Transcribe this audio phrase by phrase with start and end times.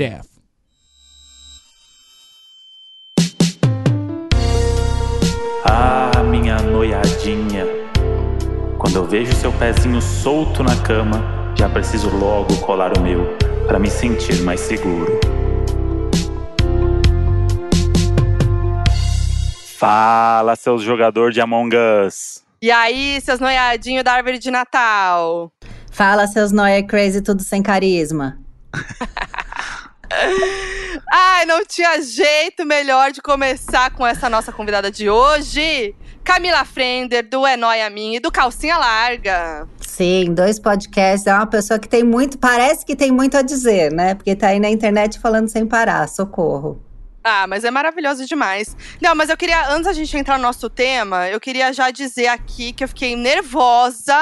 [0.00, 0.26] death.
[5.62, 7.66] Ah, minha noiadinha.
[8.78, 11.22] Quando eu vejo seu pezinho solto na cama,
[11.54, 13.36] já preciso logo colar o meu
[13.66, 15.20] para me sentir mais seguro.
[19.76, 22.42] Fala, seus jogador de Among Us.
[22.62, 25.52] E aí, seus noiadinhos da árvore de Natal?
[25.92, 28.38] Fala, seus noia crazy, tudo sem carisma.
[31.12, 35.94] Ai, não tinha jeito melhor de começar com essa nossa convidada de hoje.
[36.24, 39.66] Camila Frender, do É Nóia Minha e do Calcinha Larga.
[39.80, 41.26] Sim, dois podcasts.
[41.26, 44.14] É uma pessoa que tem muito, parece que tem muito a dizer, né?
[44.14, 46.08] Porque tá aí na internet falando sem parar.
[46.08, 46.82] Socorro.
[47.22, 48.76] Ah, mas é maravilhoso demais.
[49.00, 52.28] Não, mas eu queria, antes da gente entrar no nosso tema, eu queria já dizer
[52.28, 54.16] aqui que eu fiquei nervosa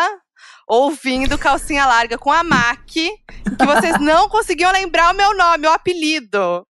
[0.69, 3.19] ouvindo Calcinha Larga com a Mac, que
[3.65, 6.65] vocês não conseguiam lembrar o meu nome, o apelido.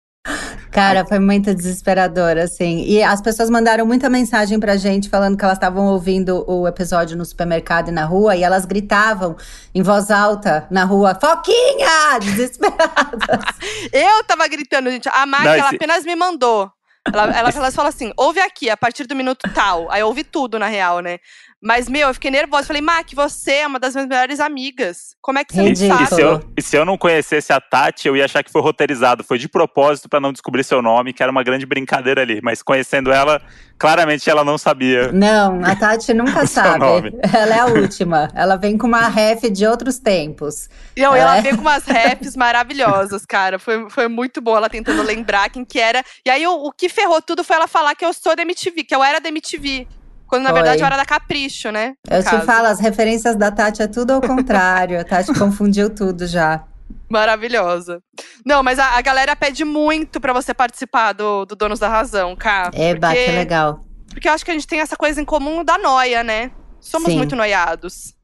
[0.72, 2.84] Cara, foi muito desesperador, assim.
[2.84, 7.16] E as pessoas mandaram muita mensagem pra gente falando que elas estavam ouvindo o episódio
[7.16, 9.36] no supermercado e na rua e elas gritavam
[9.74, 12.18] em voz alta na rua: Foquinha!
[12.20, 13.44] Desesperadas.
[13.92, 15.08] Eu tava gritando, gente.
[15.08, 16.70] A Mac, Não, ela apenas me mandou.
[17.12, 19.90] Ela, ela, ela falou assim: ouve aqui, a partir do minuto tal.
[19.90, 21.18] Aí eu ouvi tudo, na real, né?
[21.62, 22.66] Mas, meu, eu fiquei nervosa.
[22.66, 25.16] Falei, Mac, você é uma das minhas melhores amigas.
[25.22, 26.02] Como é que você não Ridículo.
[26.02, 26.14] E sabe?
[26.14, 29.24] se, eu, e se eu não conhecesse a Tati, eu ia achar que foi roteirizado.
[29.24, 32.40] Foi de propósito pra não descobrir seu nome, que era uma grande brincadeira ali.
[32.42, 33.40] Mas conhecendo ela,
[33.78, 35.10] claramente ela não sabia.
[35.12, 36.78] Não, a Tati nunca sabe.
[36.78, 37.12] nome.
[37.32, 38.30] Ela é a última.
[38.34, 40.68] Ela vem com uma ref de outros tempos.
[40.96, 41.40] Não, e ela É.
[41.40, 43.58] veio com umas raps maravilhosas, cara.
[43.58, 46.04] Foi, foi muito boa ela tentando lembrar quem que era.
[46.24, 48.84] E aí, o, o que ferrou tudo foi ela falar que eu sou da MTV,
[48.84, 49.88] que eu era da MTV.
[50.26, 50.58] Quando, na Foi.
[50.60, 51.94] verdade, eu era da Capricho, né?
[52.08, 52.44] Eu te caso.
[52.46, 55.00] falo, as referências da Tati é tudo ao contrário.
[55.00, 56.64] A Tati confundiu tudo já.
[57.08, 58.00] Maravilhosa.
[58.44, 62.34] Não, mas a, a galera pede muito pra você participar do, do Donos da Razão,
[62.36, 62.70] cara.
[62.74, 63.80] Eba, porque, que legal.
[64.10, 66.50] Porque eu acho que a gente tem essa coisa em comum da noia, né?
[66.80, 67.16] Somos Sim.
[67.16, 68.14] muito noiados.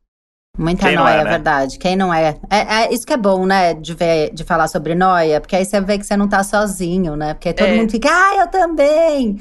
[0.58, 1.30] Muita Quem noia, é, é né?
[1.30, 1.78] verdade.
[1.78, 2.36] Quem não é?
[2.50, 2.58] é?
[2.84, 3.72] é Isso que é bom, né?
[3.74, 7.16] De, ver, de falar sobre noia, porque aí você vê que você não tá sozinho,
[7.16, 7.34] né?
[7.34, 7.76] Porque todo É.
[7.76, 9.40] mundo fica, ah, eu também.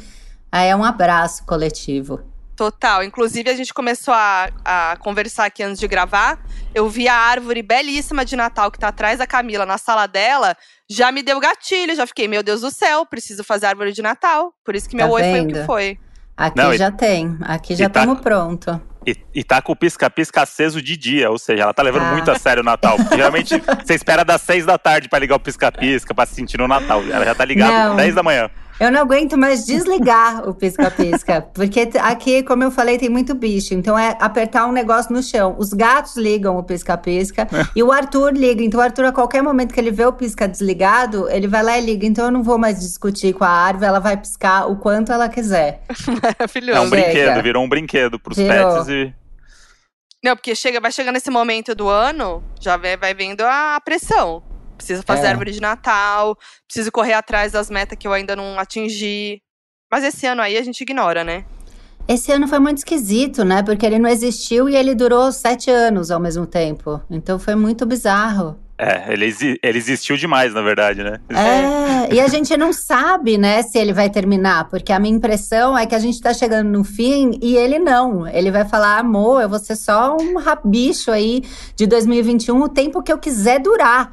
[0.51, 2.21] Aí é um abraço coletivo.
[2.65, 3.03] Total.
[3.03, 6.37] Inclusive, a gente começou a, a conversar aqui antes de gravar.
[6.75, 10.55] Eu vi a árvore belíssima de Natal que tá atrás da Camila na sala dela.
[10.87, 14.53] Já me deu gatilho, já fiquei, meu Deus do céu, preciso fazer árvore de Natal.
[14.63, 15.97] Por isso que meu Tá oi foi o que foi.
[16.37, 17.35] Aqui Não, e- já tem.
[17.41, 18.79] Aqui já e tá- estamos pronto.
[19.07, 22.11] E, e tá com o pisca-pisca aceso de dia, ou seja, ela tá levando Ah.
[22.11, 22.95] muito a sério o Natal.
[22.97, 26.59] Porque geralmente você espera das seis da tarde pra ligar o pisca-pisca, pra se sentir
[26.59, 27.01] no Natal.
[27.11, 28.51] Ela já tá ligada às 10 da manhã.
[28.79, 31.41] Eu não aguento mais desligar o pisca-pisca.
[31.53, 33.73] Porque aqui, como eu falei, tem muito bicho.
[33.73, 35.55] Então é apertar um negócio no chão.
[35.57, 38.63] Os gatos ligam o pisca-pisca e o Arthur liga.
[38.63, 41.77] Então o Arthur, a qualquer momento que ele vê o pisca desligado, ele vai lá
[41.77, 42.05] e liga.
[42.05, 45.29] Então eu não vou mais discutir com a árvore, ela vai piscar o quanto ela
[45.29, 45.81] quiser.
[46.01, 46.89] É um Maravilhoso.
[46.89, 46.89] Chega.
[46.89, 48.75] brinquedo, virou um brinquedo pros Virou.
[48.75, 49.13] pets e.
[50.23, 54.43] Não, porque chega, vai chegando esse momento do ano, já vai, vai vendo a pressão.
[54.81, 55.29] Preciso fazer É.
[55.29, 56.35] árvore de Natal,
[56.67, 59.39] preciso correr atrás das metas que eu ainda não atingi.
[59.91, 61.45] Mas esse ano aí a gente ignora, né?
[62.07, 63.61] Esse ano foi muito esquisito, né?
[63.61, 66.99] Porque ele não existiu e ele durou sete anos ao mesmo tempo.
[67.11, 68.57] Então foi muito bizarro.
[68.77, 71.19] É, ele, exi- ele existiu demais, na verdade, né?
[71.29, 75.77] É, e a gente não sabe, né, se ele vai terminar, porque a minha impressão
[75.77, 78.27] é que a gente tá chegando no fim e ele não.
[78.27, 81.43] Ele vai falar, amor, eu vou ser só um rabicho aí
[81.75, 84.11] de 2021, o tempo que eu quiser durar.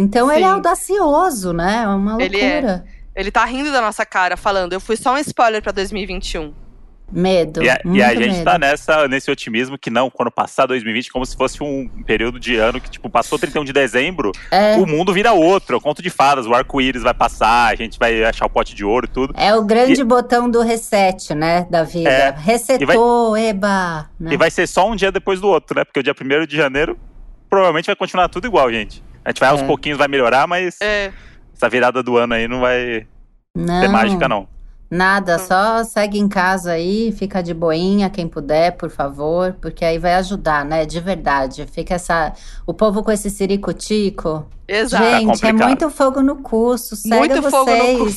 [0.00, 0.54] Então ele é Sim.
[0.54, 1.82] audacioso, né?
[1.84, 2.52] É uma Ele é.
[2.52, 2.84] loucura.
[3.14, 6.54] Ele tá rindo da nossa cara, falando, eu fui só um spoiler pra 2021.
[7.12, 7.60] Medo.
[7.60, 8.44] E a, e a gente medo.
[8.44, 12.54] tá nessa, nesse otimismo que não, quando passar 2020, como se fosse um período de
[12.54, 15.74] ano que, tipo, passou 31 de dezembro, É, o mundo vira outro.
[15.74, 18.76] É o conto de fadas, o arco-íris vai passar, a gente vai achar o pote
[18.76, 19.34] de ouro e tudo.
[19.36, 22.08] é o grande botão do reset, né, da vida.
[22.08, 22.34] É.
[22.38, 24.08] Resetou, eba.
[24.18, 24.32] né?
[24.32, 25.84] E vai ser só um dia depois do outro, né?
[25.84, 26.96] Porque o dia 1 de janeiro
[27.50, 29.02] provavelmente vai continuar tudo igual, gente.
[29.24, 29.66] A gente vai aos É.
[29.66, 31.12] pouquinhos, vai melhorar, mas É,
[31.54, 33.06] essa virada do ano aí não vai
[33.54, 33.80] Não.
[33.80, 34.48] ter mágica, não.
[34.90, 39.98] Nada, só segue em casa aí, fica de boinha, quem puder, por favor, porque aí
[39.98, 40.84] vai ajudar, né?
[40.84, 41.64] De verdade.
[41.70, 42.32] Fica essa.
[42.66, 44.46] O povo com esse ciricutico.
[44.66, 45.04] exato.
[45.04, 45.66] Gente, é complicado.
[45.68, 47.50] muito fogo no cu, sossega Muito vocês.
[47.50, 48.10] fogo no cu.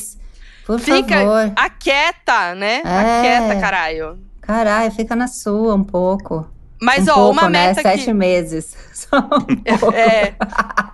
[0.66, 1.52] Por Fica favor.
[1.54, 2.80] aquieta, né?
[2.84, 3.18] É.
[3.18, 4.18] Aquieta, caralho.
[4.40, 6.48] Caralho, fica na sua um pouco.
[6.82, 7.68] Mas, um ó, pouco, uma né?
[7.68, 8.12] meta Sete que...
[8.14, 8.74] meses.
[8.92, 9.94] Só um pouco.
[9.94, 10.34] É.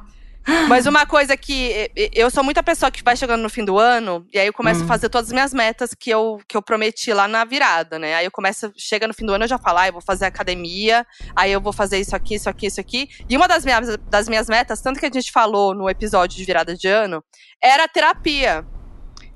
[0.69, 4.26] Mas uma coisa que eu sou muita pessoa que vai chegando no fim do ano
[4.32, 4.84] e aí eu começo hum.
[4.84, 8.14] a fazer todas as minhas metas que eu, que eu prometi lá na virada, né?
[8.14, 10.25] Aí eu começo, chega no fim do ano eu já falo, ah, eu vou fazer
[10.25, 11.06] academia,
[11.37, 13.08] aí eu vou fazer isso aqui, isso aqui, isso aqui.
[13.28, 16.44] E uma das minhas, das minhas metas, tanto que a gente falou no episódio de
[16.44, 17.22] virada de ano,
[17.60, 18.64] era terapia.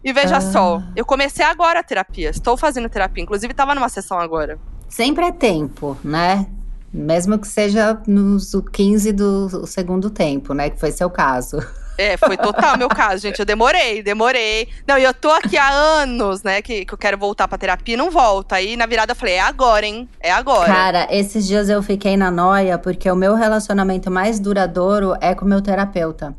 [0.02, 0.40] E veja ah.
[0.40, 2.30] só, eu comecei agora a terapia.
[2.30, 3.22] Estou fazendo terapia.
[3.22, 4.58] Inclusive, estava numa sessão agora.
[4.88, 6.46] Sempre é tempo, né?
[6.94, 10.70] Mesmo que seja nos 15 do segundo tempo, né?
[10.70, 11.58] Que foi seu caso.
[11.96, 13.38] É, foi total meu caso, gente.
[13.38, 14.68] Eu demorei, demorei.
[14.86, 17.94] Não, e eu tô aqui há anos, né, que, que eu quero voltar pra terapia
[17.94, 18.52] e não volto.
[18.52, 20.08] Aí na virada eu falei, é agora, hein?
[20.20, 20.66] É agora.
[20.72, 25.44] Cara, esses dias eu fiquei na noia porque o meu relacionamento mais duradouro é com
[25.44, 26.34] o meu terapeuta.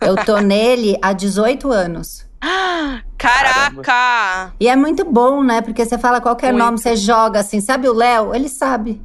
[0.00, 2.26] Eu tô nele há 18 anos.
[3.16, 3.82] Caraca!
[3.82, 4.54] Caramba.
[4.60, 5.60] E é muito bom, né?
[5.60, 6.64] Porque você fala qualquer muito.
[6.64, 8.34] nome, você joga assim, sabe o Léo?
[8.34, 9.00] Ele sabe.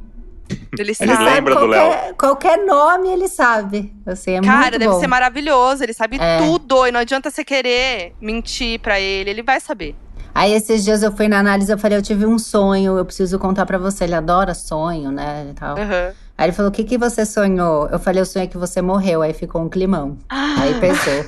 [0.78, 1.12] Ele, sabe.
[1.12, 2.14] ele lembra qualquer, do Léo.
[2.16, 3.94] Qualquer nome ele sabe.
[4.04, 5.00] Assim, é Cara, deve bom.
[5.00, 5.82] ser maravilhoso.
[5.82, 6.38] Ele sabe é.
[6.38, 6.86] tudo.
[6.86, 9.30] E não adianta você querer mentir pra ele.
[9.30, 9.96] Ele vai saber.
[10.34, 13.38] Aí esses dias eu fui na análise, eu falei, eu tive um sonho, eu preciso
[13.38, 14.04] contar para você.
[14.04, 15.46] Ele adora sonho, né?
[15.50, 15.76] E tal.
[15.76, 16.12] Uhum.
[16.36, 17.88] Aí ele falou: O que, que você sonhou?
[17.88, 19.22] Eu falei: Eu sonhei que você morreu.
[19.22, 20.18] Aí ficou um climão.
[20.28, 21.24] Aí pesou.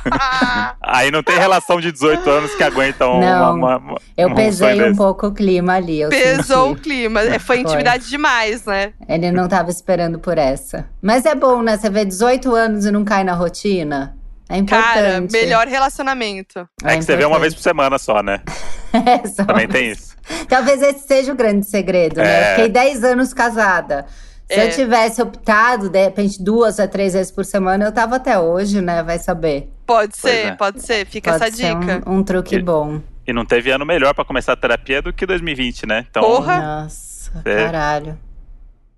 [0.80, 3.20] aí não tem relação de 18 anos que aguenta um.
[3.20, 6.08] Não, uma, uma, eu pesei um pouco o clima ali.
[6.08, 6.80] Pesou senti.
[6.80, 7.20] o clima.
[7.20, 8.10] É, foi intimidade foi.
[8.10, 8.94] demais, né?
[9.06, 10.88] Ele não tava esperando por essa.
[11.02, 11.76] Mas é bom, né?
[11.76, 14.16] Você vê 18 anos e não cai na rotina.
[14.48, 14.94] É importante.
[14.94, 16.66] Cara, melhor relacionamento.
[16.82, 18.40] É, é que você vê uma vez por semana só, né?
[18.92, 20.16] é, só Também tem isso.
[20.48, 22.24] Talvez esse seja o grande segredo, né?
[22.24, 22.42] É.
[22.42, 24.06] Eu fiquei 10 anos casada.
[24.50, 24.66] Se é.
[24.66, 28.80] eu tivesse optado, de repente, duas a três vezes por semana, eu tava até hoje,
[28.80, 29.00] né?
[29.00, 29.72] Vai saber.
[29.86, 30.56] Pode ser, é.
[30.56, 31.06] pode ser.
[31.06, 32.02] Fica pode essa dica.
[32.04, 33.00] Um, um truque e, bom.
[33.24, 36.04] E não teve ano melhor para começar a terapia do que 2020, né?
[36.10, 36.82] Então, Porra!
[36.82, 37.64] Nossa, é.
[37.64, 38.18] caralho.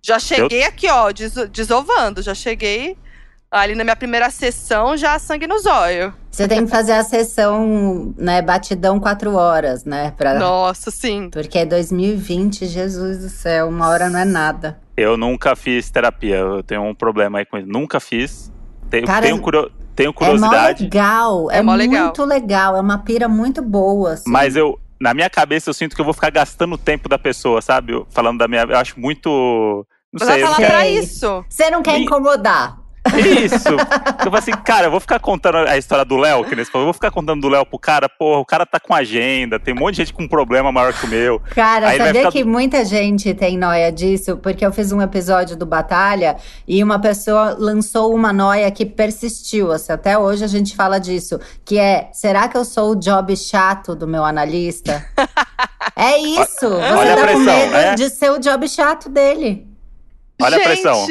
[0.00, 0.68] Já cheguei eu...
[0.68, 2.22] aqui, ó, des desovando.
[2.22, 2.96] Já cheguei
[3.52, 6.14] ali na minha primeira sessão, já sangue no zóio.
[6.30, 10.14] Você tem que fazer a sessão, né, batidão quatro horas, né?
[10.16, 10.34] Pra...
[10.34, 11.28] Nossa, sim.
[11.30, 14.80] Porque é 2020, Jesus do céu, uma hora não é nada.
[14.96, 17.68] Eu nunca fiz terapia, eu tenho um problema aí com isso.
[17.68, 18.50] Nunca fiz.
[18.88, 20.84] Tenho, Cara, tenho, curio, tenho curiosidade.
[20.84, 22.26] É legal, é, é muito legal.
[22.26, 24.14] legal, é uma pira muito boa.
[24.14, 24.30] Assim.
[24.30, 27.18] Mas eu, na minha cabeça, eu sinto que eu vou ficar gastando o tempo da
[27.18, 27.92] pessoa, sabe?
[28.10, 28.62] Falando da minha.
[28.62, 29.86] Eu acho muito.
[30.12, 30.42] Não sei.
[30.42, 31.44] Tá lá pra isso.
[31.48, 32.81] Você não quer incomodar.
[33.44, 33.68] Isso.
[33.68, 36.84] Eu falei assim, cara, eu vou ficar contando a história do Léo, que nesse eu
[36.84, 39.78] vou ficar contando do Léo pro cara, porra, o cara tá com agenda, tem um
[39.78, 41.40] monte de gente com um problema maior que o meu.
[41.54, 42.32] Cara, Aí sabia ficar...
[42.32, 44.36] que muita gente tem noia disso?
[44.36, 49.72] Porque eu fiz um episódio do Batalha e uma pessoa lançou uma noia que persistiu,
[49.72, 53.36] assim, até hoje a gente fala disso, que é, será que eu sou o job
[53.36, 55.04] chato do meu analista?
[55.96, 57.94] é isso, você Olha tá com medo é?
[57.94, 59.66] de ser o job chato dele.
[60.40, 60.66] Olha gente.
[60.66, 61.06] a pressão.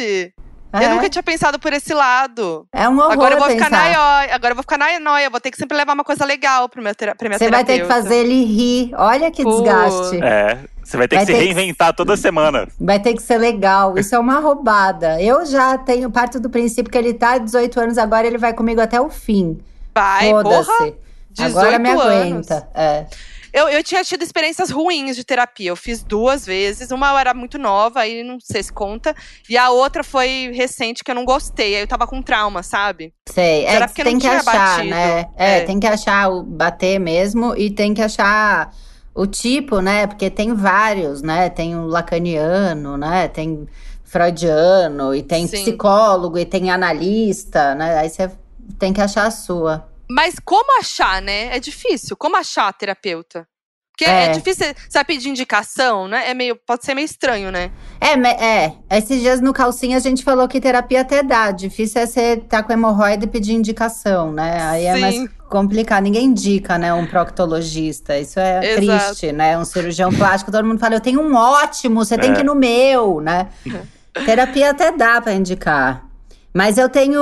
[0.73, 0.85] É.
[0.85, 2.65] Eu nunca tinha pensado por esse lado.
[2.71, 3.65] É um horror Agora eu vou pensar.
[3.65, 4.35] ficar na noia.
[4.35, 5.29] Agora eu vou ficar na noia.
[5.29, 7.65] Vou ter que sempre levar uma coisa legal pro meu tera pra minha Você vai
[7.65, 8.91] ter que fazer ele rir.
[8.95, 9.51] Olha que Pô.
[9.51, 10.23] desgaste.
[10.23, 10.59] É.
[10.83, 11.97] Você vai ter vai que se reinventar que...
[11.97, 12.67] toda semana.
[12.79, 13.97] Vai ter que ser legal.
[13.97, 15.21] Isso é uma roubada.
[15.21, 18.81] Eu já tenho parte do princípio que ele tá 18 anos agora, ele vai comigo
[18.81, 19.59] até o fim.
[19.93, 20.93] Vai, porra.
[21.39, 22.67] Agora me aguenta.
[22.73, 23.05] É.
[23.53, 25.69] Eu, eu tinha tido experiências ruins de terapia.
[25.69, 26.91] Eu fiz duas vezes.
[26.91, 29.15] Uma eu era muito nova, aí não sei se conta.
[29.49, 31.75] E a outra foi recente, que eu não gostei.
[31.75, 33.13] Aí eu tava com trauma, sabe?
[33.27, 33.65] Sei.
[33.65, 34.89] É, porque tem que achar, batido.
[34.89, 35.25] né?
[35.35, 38.73] É, é, tem que achar o bater mesmo e tem que achar
[39.13, 40.07] o tipo, né?
[40.07, 41.49] Porque tem vários, né?
[41.49, 43.27] Tem o lacaniano, né?
[43.27, 43.67] Tem
[44.03, 45.61] freudiano, e tem Sim.
[45.63, 47.97] psicólogo, e tem analista, né?
[47.97, 48.29] Aí você
[48.77, 49.87] tem que achar a sua.
[50.11, 51.55] Mas como achar, né?
[51.55, 52.17] É difícil.
[52.17, 53.47] Como achar terapeuta?
[53.91, 54.25] Porque é.
[54.25, 56.29] é, difícil, você vai pedir indicação, né?
[56.29, 57.71] É meio, pode ser meio estranho, né?
[57.99, 58.13] É,
[58.43, 58.73] é.
[58.89, 61.51] Esses dias no calcinha a gente falou que terapia até dá.
[61.51, 64.61] Difícil é você tá com hemorroida e pedir indicação, né?
[64.63, 65.01] Aí é Sim.
[65.01, 66.03] mais complicado.
[66.03, 68.17] Ninguém indica, né, um proctologista.
[68.17, 69.05] Isso é Exato.
[69.05, 69.57] triste, né?
[69.57, 72.17] Um cirurgião plástico, todo mundo fala, eu tenho um ótimo, você é.
[72.17, 73.49] tem que ir no meu, né?
[74.25, 76.10] terapia até dá para indicar.
[76.53, 77.19] Mas eu tenho.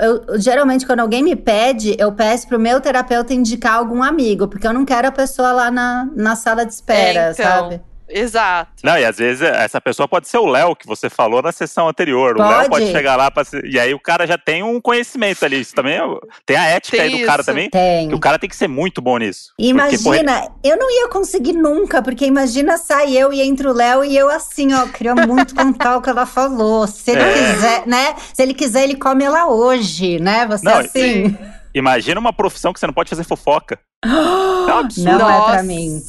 [0.00, 4.66] Eu, geralmente, quando alguém me pede, eu peço pro meu terapeuta indicar algum amigo, porque
[4.66, 7.80] eu não quero a pessoa lá na, na sala de espera, é, então, sabe?
[8.08, 8.72] Exato.
[8.82, 11.88] Não, e às vezes essa pessoa pode ser o Léo, que você falou na sessão
[11.88, 12.36] anterior.
[12.36, 12.48] Pode?
[12.48, 15.60] O Léo pode chegar lá pra, e aí o cara já tem um conhecimento ali.
[15.60, 16.02] Isso também é,
[16.46, 17.26] tem a ética tem aí do isso.
[17.26, 17.70] cara também.
[17.70, 18.08] Tem.
[18.08, 19.52] Que o cara tem que ser muito bom nisso.
[19.58, 24.04] Imagina, porque, eu não ia conseguir nunca, porque imagina sair eu e entra o Léo
[24.04, 26.86] e eu assim, ó, queria muito contar o que ela falou.
[26.86, 27.32] Se ele é.
[27.32, 28.14] quiser, né?
[28.32, 30.46] Se ele quiser, ele come ela hoje, né?
[30.46, 31.36] Você não, assim.
[31.74, 33.78] Imagina uma profissão que você não pode fazer fofoca.
[34.70, 35.10] é um absurdo.
[35.10, 36.02] Não Nossa, é pra mim.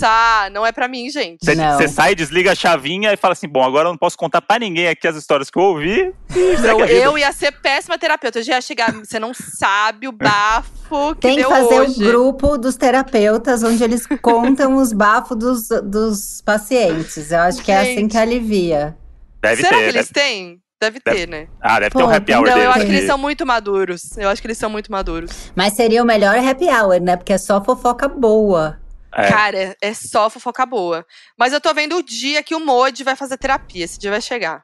[0.52, 1.46] não é pra mim, gente.
[1.46, 4.60] Você, sai, desliga a chavinha e fala assim: bom, agora eu não posso contar pra
[4.60, 6.14] ninguém aqui as histórias que eu ouvi.
[6.36, 8.40] E Não, eu ia ser péssima terapeuta.
[8.40, 8.92] Eu já ia chegar.
[8.94, 12.04] Você não sabe o bafo que Tem que deu fazer hoje.
[12.04, 17.32] o grupo dos terapeutas, onde eles contam os bafos dos, dos pacientes.
[17.32, 18.12] Eu acho que é assim Gente.
[18.12, 18.98] que alivia.
[19.42, 19.76] Deve Será ter.
[19.78, 20.62] que deve- eles têm?
[20.82, 21.48] Deve Deve- ter, né?
[21.62, 22.64] Ah, deve Pô, ter um happy hour Não, deles.
[22.64, 22.96] eu acho que aqui.
[22.96, 24.18] eles são muito maduros.
[24.18, 25.52] Eu acho que eles são muito maduros.
[25.56, 27.18] Mas seria o melhor happy hour, né?
[27.18, 28.80] Porque é só fofoca boa.
[29.14, 29.28] É.
[29.28, 31.06] Cara, é só fofoca boa.
[31.38, 33.84] Mas eu tô vendo o dia que o Modi vai fazer terapia.
[33.84, 34.62] Esse dia vai chegar.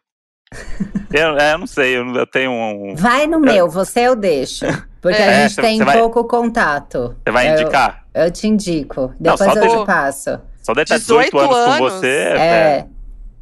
[1.13, 2.93] Eu, é, eu não sei, eu, não- eu tenho um.
[2.95, 4.65] Vai no meu, você eu deixo.
[5.01, 7.15] Porque a É, gente cê- tem cê vai- pouco contato.
[7.23, 8.03] Você vai Eu- indicar?
[8.13, 9.13] Eu te indico.
[9.19, 10.41] Não, Depois só eu deixa- te passo.
[10.61, 11.77] Só deve estar 18 18 anos, anos?
[11.93, 12.07] com você.
[12.37, 12.87] É.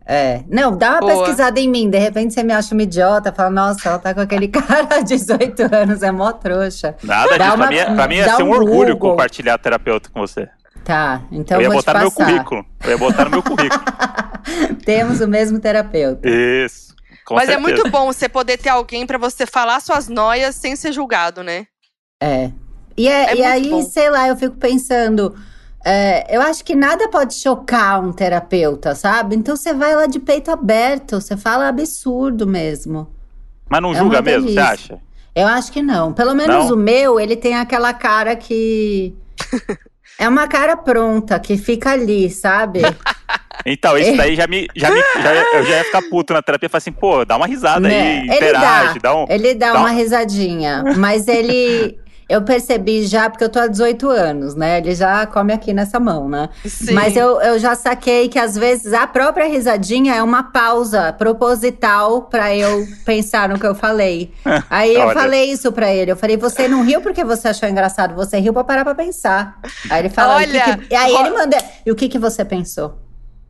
[0.05, 0.13] É.
[0.35, 0.43] É.
[0.49, 1.17] Não, dá uma Boa.
[1.19, 1.89] pesquisada em mim.
[1.89, 5.15] De repente você me acha uma idiota, fala, nossa, ela tá com aquele cara de
[5.15, 6.95] 18 anos, é mó trouxa.
[7.03, 7.55] Nada Dá disso.
[7.55, 9.11] uma- pra mim, é- pra mim ia dá ser um um orgulho Google.
[9.11, 10.49] compartilhar terapeuta com você.
[10.83, 12.65] Tá, então eu ia vou te botar no meu currículo.
[12.83, 13.81] Eu ia botar no meu currículo.
[14.85, 16.27] Temos o mesmo terapeuta.
[16.29, 16.93] Isso.
[17.25, 17.61] Com Mas é certeza.
[17.61, 21.65] muito bom você poder ter alguém pra você falar suas noias sem ser julgado, né?
[22.21, 22.51] É.
[22.97, 23.81] E, é- É e aí, bom.
[23.83, 25.33] sei lá, eu fico pensando.
[25.85, 29.35] É, eu acho que nada pode chocar um terapeuta, sabe?
[29.35, 33.09] Então você vai lá de peito aberto, você fala absurdo mesmo.
[33.69, 34.99] Mas não É julga mesmo, você acha?
[35.35, 36.13] Eu acho que não.
[36.13, 36.75] Pelo menos Não?
[36.75, 39.15] o meu, ele tem aquela cara que.
[40.19, 42.81] é uma cara pronta, que fica ali, sabe?
[43.65, 44.67] Então, isso daí já me.
[44.75, 47.37] Já me já, eu já ia ficar puto na terapia e falar assim, pô, dá
[47.37, 48.01] uma risada Né?
[48.01, 49.25] aí, Ele interage, dá, um.
[49.29, 51.97] Ele dá dá uma um- risadinha, mas ele.
[52.29, 54.77] Eu percebi já, porque eu tô há 18 anos, né?
[54.77, 56.49] Ele já come aqui nessa mão, né?
[56.65, 56.93] Sim.
[56.93, 62.23] Mas eu, eu já saquei que às vezes a própria risadinha é uma pausa proposital
[62.23, 64.33] pra eu pensar no que eu falei.
[64.69, 66.11] Aí eu falei isso pra ele.
[66.11, 69.59] Eu falei, você não riu porque você achou engraçado, você riu pra parar pra pensar.
[69.89, 70.93] Aí ele falou, Olha, que que...
[70.93, 72.99] E aí ele manda, e o que que você pensou?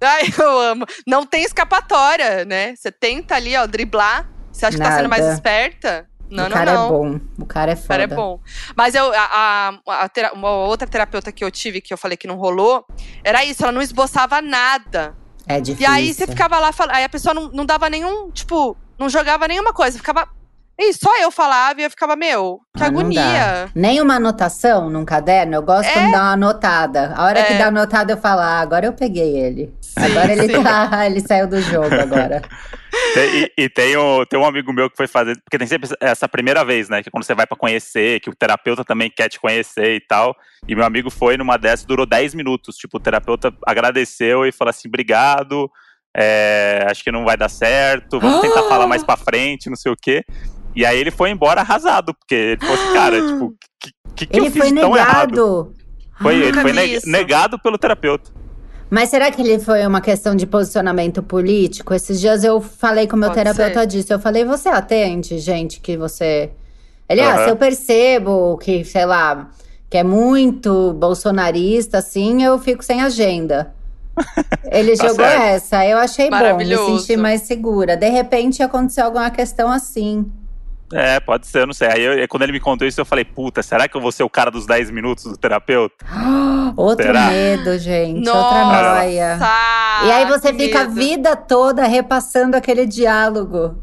[0.02, 0.86] Ai, eu amo.
[1.08, 2.76] Não tem escapatória, né?
[2.76, 4.30] Você tenta ali, ó, driblar.
[4.52, 6.06] Você acha que tá sendo mais esperta?
[6.34, 6.86] Não, o não, cara não.
[6.86, 7.88] é bom, o cara é O foda.
[7.88, 8.40] cara é bom.
[8.76, 12.28] Mas eu, a, a- a uma outra terapeuta que eu tive, que eu falei que
[12.28, 12.86] não rolou,
[13.24, 15.16] era isso, ela não esboçava nada.
[15.48, 15.92] É E difícil.
[15.92, 19.48] aí você ficava lá, fal- aí a pessoa não, não dava nenhum, tipo, não jogava
[19.48, 20.28] nenhuma coisa, ficava.
[20.78, 23.70] E só eu falava e eu ficava, meu, que Ah, agonia.
[23.76, 27.14] Nem uma anotação num caderno, eu gosto quando dá uma anotada.
[27.16, 27.58] A hora que É.
[27.60, 29.72] dá anotada, eu falo, ah, agora eu peguei ele.
[29.96, 30.64] agora ele sim.
[30.64, 32.42] tá, ele saiu do jogo agora.
[33.14, 35.90] Tem- e e tem, o, tem um amigo meu que foi fazer, porque tem sempre
[36.00, 37.02] essa primeira vez, né?
[37.04, 40.00] Que é quando você vai pra conhecer, que o terapeuta também quer te conhecer e
[40.00, 40.36] tal.
[40.68, 42.76] E meu amigo foi numa dessas, durou 10 minutos.
[42.76, 45.70] Tipo, o terapeuta agradeceu e falou assim: obrigado,
[46.16, 49.92] é, acho que não vai dar certo, vamos tentar falar mais pra frente, não sei
[49.92, 50.24] o quê.
[50.76, 54.26] E aí ele foi embora arrasado, porque ele falou assim, cara, tipo, o que, que,
[54.28, 55.30] que eu ele fiz foi tão errado?
[55.32, 55.74] negado.
[56.22, 57.10] Foi, ele foi isso.
[57.10, 58.32] negado pelo terapeuta.
[58.90, 61.94] Mas será que ele foi uma questão de posicionamento político?
[61.94, 63.88] Esses dias eu falei com o meu Pode terapeuta ser.
[63.88, 64.14] disso.
[64.14, 66.52] Eu falei, você atende gente que você.
[67.10, 67.44] Ele, ah, Aham.
[67.44, 69.50] se eu percebo que, sei lá,
[69.90, 73.74] que é muito bolsonarista, assim, eu fico sem agenda.
[74.72, 75.42] Ele Tá jogou certo.
[75.42, 77.98] essa, eu achei bom, me senti mais segura.
[77.98, 80.32] De repente aconteceu alguma questão assim.
[80.94, 81.88] É, pode ser, eu não sei.
[81.88, 84.24] Aí eu- quando ele me contou isso, eu falei, puta, será que eu vou ser
[84.24, 86.06] o cara dos 10 minutos do terapeuta?
[86.78, 87.30] Outro Será?
[87.30, 88.94] medo, gente, outra Nossa!
[88.94, 89.40] noia.
[90.08, 93.76] E aí você que fica a vida toda repassando aquele diálogo.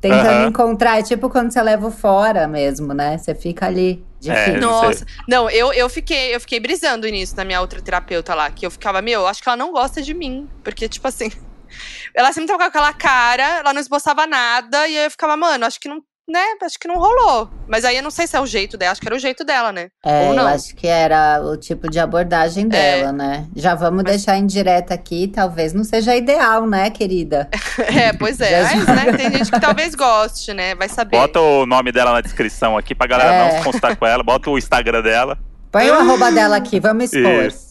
[0.00, 0.48] Tentando Aham.
[0.48, 0.98] encontrar.
[0.98, 3.18] É tipo quando você leva o fora mesmo, né?
[3.18, 4.02] Você fica ali.
[4.20, 4.54] Difícil.
[4.54, 8.34] É, não Nossa, não, eu, eu fiquei, eu fiquei brisando nisso na minha outra terapeuta
[8.34, 11.30] lá, que eu ficava, meu, acho que ela não gosta de mim, porque tipo assim,
[12.14, 15.64] ela sempre tava com aquela cara, ela não esboçava nada e aí eu ficava, mano,
[15.64, 17.48] acho que não, né, acho que não rolou.
[17.66, 19.44] Mas aí eu não sei se é o jeito dela, acho que era o jeito
[19.44, 19.88] dela, né?
[20.04, 20.46] É, Ou eu não.
[20.46, 23.46] acho que era o tipo de abordagem dela, né?
[23.56, 27.48] Já vamos deixar em direta aqui, talvez não seja ideal, né, querida?
[27.98, 31.16] É, pois é, mas né, tem gente que talvez goste, né, vai saber.
[31.16, 33.44] Bota o nome dela na descrição aqui pra galera É.
[33.52, 34.22] não se consultar com ela.
[34.22, 35.38] Bota o Instagram dela.
[35.72, 37.44] Põe o arroba dela aqui, vamos expor.
[37.46, 37.68] Isso.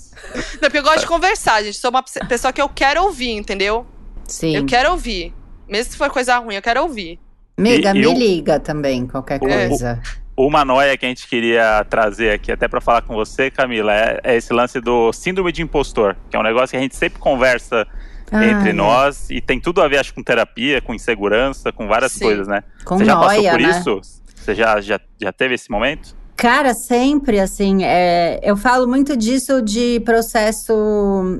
[0.55, 3.85] Não, porque eu gosto de conversar, gente, sou uma pessoa que eu quero ouvir, entendeu?
[4.27, 4.55] Sim.
[4.55, 5.33] Eu quero ouvir.
[5.67, 7.19] Mesmo se for coisa ruim, eu quero ouvir.
[7.57, 9.99] Amiga, E- me eu- liga também, qualquer O- coisa.
[10.35, 14.19] Uma noia que a gente queria trazer aqui, até pra falar com você, Camila, é,
[14.23, 17.19] é esse lance do síndrome de impostor, que é um negócio que a gente sempre
[17.19, 17.87] conversa
[18.31, 22.11] entre Ai, nós e tem tudo a ver, acho, com terapia, com insegurança, com várias
[22.11, 22.19] Sim.
[22.19, 22.61] coisas, né?
[22.85, 23.69] Com você já passou noia, por né?
[23.71, 23.99] isso?
[24.35, 26.15] Você já, já, já teve esse momento?
[26.35, 31.39] Cara, sempre assim, é, eu falo muito disso de processo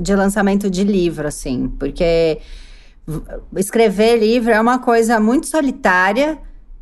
[0.00, 2.38] de lançamento de livro, assim, porque
[3.56, 6.38] escrever livro é uma coisa muito solitária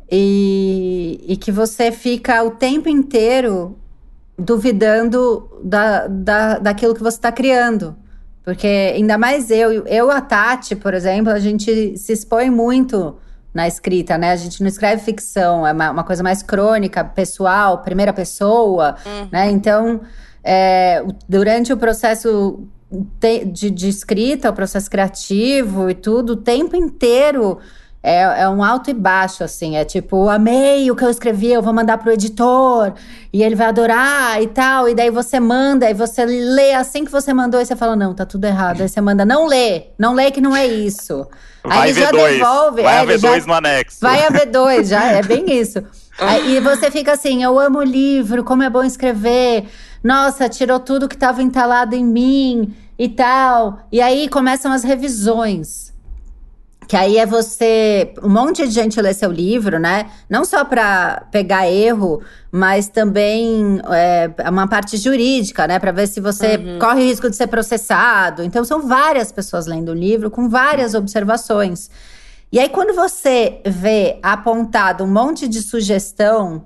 [0.09, 3.77] e, e que você fica o tempo inteiro
[4.37, 7.95] duvidando da, da, daquilo que você está criando.
[8.43, 13.15] Porque ainda mais eu, eu a Tati, por exemplo, a gente se expõe muito
[13.53, 14.31] na escrita, né?
[14.31, 19.27] A gente não escreve ficção, é uma, uma coisa mais crônica, pessoal, primeira pessoa, uhum.
[19.31, 19.51] né?
[19.51, 20.01] Então,
[20.43, 27.59] é, durante o processo de, de, escrita, o processo criativo e tudo, o tempo inteiro
[28.03, 29.77] é, é, um alto e baixo, assim.
[29.77, 32.93] É tipo, amei o que eu escrevi, eu vou mandar pro editor
[33.31, 34.89] e ele vai adorar e tal.
[34.89, 38.13] E daí você manda, e você lê assim que você mandou, e você fala, não,
[38.13, 38.81] tá tudo errado.
[38.81, 41.27] Aí você manda, não lê, não lê que não é isso.
[41.63, 42.37] Vai Aí ele já dois.
[42.37, 42.81] devolve.
[42.81, 43.97] Vai é, haver dois no anexo.
[44.01, 45.83] Vai haver dois, já, é bem isso.
[46.21, 49.65] Aí, e você fica assim, eu amo o livro, como é bom escrever.
[50.03, 53.79] Nossa, tirou tudo que estava entalado em mim e tal.
[53.91, 55.91] E aí começam as revisões.
[56.87, 58.13] Que aí é você.
[58.21, 60.11] Um monte de gente lê seu livro, né?
[60.29, 65.79] Não só para pegar erro, mas também é, uma parte jurídica, né?
[65.79, 66.79] Para ver se você uhum.
[66.79, 68.43] corre risco de ser processado.
[68.43, 71.89] Então, são várias pessoas lendo o livro com várias observações.
[72.51, 76.65] E aí, quando você vê apontado um monte de sugestão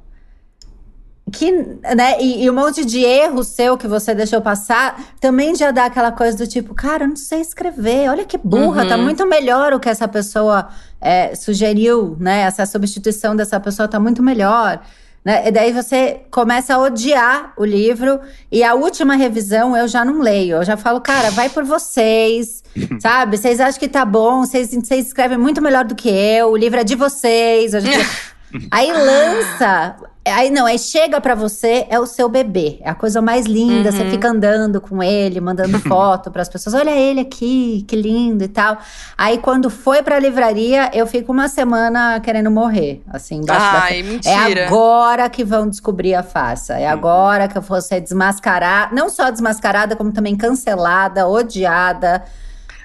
[1.31, 5.71] que, né, e, e, um monte de erro seu que você deixou passar, também já
[5.71, 8.89] dá aquela coisa do tipo, cara, eu não sei escrever, olha que burra, tá uhum.
[8.89, 10.69] tá muito melhor o que essa pessoa
[11.01, 12.41] é, sugeriu, né?
[12.41, 14.81] Essa substituição dessa pessoa tá muito melhor.
[15.25, 15.47] Né?
[15.47, 18.19] E daí você começa a odiar o livro.
[18.51, 20.57] E a última revisão eu já não leio.
[20.57, 22.63] Eu já falo, cara, vai por vocês,
[23.01, 23.35] sabe?
[23.35, 26.79] Vocês acham que tá bom, vocês, vocês escrevem muito melhor do que eu, o livro
[26.79, 27.71] é de vocês.
[27.71, 28.07] Gente...
[28.71, 29.95] Aí lança
[30.27, 32.79] Aí não, aí chega para você, é o seu bebê.
[32.81, 33.91] É a coisa mais linda.
[33.91, 33.95] Uhum.
[33.95, 36.73] Você fica andando com ele, mandando foto para as pessoas.
[36.73, 38.79] Olha ele aqui, que lindo e tal.
[39.15, 43.03] Aí quando foi pra livraria, eu fico uma semana querendo morrer.
[43.07, 44.09] Assim, embaixo Ai, da...
[44.09, 44.61] mentira.
[44.61, 46.73] É agora que vão descobrir a farsa.
[46.73, 48.95] É agora que eu vou ser desmascarada.
[48.95, 52.23] Não só desmascarada, como também cancelada, odiada.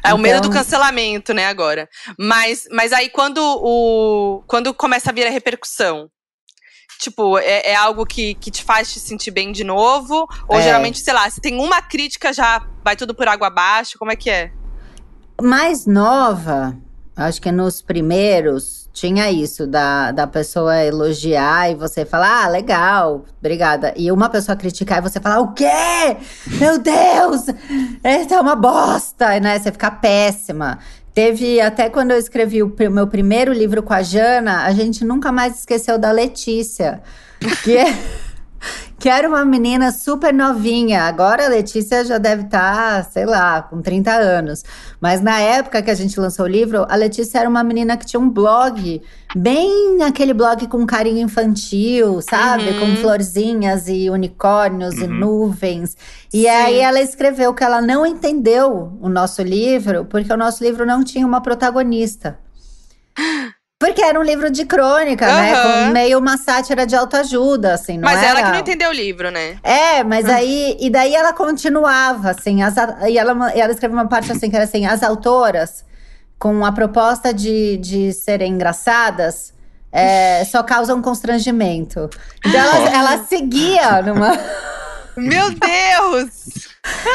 [0.05, 1.89] É o medo do então cancelamento, né, agora.
[2.19, 4.43] Mas, mas aí quando o.
[4.47, 6.11] Quando começa a vir a repercussão
[7.01, 10.29] Tipo, é, é algo que, que te faz te sentir bem de novo?
[10.47, 10.63] Ou é.
[10.63, 13.99] geralmente, sei lá, se tem uma crítica, já vai tudo por água abaixo?
[13.99, 14.53] Como é que é?
[15.41, 16.77] Mais nova,
[17.25, 23.25] acho que nos primeiros tinha isso, da, da pessoa elogiar e você falar, ah, legal,
[23.39, 23.95] obrigada.
[23.97, 26.17] E uma pessoa criticar e você falar, o quê?
[26.59, 27.47] Meu Deus!
[28.03, 29.59] Essa é uma bosta, né?
[29.59, 30.79] Você ficar péssima.
[31.15, 35.33] Teve até quando eu escrevi o meu primeiro livro com a Jana, a gente nunca
[35.33, 37.01] mais esqueceu da Letícia,
[37.65, 37.87] que, é,
[38.99, 41.05] que era uma menina super novinha.
[41.05, 44.63] Agora a Letícia já deve estar, tá, sei lá, com 30 anos.
[45.01, 48.05] Mas na época que a gente lançou o livro, a Letícia era uma menina que
[48.05, 49.01] tinha um blog,
[49.35, 52.71] bem aquele blog com carinho infantil, sabe?
[52.71, 52.81] Uhum.
[52.81, 55.05] Com florzinhas e unicórnios uhum.
[55.05, 55.97] e nuvens.
[56.33, 56.49] E Sim.
[56.49, 61.03] aí ela escreveu que ela não entendeu o nosso livro, porque o nosso livro não
[61.03, 62.39] tinha uma protagonista.
[63.81, 65.35] Porque era um livro de crônica, uhum.
[65.35, 65.55] né?
[65.63, 68.29] Com meio uma sátira de autoajuda, assim, não Mas era...
[68.29, 69.57] ela que não entendeu o livro, né?
[69.63, 70.35] É, mas uhum.
[70.35, 70.77] aí…
[70.79, 72.75] E daí ela continuava, assim, as,
[73.09, 74.85] e ela, ela escreveu uma parte assim, que era assim…
[74.85, 75.83] As autoras,
[76.39, 79.59] com a proposta de, de serem engraçadas…
[79.93, 82.09] É, só causam constrangimento.
[82.47, 84.39] Então ela, ela seguia numa…
[85.21, 86.71] Meu Deus!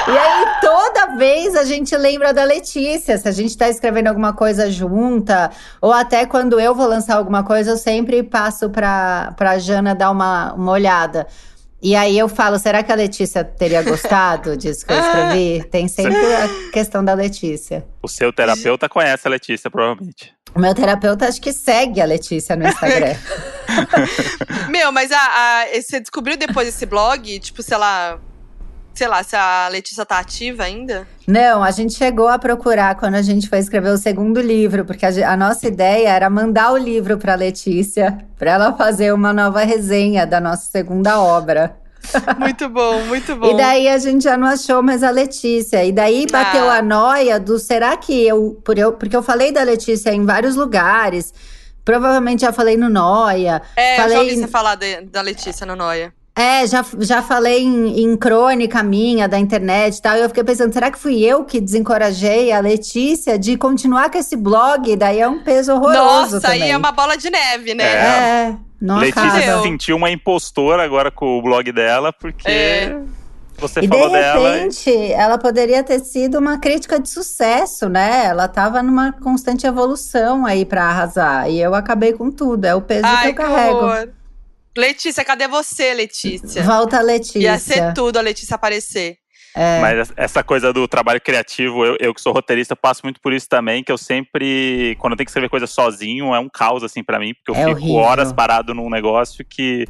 [0.08, 3.18] E aí, toda vez a gente lembra da Letícia.
[3.18, 7.44] Se a gente tá escrevendo alguma coisa junta, ou até quando eu vou lançar alguma
[7.44, 11.28] coisa, eu sempre passo pra, pra Jana dar uma, uma olhada.
[11.82, 15.64] E aí eu falo, será que a Letícia teria gostado disso que eu escrevi?
[15.70, 17.86] Tem sempre a questão da Letícia.
[18.02, 20.34] O seu terapeuta conhece a Letícia, provavelmente.
[20.56, 23.16] O meu terapeuta acho que segue a Letícia no Instagram.
[24.72, 28.18] meu, mas a, a, você descobriu depois esse blog, tipo, sei lá,
[28.94, 31.06] sei lá, se a Letícia tá ativa ainda?
[31.28, 35.06] Não, a gente chegou a procurar quando a gente foi escrever o segundo livro, porque
[35.06, 39.62] a, a nossa ideia era mandar o livro para Letícia, para ela fazer uma nova
[39.66, 41.76] resenha da nossa segunda obra.
[42.40, 43.52] Muito bom, muito bom.
[43.52, 45.84] E daí a gente já não achou mais a Letícia.
[45.84, 46.78] E daí bateu ah.
[46.78, 48.94] a noia do será que eu, por eu.
[48.94, 51.34] Porque eu falei da Letícia em vários lugares.
[51.84, 53.62] Provavelmente já falei no Noia.
[53.76, 54.18] É, falei...
[54.18, 56.12] eu já ouvi você falar de, da Letícia no Noia.
[56.38, 60.18] É, já, já falei em, em, crônica minha da internet e tal.
[60.18, 64.18] E eu fiquei pensando, será que fui eu que desencorajei a Letícia de continuar com
[64.18, 64.96] esse blog?
[64.98, 66.34] Daí é um peso horroroso.
[66.34, 66.64] Nossa, também.
[66.64, 67.86] aí é uma bola de neve, né?
[67.86, 68.50] É.
[68.50, 72.50] é não Letícia se sentiu uma impostora agora com o blog dela, porque.
[72.50, 72.98] É.
[73.58, 75.22] Você e falou de repente, dela.
[75.22, 78.26] ela poderia ter sido uma crítica de sucesso, né?
[78.26, 81.50] Ela estava numa constante evolução aí para arrasar.
[81.50, 82.66] E eu acabei com tudo.
[82.66, 83.78] É o peso Ai, que eu carrego.
[83.78, 84.10] Horror.
[84.78, 86.64] Letícia, cadê você, Letícia?
[86.64, 87.40] Volta, Letícia.
[87.40, 89.16] Ia ser tudo a Letícia aparecer.
[89.56, 89.80] É.
[89.80, 93.48] Mas essa coisa do trabalho criativo, eu, eu que sou roteirista, passo muito por isso
[93.48, 97.02] também, que eu sempre, quando eu tenho que escrever coisa sozinho, é um caos, assim,
[97.02, 97.96] para mim, porque eu é fico horrível.
[97.96, 99.86] horas parado num negócio que.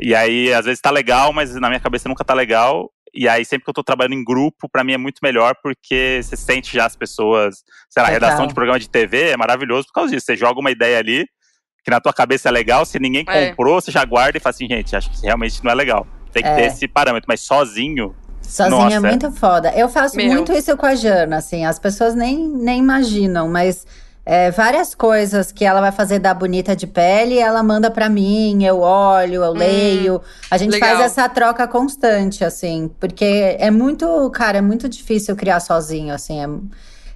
[0.00, 2.90] E aí, às vezes tá legal, mas na minha cabeça nunca tá legal.
[3.14, 6.20] E aí, sempre que eu tô trabalhando em grupo, para mim é muito melhor, porque
[6.22, 7.56] você sente já as pessoas.
[7.90, 10.24] Sei lá, a redação de programa de TV é maravilhoso por causa disso.
[10.24, 11.26] Você joga uma ideia ali,
[11.84, 13.50] que na tua cabeça é legal, se ninguém é.
[13.50, 16.06] comprou, você já guarda e fala assim, gente, acho que realmente não é legal.
[16.32, 16.54] Tem que é.
[16.54, 18.14] ter esse parâmetro, mas sozinho.
[18.52, 19.72] Sozinho é nossa, é muito foda.
[19.74, 20.26] Eu faço Meu.
[20.26, 23.86] muito isso com a Jana, assim, as pessoas nem, nem imaginam, mas
[24.26, 28.62] é, várias coisas que ela vai fazer da bonita de pele, ela manda para mim,
[28.62, 30.20] eu olho, eu hum, leio.
[30.50, 30.90] A gente legal.
[30.90, 36.38] faz essa troca constante, assim, porque é muito, cara, é muito difícil criar sozinho, assim.
[36.38, 36.46] É,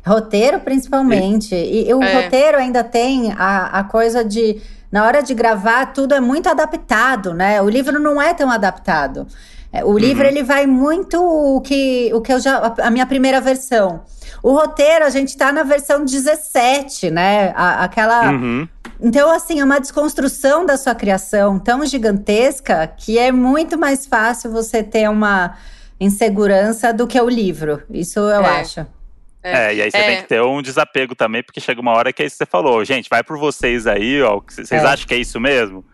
[0.09, 1.55] roteiro, principalmente.
[1.55, 2.23] E, e o é.
[2.23, 4.59] roteiro ainda tem a, a coisa de.
[4.91, 7.61] Na hora de gravar, tudo é muito adaptado, né?
[7.61, 9.27] O livro não é tão adaptado.
[9.73, 10.31] É, o livro uhum.
[10.31, 12.75] ele vai muito o que, o que eu já.
[12.79, 14.05] A minha primeira versão.
[14.43, 17.53] O roteiro, a gente tá na versão 17, né?
[17.57, 18.31] A, aquela.
[18.31, 18.69] Uhum.
[19.01, 24.51] Então, assim, é uma desconstrução da sua criação tão gigantesca que é muito mais fácil
[24.51, 25.57] você ter uma
[26.01, 27.83] insegurança do que o livro.
[27.91, 28.61] Isso eu é.
[28.61, 28.87] acho.
[29.43, 30.07] É, e aí você é.
[30.07, 32.51] tem que ter um desapego também, porque chega uma hora que é isso que você
[32.51, 32.85] falou.
[32.85, 34.41] Gente, vai por vocês aí, ó.
[34.41, 34.79] Vocês é.
[34.79, 35.85] acham que é isso mesmo?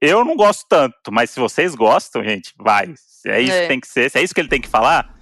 [0.00, 2.94] Eu não gosto tanto, mas se vocês gostam, gente, vai.
[3.20, 3.68] Se é isso que é.
[3.68, 5.14] tem que ser, se é isso que ele tem que falar,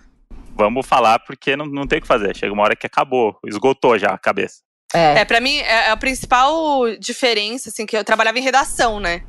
[0.54, 2.37] vamos falar, porque não, não tem o que fazer.
[2.37, 4.61] Chega uma hora que acabou, esgotou já a cabeça.
[4.94, 9.00] É, é para mim, é, é a principal diferença, assim, que eu trabalhava em redação,
[9.00, 9.24] né?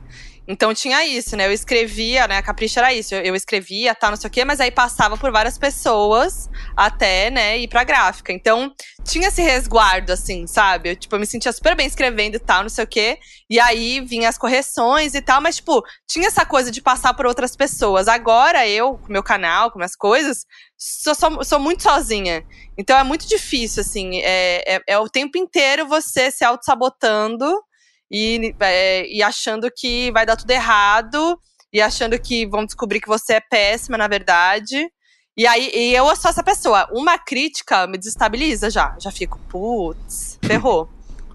[0.51, 1.45] Então tinha isso, né?
[1.45, 2.37] Eu escrevia, né?
[2.37, 3.13] A Capricha era isso.
[3.13, 7.59] Eu, escrevia, tá, não sei o quê, mas aí passava por várias pessoas até, né,
[7.59, 8.33] ir pra gráfica.
[8.33, 10.89] Então tinha esse resguardo, assim, sabe?
[10.89, 13.19] Eu, tipo, eu me sentia super bem escrevendo e tal, não sei o quê.
[13.47, 17.27] E aí vinha as correções e tal, mas, tipo, tinha essa coisa de passar por
[17.27, 18.07] outras pessoas.
[18.07, 22.43] Agora eu, com meu canal, com minhas coisas, sou, sou, sou muito sozinha.
[22.75, 24.19] Então é muito difícil, assim.
[24.23, 27.45] É, é, é o tempo inteiro você se auto-sabotando
[28.11, 31.39] e, é, e achando que vai dar tudo errado,
[31.71, 34.89] e achando que vão descobrir que você é péssima, na verdade.
[35.37, 36.87] E aí, e eu sou essa pessoa.
[36.91, 38.95] Uma crítica me desestabiliza já.
[38.99, 40.89] Já fico, putz, ferrou.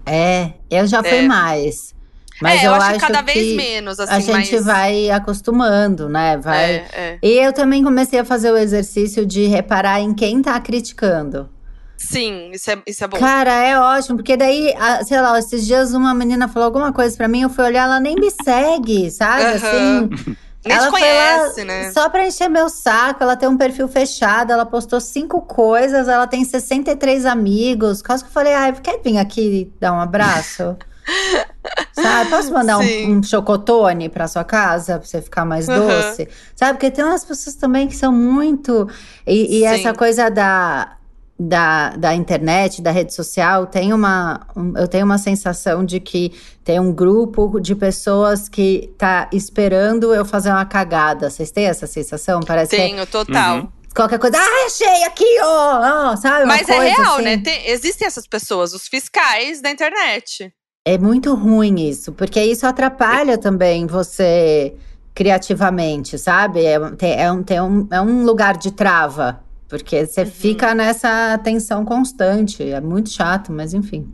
[0.05, 1.21] É, eu já fui é.
[1.23, 1.95] mais.
[2.41, 4.65] Mas é, eu, eu acho, cada vez menos, assim, A gente mas...
[4.65, 6.37] vai acostumando, né?
[6.37, 6.75] Vai.
[6.75, 7.19] É, é.
[7.23, 11.49] E eu também comecei a fazer o exercício de reparar em quem tá criticando.
[11.97, 13.17] Sim, isso é, isso é bom.
[13.17, 14.73] Cara, é ótimo, porque daí,
[15.05, 17.99] sei lá, esses dias uma menina falou alguma coisa pra mim, eu fui olhar, ela
[17.99, 19.43] nem me segue, sabe?
[19.43, 19.55] Uhum.
[19.55, 20.37] Assim.
[20.65, 21.91] Nem ela conhece, né?
[21.91, 26.25] Só pra encher meu saco, ela tem um perfil fechado, ela postou cinco coisas, ela
[26.25, 28.01] tem 63 amigos.
[28.01, 30.75] Quase que eu falei, ai, quer vir aqui dar um abraço?
[31.93, 32.29] Sabe?
[32.31, 35.87] Posso mandar um, um, chocotone pra sua casa pra você ficar mais uhum.
[35.87, 36.27] doce?
[36.55, 36.73] Sabe?
[36.73, 38.89] Porque tem umas pessoas também que são muito.
[39.25, 40.97] E, e essa coisa da
[41.37, 46.31] da, da internet, da rede social, tem uma, um, eu tenho uma sensação de que
[46.63, 51.29] tem um grupo de pessoas que tá esperando eu fazer uma cagada.
[51.29, 52.39] Vocês têm essa sensação?
[52.39, 53.57] Parece Tenho, que, total.
[53.57, 53.67] Uhum.
[53.93, 56.45] Qualquer coisa, ah, achei aqui, ó, oh, oh, sabe?
[56.45, 57.23] Mas é real, assim.
[57.23, 57.37] né?
[57.37, 60.53] Tem, existem essas pessoas, os fiscais da internet.
[60.85, 64.75] É muito ruim isso, porque isso atrapalha também você
[65.13, 66.65] criativamente, sabe?
[66.65, 70.27] É, é, um, tem um, é um lugar de trava porque você uhum.
[70.27, 72.63] fica nessa tensão constante.
[72.63, 74.07] É muito chato, mas enfim.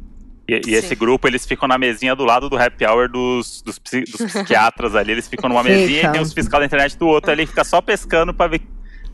[0.48, 3.80] E, e esse grupo, eles ficam na mesinha do lado do happy hour dos, dos,
[3.80, 5.12] dos psiquiatras ali.
[5.12, 7.46] Eles ficam numa mesinha e tem os fiscais da internet do outro ali.
[7.46, 8.62] Fica só pescando pra ver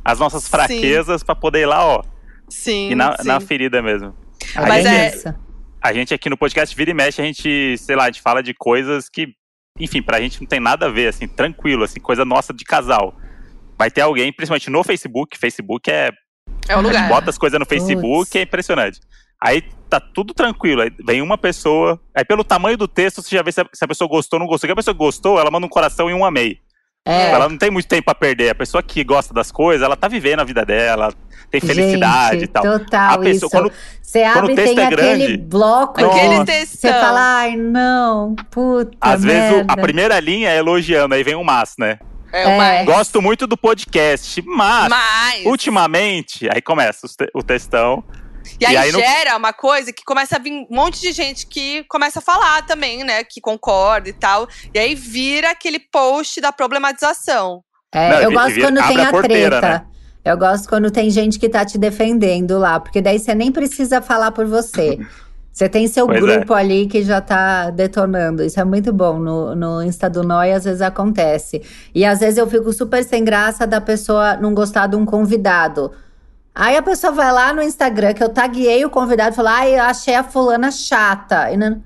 [0.04, 2.04] as nossas fraquezas para poder ir lá, ó.
[2.50, 2.91] Sim.
[2.91, 4.15] E na, na ferida mesmo.
[4.56, 5.36] Mas é.
[5.82, 8.41] A gente aqui no podcast Vira e Mexe, a gente, sei lá, a gente fala
[8.41, 9.28] de coisas que,
[9.80, 13.15] enfim, pra gente não tem nada a ver, assim, tranquilo, assim, coisa nossa de casal.
[13.78, 16.12] Vai ter alguém, principalmente no Facebook, Facebook é
[16.68, 17.08] é o lugar.
[17.08, 18.36] Bota as coisas no Facebook, Puts.
[18.36, 19.00] é impressionante.
[19.40, 20.82] Aí tá tudo tranquilo.
[20.82, 22.00] Aí vem uma pessoa.
[22.16, 24.42] Aí pelo tamanho do texto, você já vê se a, se a pessoa gostou ou
[24.42, 24.68] não gostou.
[24.68, 26.60] Se a pessoa gostou, ela manda um coração e um amei.
[27.06, 27.32] É.
[27.32, 28.50] Ela não tem muito tempo a perder.
[28.50, 31.14] A pessoa que gosta das coisas, ela tá vivendo a vida dela,
[31.50, 32.64] tem felicidade Gente, e tal.
[32.64, 33.50] Total, a pessoa, isso.
[33.50, 36.04] Quando, você abre e tem é aquele grande, bloco.
[36.04, 36.78] Aquele texto.
[36.78, 38.92] Você fala, ai, não, puta.
[39.00, 39.56] Às merda.
[39.56, 41.98] vezes a primeira linha é elogiando, aí vem um mas, né?
[42.32, 42.84] É, é.
[42.84, 45.46] Gosto muito do podcast, mas, mas...
[45.46, 48.04] ultimamente, aí começa o textão.
[48.60, 49.38] E aí, e aí gera no...
[49.38, 53.04] uma coisa que começa a vir um monte de gente que começa a falar também,
[53.04, 53.24] né?
[53.24, 54.48] Que concorda e tal.
[54.74, 57.63] E aí vira aquele post da problematização.
[57.94, 59.70] É, Não, eu gosto vira, quando tem a, a porteira, treta.
[59.70, 59.86] Né?
[60.26, 64.02] Eu gosto quando tem gente que tá te defendendo lá, porque daí você nem precisa
[64.02, 65.00] falar por você.
[65.58, 68.43] Você tem seu Pois grupo ali que já tá detonando.
[68.43, 69.17] Isso é muito bom.
[69.17, 71.63] No, no Insta do Noi, às vezes acontece.
[71.96, 75.91] E às vezes eu fico super sem graça da pessoa não gostar de um convidado.
[76.54, 79.74] Aí a pessoa vai lá no Instagram, que eu taguei o convidado e fala: Ai,
[79.80, 81.52] eu achei a fulana chata.
[81.52, 81.82] E não...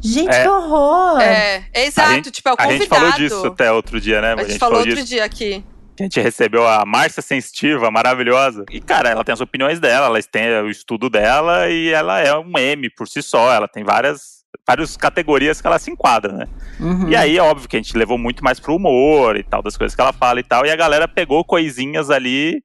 [0.00, 0.42] Gente, É.
[0.42, 1.20] que horror!
[1.20, 2.84] É, é exato, A gente- tipo, é o A convidado.
[2.84, 4.34] gente falou disso até outro dia, né?
[4.34, 5.08] A gente, falou outro disso.
[5.08, 5.64] dia aqui.
[5.98, 8.64] A gente recebeu a Márcia Sensitiva, maravilhosa.
[8.70, 12.36] E, cara, ela tem as opiniões dela, ela tem o estudo dela e ela é
[12.36, 13.52] um M por si só.
[13.52, 16.46] Ela tem várias, várias categorias que ela se enquadra, né?
[16.78, 17.08] Uhum.
[17.08, 19.76] E aí, é óbvio que a gente levou muito mais pro humor e tal, das
[19.76, 20.66] coisas que ela fala e tal.
[20.66, 22.62] E a galera pegou coisinhas ali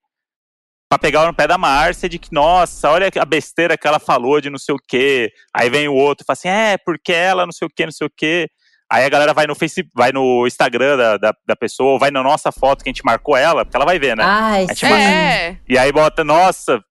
[0.89, 4.41] pra pegar no pé da Márcia de que, nossa, olha a besteira que ela falou
[4.41, 5.31] de não sei o quê.
[5.53, 7.93] Aí vem o outro e fala assim, é, porque ela não sei o quê, não
[7.93, 8.49] sei o quê.
[8.91, 12.11] Aí a galera vai no Facebook, vai no Instagram da, da, da pessoa, ou vai
[12.11, 14.23] na nossa foto que a gente marcou ela, porque ela vai ver, né?
[14.25, 14.85] Ai, É sim.
[14.87, 16.81] É, E aí bota, nossa,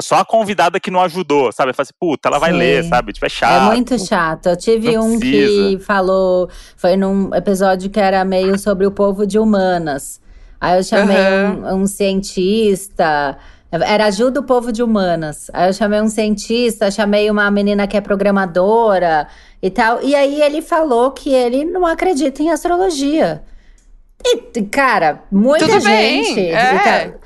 [0.00, 1.72] só a convidada que não ajudou, sabe?
[1.72, 2.58] Fala assim, puta, ela vai Sim.
[2.58, 3.12] ler, sabe?
[3.12, 3.62] Tipo, é É chato.
[3.64, 4.46] muito chato.
[4.48, 5.80] Eu tive Não um que precisa.
[5.84, 10.20] falou, foi num episódio que era meio sobre o povo de humanas.
[10.60, 11.60] Aí eu chamei Aham.
[11.76, 13.38] um, um cientista.
[13.70, 15.50] Era ajuda o povo de humanas.
[15.52, 19.28] Aí eu chamei um cientista, chamei uma menina que é programadora
[19.62, 20.02] e tal.
[20.02, 23.42] E aí ele falou que ele não acredita em astrologia.
[24.24, 26.48] E, cara, muita Tudo bem, gente.
[26.48, 26.78] é.
[26.78, 27.20] Cara,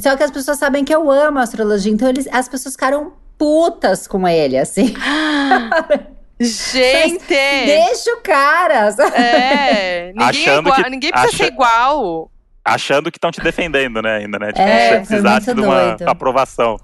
[0.00, 4.06] Só que as pessoas sabem que eu amo astrologia, então eles, as pessoas ficaram putas
[4.06, 4.94] com ele, assim.
[6.40, 7.24] Gente!
[7.28, 8.88] Deixa o cara.
[9.14, 12.30] É, ninguém, é igual, que- ninguém precisa acha- ser igual.
[12.64, 14.48] Achando que estão te defendendo, né, ainda, né?
[14.48, 16.08] Tipo, É, muito de uma doido.
[16.08, 16.76] aprovação.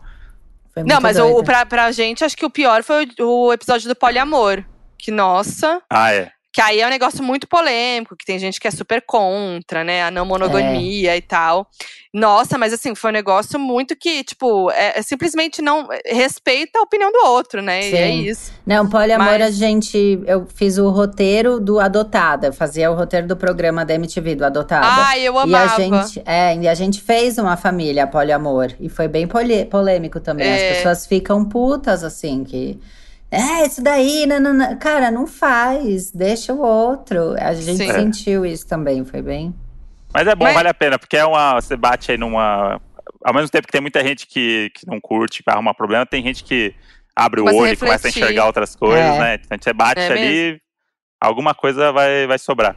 [0.72, 1.36] Foi Não, mas doido.
[1.38, 4.64] o pra, pra gente, acho que o pior foi o, o episódio do poliamor.
[4.98, 6.30] Que, nossa, Ah, é.
[6.56, 10.04] Que aí é um negócio muito polêmico, que tem gente que é super contra, né?
[10.04, 11.68] A não monogamia e tal.
[12.14, 16.82] Nossa, mas assim, foi um negócio muito que, tipo, é, é simplesmente não respeita a
[16.82, 17.90] opinião do outro, né?
[17.90, 18.22] E é Sim.
[18.22, 18.52] isso.
[18.64, 20.18] Não, poliamor, Mas- a gente.
[20.26, 22.46] Eu fiz o roteiro do Adotada.
[22.46, 24.86] Eu fazia o roteiro do programa da MTV, do Adotada.
[24.86, 25.76] Ai, eu e a amava.
[25.76, 28.72] gente, é, e a gente fez uma família poliamor.
[28.80, 30.48] E foi bem polêmico também.
[30.48, 30.70] É.
[30.70, 32.80] As pessoas ficam putas, assim, que.
[33.30, 34.76] É, isso daí, nanana.
[34.76, 37.34] cara, não faz, deixa o outro.
[37.38, 37.92] A gente Sim.
[37.92, 39.54] sentiu isso também, foi bem.
[40.14, 41.54] Mas é bom, Mas- vale a pena, porque é uma.
[41.60, 42.80] Você bate aí numa.
[43.24, 46.22] Ao mesmo tempo que tem muita gente que, que não curte, que arruma problema, tem
[46.22, 46.74] gente que
[47.14, 49.18] abre Começa o olho e começa a enxergar outras coisas, É.
[49.18, 49.34] né?
[49.44, 50.60] Então você bate É ali,
[51.20, 52.76] alguma coisa vai, vai sobrar.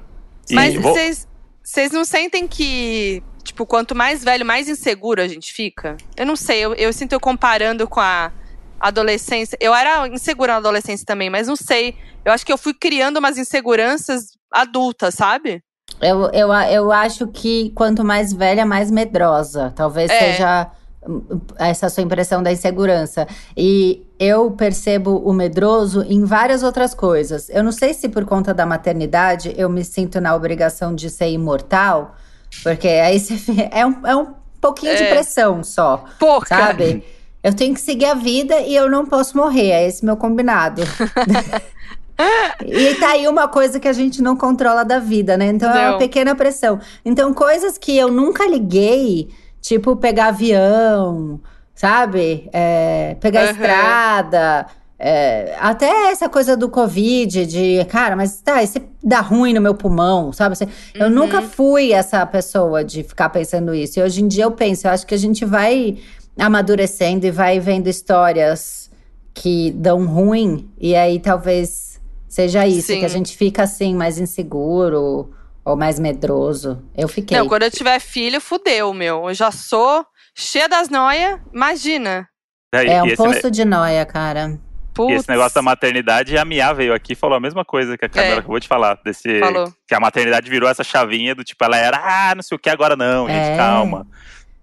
[0.49, 1.27] E Mas vou- vocês
[1.62, 5.95] vocês não sentem que, tipo, quanto mais velho, mais inseguro a gente fica?
[6.17, 8.31] Eu não sei, eu, eu sinto eu comparando com a
[8.79, 9.57] adolescência.
[9.59, 11.95] Eu era insegura na adolescência também, mas não sei.
[12.23, 15.61] Eu acho que eu fui criando umas inseguranças adultas, sabe?
[16.01, 19.73] Eu, eu, eu acho que quanto mais velha, mais medrosa.
[19.75, 20.19] Talvez É.
[20.19, 20.71] seja
[21.07, 21.21] hum,
[21.57, 23.27] essa sua impressão da insegurança.
[23.57, 27.49] E eu percebo o medroso em várias outras coisas.
[27.49, 31.29] Eu não sei se por conta da maternidade eu me sinto na obrigação de ser
[31.31, 32.15] imortal,
[32.63, 33.33] porque aí você
[33.71, 35.09] é um, é um pouquinho de É.
[35.09, 36.47] pressão só, Pouca.
[36.47, 37.03] sabe?
[37.43, 39.69] Eu tenho que seguir a vida e eu não posso morrer.
[39.71, 40.82] É esse meu combinado.
[42.62, 45.47] e tá aí uma coisa que a gente não controla da vida, né?
[45.47, 45.91] Então é Não.
[45.93, 46.80] uma pequena pressão.
[47.06, 49.30] Então, coisas que eu nunca liguei,
[49.62, 51.39] tipo pegar avião,
[51.73, 52.49] sabe?
[52.52, 53.52] É, pegar Aham.
[53.52, 54.65] estrada.
[55.02, 59.73] é, até essa coisa do Covid, de, cara, mas tá, isso dá ruim no meu
[59.73, 60.52] pulmão, sabe?
[60.54, 61.13] Assim, Eu Uhum.
[61.13, 63.97] nunca fui essa pessoa de ficar pensando isso.
[63.97, 65.97] E hoje em dia eu penso, eu acho que a gente vai
[66.39, 68.89] amadurecendo e vai vendo histórias
[69.34, 72.99] que dão ruim, e aí talvez seja isso, Sim.
[72.99, 76.84] que a gente fica assim, mais inseguro ou mais medroso.
[76.95, 77.38] Eu fiquei.
[77.38, 79.30] Não, quando eu tiver filho, fudeu, meu.
[79.30, 82.28] Eu já sou cheia das noias, imagina.
[82.73, 84.52] e, é um e esse, ne- posto de noia, cara.
[84.54, 85.15] e Putz.
[85.21, 88.10] esse negócio da maternidade, a Mia veio aqui e falou a mesma coisa que a
[88.10, 88.39] Camila É.
[88.39, 88.99] acabou de falar.
[89.06, 89.71] Desse, Falou.
[89.88, 92.69] Que a maternidade virou essa chavinha do tipo, ela era, ah, não sei o que
[92.69, 93.56] agora não, gente, É.
[93.58, 94.06] calma.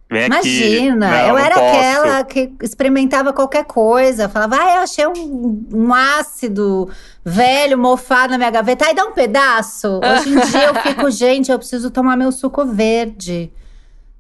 [0.09, 0.33] Vem aqui.
[0.35, 1.67] Imagina, Não, eu era posso.
[1.67, 4.29] aquela que experimentava qualquer coisa.
[4.29, 6.89] Falava, ah, eu achei um, um ácido
[7.25, 8.87] velho, mofado na minha gaveta.
[8.87, 10.01] Aí dá um pedaço.
[10.03, 13.53] Hoje em dia eu fico, gente, eu preciso tomar meu suco verde.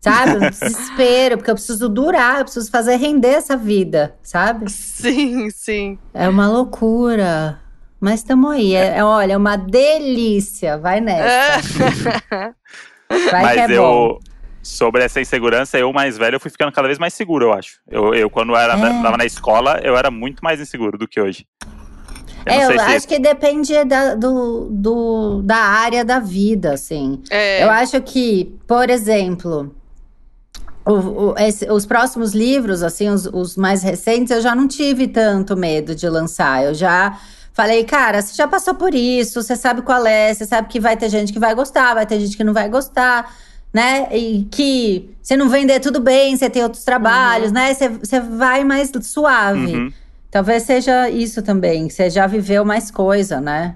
[0.01, 0.37] Sabe?
[0.37, 4.70] Um desespero, porque eu preciso durar, eu preciso fazer render essa vida, sabe?
[4.70, 5.99] Sim, sim.
[6.14, 7.59] É uma loucura.
[8.01, 8.75] Mas estamos aí.
[8.75, 10.79] É, é, olha, é uma delícia.
[10.79, 11.61] Vai nessa.
[13.31, 14.18] Vai Mas que é eu, bom.
[14.66, 17.79] Sobre essa insegurança, eu mais velho, eu fui ficando cada vez mais seguro, eu acho.
[17.88, 19.02] Eu, eu quando era, É.
[19.02, 21.46] tava na escola, eu era muito mais inseguro do que hoje.
[22.44, 27.20] Eu É, eu se acho que depende da, do, do- da área da vida, assim.
[27.31, 27.64] É.
[27.64, 29.74] Eu acho que, por exemplo,
[30.85, 35.09] o- o- esse- os próximos livros, assim, os, os mais recentes, eu já não tive
[35.09, 36.64] tanto medo de lançar.
[36.64, 37.18] Eu já
[37.52, 40.96] falei, cara, você já passou por isso, você sabe qual é, você sabe que vai
[40.96, 43.35] ter gente que vai gostar, vai ter gente que não vai gostar,
[43.76, 44.08] né?
[44.10, 47.74] E que se não vender tudo bem, você tem outros trabalhos, né?
[47.74, 49.76] Você, você vai mais suave.
[49.76, 49.92] Uhum.
[50.30, 53.74] Talvez seja isso também, você já viveu mais coisa, né?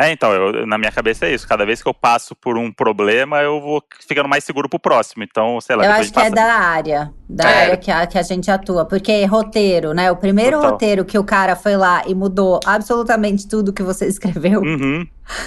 [0.00, 1.46] É, então, eu- na minha cabeça é isso.
[1.48, 5.24] Cada vez que eu passo por um problema, eu vou ficando mais seguro pro próximo.
[5.24, 7.62] Então, sei lá, Eu acho que é passa- da área, da É.
[7.64, 8.84] área que a, que a gente atua.
[8.84, 10.08] Porque roteiro, né?
[10.12, 10.70] O primeiro Total.
[10.70, 14.06] roteiro que o cara foi lá e mudou absolutamente tudo que você
[14.46, 14.60] escreveu.
[14.60, 15.04] Uhum.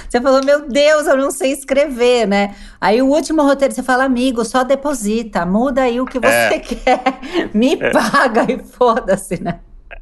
[0.10, 2.54] Você falou, meu Deus, eu não sei escrever, né?
[2.82, 6.60] Aí o último roteiro, você fala, amigo, só deposita, muda aí o que você É.
[6.60, 7.02] quer,
[7.54, 9.62] me paga e foda-se, né?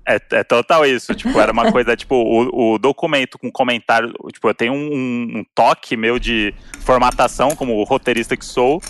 [0.09, 1.13] É, é total isso.
[1.13, 4.11] Tipo, era uma coisa, tipo, o, o documento com comentário.
[4.33, 8.81] Tipo, eu tenho um, um toque meu de formatação, como roteirista que sou.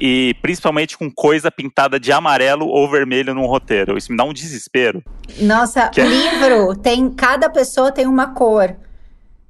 [0.00, 3.98] E principalmente com coisa pintada de amarelo ou vermelho num roteiro.
[3.98, 5.02] Isso me dá um desespero.
[5.40, 7.10] Nossa, Que- o livro tem.
[7.10, 8.76] Cada pessoa tem uma cor.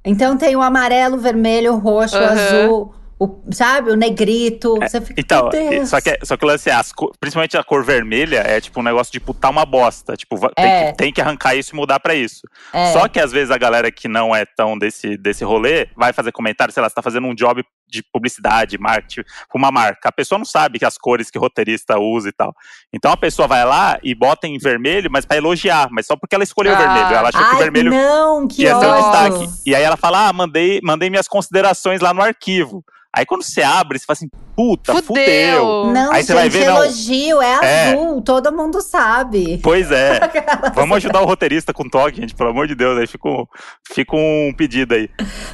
[0.03, 2.31] Então tem o amarelo, o vermelho, o roxo, o Aham.
[2.31, 3.91] azul, o, sabe?
[3.91, 4.75] O negrito.
[4.75, 5.19] Você fica.
[5.19, 5.49] Então,
[5.85, 8.83] só que, só que o lance é, as principalmente a cor vermelha é tipo um
[8.83, 10.15] negócio de putar uma bosta.
[10.15, 10.91] Tipo, tem, É.
[10.91, 12.41] que, tem que arrancar isso e mudar pra isso.
[12.71, 12.93] É.
[12.93, 16.31] Só que às vezes a galera que não é tão desse, desse rolê vai fazer
[16.31, 20.09] comentário, sei lá, você tá fazendo um job de publicidade, marketing, uma marca.
[20.09, 22.53] A pessoa não sabe que as cores que o roteirista usa e tal.
[22.93, 26.35] Então a pessoa vai lá e bota em vermelho, mas pra elogiar, mas só porque
[26.35, 26.79] ela escolheu o Ah.
[26.79, 27.15] vermelho.
[27.15, 29.49] Ela achou que o Ai, vermelho não, que ia ser um destaque.
[29.65, 32.83] E aí ela fala: Ah, mandei, mandei minhas considerações lá no arquivo.
[33.11, 35.05] Aí quando você abre, você fala assim, puta, fudeu.
[35.05, 35.93] Fudeu.
[35.93, 36.83] Não, Aí você gente, vai ver, não.
[36.83, 37.91] elogio é, É.
[37.93, 39.57] azul, todo mundo sabe.
[39.63, 40.19] Pois é.
[40.75, 42.99] Vamos ajudar o roteirista com toque, gente, pelo amor de Deus.
[42.99, 43.45] Aí fica um,
[43.93, 45.09] fica um pedido aí.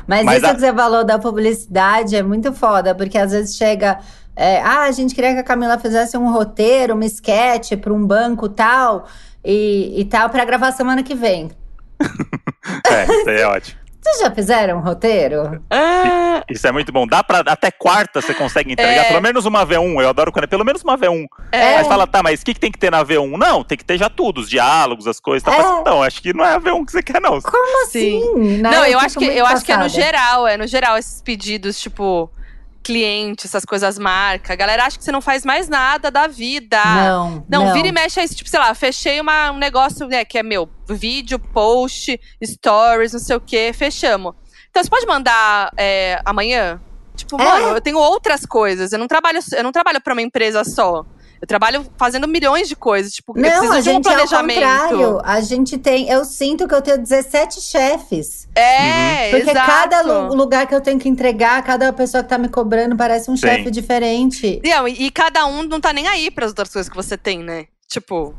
[0.08, 3.56] Mas, Mas isso a- que você falou da publicidade é muito foda, porque às vezes
[3.56, 4.00] chega.
[4.36, 8.04] é, ah, a gente queria que a Camila fizesse um roteiro, uma sketch para um
[8.06, 9.06] banco tal,
[9.44, 11.52] e, e tal, para gravar semana que vem.
[12.90, 13.80] É, isso aí é ótimo.
[14.06, 15.64] Vocês já fizeram um roteiro?
[15.68, 17.08] Ah, Isso é muito bom.
[17.08, 17.40] Dá pra.
[17.40, 19.08] Até quarta você consegue entregar É.
[19.08, 20.00] pelo menos uma V1.
[20.00, 21.26] Eu adoro quando é pelo menos uma V1.
[21.52, 21.78] é.
[21.78, 23.36] Aí fala, tá, mas o que, que tem que ter na V1?
[23.36, 25.42] Não, tem que ter já tudo, os diálogos, as coisas.
[25.44, 25.56] Tá?
[25.56, 25.58] É.
[25.58, 27.42] Mas, não, acho que não é a V1 que você quer, não.
[27.42, 28.22] Como Sim.
[28.22, 28.60] assim?
[28.62, 28.70] né?
[28.70, 31.20] Não, eu fico acho que eu acho que é no geral, é no geral esses
[31.24, 32.30] pedidos, tipo,
[32.86, 34.54] cliente, essas coisas marca.
[34.54, 36.78] A galera acha que você não faz mais nada da vida.
[36.86, 37.74] Não, Não, não.
[37.74, 40.70] vira e mexe aí, tipo, sei lá, fechei uma, um negócio, né, que é meu,
[40.88, 44.34] vídeo, post, stories, não sei o quê, fechamos.
[44.70, 46.80] Então, você pode mandar é, amanhã?
[47.16, 47.44] Tipo, É.
[47.44, 48.92] mano, eu tenho outras coisas.
[48.94, 51.04] Eu não trabalho, eu não trabalho pra uma empresa só.
[51.46, 53.14] Eu trabalho fazendo milhões de coisas.
[53.14, 54.56] Tipo, eu Não, preciso a de um gente é ao planejamento.
[54.56, 55.22] contrário.
[55.24, 56.10] A gente tem.
[56.10, 58.48] Eu sinto que eu tenho 17 chefes.
[58.56, 59.68] é, Porque exato.
[59.72, 63.30] cada lu- lugar que eu tenho que entregar, cada pessoa que tá me cobrando parece
[63.30, 63.46] um Sim.
[63.48, 64.60] chefe diferente.
[64.66, 67.40] Não, e, e cada um não tá nem aí pras outras coisas que você tem,
[67.44, 67.66] né?
[67.88, 68.34] Tipo.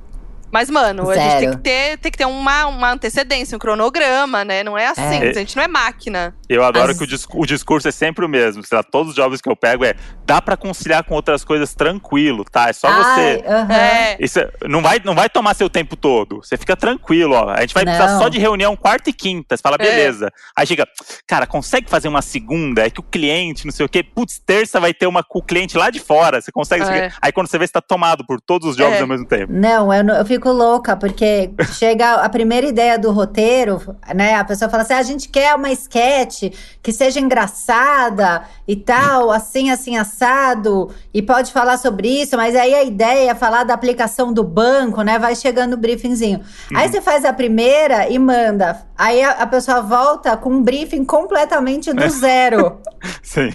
[0.52, 1.56] Mas, mano, a gente tem Zero.
[1.56, 4.62] que ter, tem que ter uma, uma antecedência, um cronograma, né?
[4.62, 5.30] Não é assim, É.
[5.30, 6.34] a gente não é máquina.
[6.48, 8.64] Eu adoro As- que o, discu- o discurso é sempre o mesmo.
[8.64, 11.74] Sei lá, todos os jobs que eu pego é dá pra conciliar com outras coisas
[11.74, 12.68] tranquilo, tá?
[12.68, 13.02] É só Ai,
[13.38, 13.44] você.
[13.46, 13.72] aham.
[13.74, 14.16] É.
[14.20, 16.36] Isso é- não, vai, não vai tomar seu tempo todo.
[16.42, 17.50] Você fica tranquilo, ó.
[17.50, 18.18] A gente vai precisar Não.
[18.20, 19.56] só de reunião quarta e quinta.
[19.56, 19.84] Você fala, É.
[19.84, 20.30] beleza.
[20.56, 20.86] Aí chega,
[21.26, 22.86] cara, consegue fazer uma segunda?
[22.86, 24.02] É que o cliente, não sei o quê.
[24.02, 26.40] Putz, terça vai ter uma com o cliente lá de fora.
[26.40, 26.84] Você consegue.
[26.84, 27.10] É.
[27.20, 29.00] Aí quando você vê, você tá tomado por todos os jobs É.
[29.00, 29.52] ao mesmo tempo.
[29.52, 34.34] Não, eu, não- eu fico louca, porque chega a primeira ideia do roteiro, né?
[34.34, 39.30] A pessoa fala assim: "Ah, a gente quer uma sketch que seja engraçada e tal,
[39.30, 43.74] assim, assim, assado, e pode falar sobre isso, mas aí a ideia é falar da
[43.74, 45.18] aplicação do banco, né?
[45.18, 46.40] Vai chegando o briefingzinho.
[46.74, 48.82] Aí você faz a primeira e manda.
[48.96, 52.78] Aí a, a pessoa volta com um briefing completamente do zero.
[53.22, 53.52] Sim.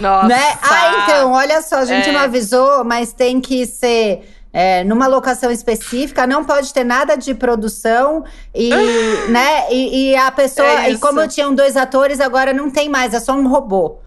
[0.00, 0.28] Nossa.
[0.28, 0.58] Né?
[0.62, 2.12] Ah, então, olha só, a gente É.
[2.12, 7.34] não avisou, mas tem que ser é, numa locação específica, não pode ter nada de
[7.34, 8.70] produção e,
[9.30, 9.70] né?
[9.72, 13.20] E, e a pessoa, É e como tinham dois atores, agora não tem mais, é
[13.20, 13.98] só um robô.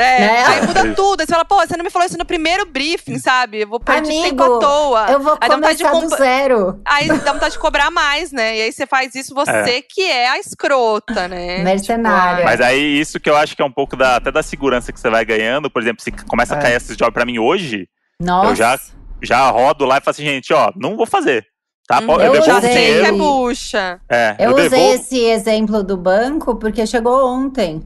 [0.00, 0.44] É, Né?
[0.46, 1.20] aí muda tudo.
[1.22, 3.62] Aí você fala, pô, você não me falou isso no primeiro briefing, sabe?
[3.62, 5.06] Eu vou perder Amigo, tempo à toa.
[5.10, 6.80] Eu vou aí dá vontade de começar do zero.
[6.84, 8.58] Aí dá vontade de cobrar mais, né?
[8.58, 11.58] E aí você faz isso, você que é a escrota, né?
[11.64, 12.36] Mercenária.
[12.36, 14.92] Tipo, Mas aí, isso que eu acho que é um pouco da, até da segurança
[14.92, 15.68] que você vai ganhando.
[15.68, 16.62] Por exemplo, se começa a É.
[16.62, 17.88] cair esses jobs pra mim hoje,
[18.20, 18.50] Nossa.
[18.50, 18.78] eu já,
[19.22, 21.46] já rodo lá e falo assim, gente, ó, não vou fazer.
[21.86, 22.00] Tá?
[22.00, 22.20] Uhum.
[22.20, 22.72] Eu, Eu devolvo usei.
[22.72, 24.00] sei que é bucha.
[24.10, 24.94] É, Eu, eu, usei devolvo.
[24.94, 27.82] esse exemplo do banco porque chegou ontem.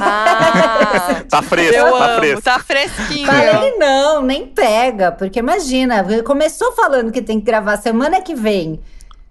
[0.00, 2.42] Ah, Tá fresco, eu tá amo, fresco.
[2.42, 3.26] tá fresquinho.
[3.26, 8.80] Falei, não, nem pega, porque imagina, começou falando que tem que gravar semana que vem,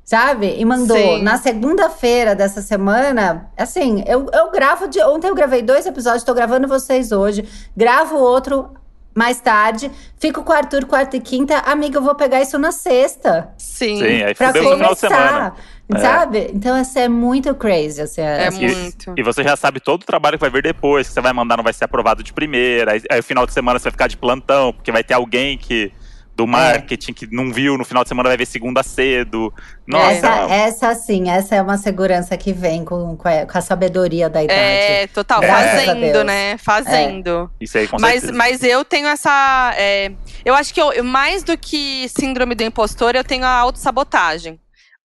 [0.03, 0.55] sabe?
[0.57, 1.21] E mandou Sim.
[1.23, 4.99] na segunda-feira dessa semana, assim, eu, eu gravo de.
[5.03, 8.69] Ontem eu gravei dois episódios, tô gravando vocês hoje, gravo outro
[9.15, 12.71] mais tarde, fico com o Arthur quarta e quinta, amiga, eu vou pegar isso na
[12.71, 13.49] sexta.
[13.57, 13.97] Sim.
[13.97, 15.53] Sim, aí Pra fudeu no final de semana.
[15.87, 16.19] começar, É.
[16.19, 16.49] sabe?
[16.53, 19.13] Então, isso é muito crazy, assim, É assim, muito.
[19.17, 21.57] E você já sabe todo o trabalho que vai vir depois, que você vai mandar
[21.57, 22.93] não vai ser aprovado de primeira.
[22.93, 25.57] Aí, aí o final de semana você vai ficar de plantão, porque vai ter alguém
[25.57, 25.91] que
[26.35, 29.53] do marketing que não viu, no final de semana vai ver segunda cedo.
[29.85, 34.43] Nossa, Essa, essa sim, essa é uma segurança que vem com, com, a, sabedoria da
[34.43, 34.59] idade.
[34.59, 36.57] É, total, Graças fazendo, né?
[36.57, 37.51] Fazendo.
[37.59, 38.33] isso aí com Mas, certeza.
[38.33, 39.73] mas eu tenho essa.
[39.77, 40.11] é,
[40.45, 44.59] eu acho que eu- mais do que síndrome do impostor, eu tenho a autossabotagem.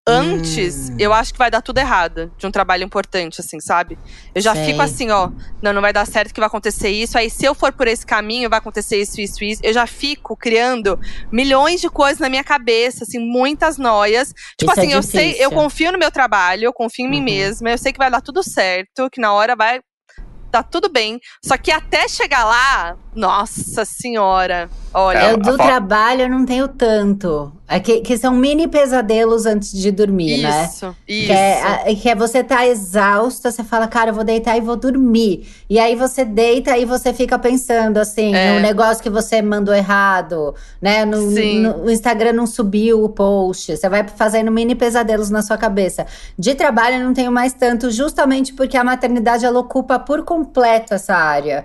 [0.09, 0.97] Antes, Hum.
[1.01, 3.99] eu acho que vai dar tudo errado de um trabalho importante, assim, sabe?
[4.35, 4.67] Eu já Sei.
[4.67, 5.31] fico assim, ó,
[5.61, 7.19] não, não vai dar certo que vai acontecer isso.
[7.19, 9.61] Aí, se eu for por esse caminho, vai acontecer isso, isso, isso.
[9.65, 10.97] Eu já fico criando
[11.33, 14.29] milhões de coisas na minha cabeça, assim, muitas noias.
[14.57, 17.19] Tipo Isso é assim, eu sei, eu confio no meu trabalho, eu confio em mim
[17.19, 17.25] Uhum.
[17.25, 19.81] mesma, eu sei que vai dar tudo certo, que na hora vai
[20.53, 21.19] tá tudo bem.
[21.45, 25.19] Só que até chegar lá, nossa senhora, olha.
[25.19, 27.53] É, Eu do trabalho eu não tenho tanto.
[27.69, 30.67] É que, que são mini pesadelos antes de dormir, né?
[30.67, 31.27] isso, isso.
[31.27, 34.61] Que é, a- que é você tá exausta, você fala, cara, eu vou deitar e
[34.61, 35.49] vou dormir.
[35.69, 38.55] E aí você deita e você fica pensando assim, É.
[38.55, 41.05] no negócio que você mandou errado, né?
[41.05, 41.61] No, Sim.
[41.63, 43.77] no- o Instagram não subiu o post.
[43.77, 46.07] Você vai fazendo mini pesadelos na sua cabeça.
[46.39, 50.95] De trabalho eu não tenho mais tanto, justamente porque a maternidade ela ocupa por completo
[50.95, 51.65] essa área.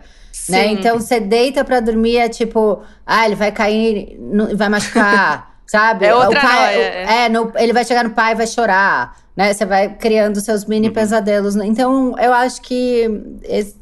[0.51, 0.63] Né?
[0.67, 0.71] Sim.
[0.73, 4.19] Então você deita pra dormir, é tipo, ah, ele vai cair,
[4.55, 6.05] vai machucar, sabe?
[6.05, 8.47] É outra o pai, noia, o- é, no- ele vai chegar no pai e vai
[8.47, 9.53] chorar, né?
[9.53, 10.93] Você vai criando seus mini Uhum.
[10.93, 11.55] pesadelos.
[11.55, 13.09] Então, eu acho que
[13.43, 13.75] esse-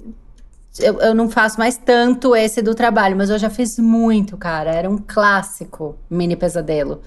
[0.80, 4.72] eu, eu não faço mais tanto esse do trabalho, mas eu já fiz muito, cara.
[4.72, 7.02] Era um clássico mini pesadelo.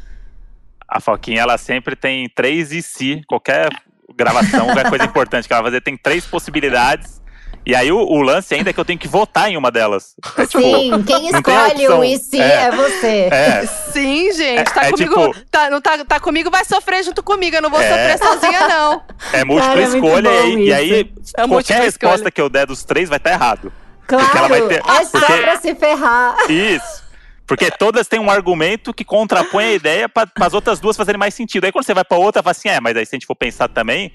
[0.87, 3.71] A Foquinha, ela sempre tem três e se, qualquer
[4.15, 7.22] gravação, qualquer coisa importante que ela vai fazer, tem três possibilidades.
[7.65, 10.17] E aí o, o lance ainda é que eu tenho que votar em uma delas.
[10.37, 12.65] É tipo, Sim, quem escolhe o e se É.
[12.65, 13.29] é, você.
[13.31, 15.33] é, Sim, gente, tá É- é comigo.
[15.33, 17.55] tipo- tá, não tá, tá comigo, vai sofrer junto comigo.
[17.57, 17.89] Eu não vou É.
[18.17, 19.03] sofrer sozinha, não.
[19.33, 22.31] é múltipla Cara, é escolha e, e aí É qualquer resposta escolha.
[22.33, 23.73] que eu der dos três vai estar errado.
[24.09, 26.37] Claro, ela vai ter- é só porque- pra se ferrar.
[26.51, 27.03] Isso.
[27.47, 31.35] Porque todas têm um argumento que contrapõe a ideia para as outras duas fazerem mais
[31.35, 31.65] sentido.
[31.65, 33.35] Aí quando você vai pra outra, fala assim, é, mas aí se a gente for
[33.37, 34.13] pensar também,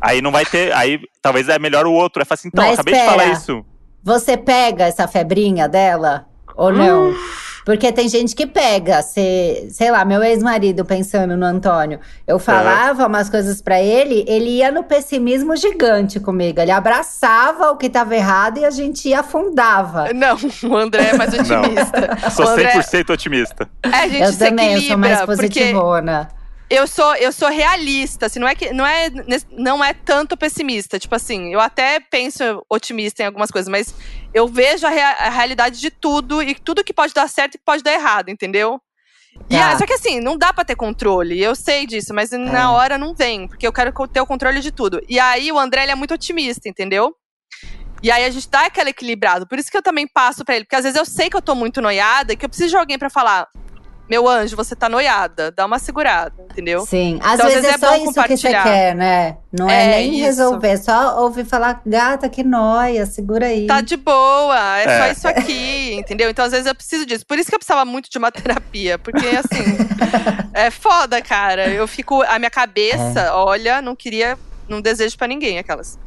[0.00, 0.72] aí não vai ter.
[0.74, 2.20] Aí talvez é melhor o outro.
[2.20, 3.64] Aí fala assim, então, Mas acabei de falar isso.
[4.02, 6.26] Você pega essa febrinha dela
[6.56, 7.14] ou não?
[7.62, 13.06] Porque tem gente que pega, se, sei lá, meu ex-marido pensando no Antônio, eu falava
[13.06, 16.58] umas coisas pra ele, ele ia no pessimismo gigante comigo.
[16.58, 20.10] Ele abraçava o que tava errado e a gente afundava.
[20.14, 20.36] Não,
[20.70, 22.30] o André é mais otimista.
[22.30, 23.68] Sou O André- 100% otimista.
[23.84, 26.28] É, a gente Eu se também, eu sou mais equilibra, porque positivona.
[26.70, 29.10] Eu sou, eu sou realista, assim, não é que não é,
[29.50, 33.92] não é tanto pessimista, tipo assim, eu até penso otimista em algumas coisas, mas
[34.32, 37.58] eu vejo a, rea- a realidade de tudo e tudo que pode dar certo e
[37.58, 38.80] que pode dar errado, entendeu?
[39.48, 39.78] Tá.
[39.78, 42.38] só que assim, não dá pra ter controle, eu sei disso, mas É.
[42.38, 45.00] na hora não vem, porque eu quero ter o controle de tudo.
[45.08, 47.14] E aí o André, ele é muito otimista, entendeu?
[48.02, 49.46] E aí a gente dá aquela equilibrado.
[49.46, 51.42] Por isso que eu também passo pra ele, porque às vezes eu sei que eu
[51.42, 53.46] tô muito noiada e que eu preciso de alguém pra falar:
[54.10, 56.84] "Meu anjo, você tá noiada, dá uma segurada", entendeu?
[56.84, 58.62] Sim, às Então, às vezes, vezes é é só bom isso que você compartilhar.
[58.64, 59.36] quer, né?
[59.52, 60.24] Não é, É, nem isso.
[60.24, 63.66] resolver, é só ouvir falar, gata, que noia, segura aí.
[63.66, 65.12] Tá de boa, é, só É.
[65.12, 66.28] isso aqui, entendeu?
[66.28, 67.24] Então, às vezes, eu preciso disso.
[67.26, 68.98] Por isso que eu precisava muito de uma terapia.
[68.98, 69.76] Porque, assim,
[70.54, 71.68] é foda, cara.
[71.68, 72.22] Eu fico.
[72.22, 73.30] A minha cabeça, É.
[73.32, 74.36] olha, não queria.
[74.68, 75.98] Não desejo pra ninguém aquelas.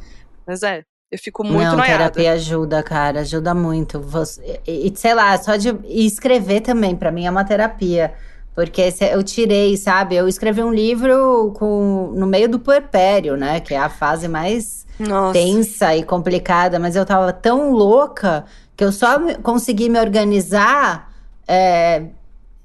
[0.46, 2.10] Mas é, eu fico muito Não, noiada.
[2.10, 4.00] terapia ajuda, cara, ajuda muito.
[4.00, 8.12] Você, e, sei lá, só de escrever também, pra mim é uma terapia.
[8.54, 10.14] Porque eu tirei, sabe?
[10.14, 13.58] Eu escrevi um livro com, no meio do puerpério, né?
[13.60, 15.32] Que é a fase mais Nossa.
[15.32, 18.44] tensa e complicada, mas eu tava tão louca
[18.76, 21.12] que eu só consegui me organizar
[21.48, 22.04] é,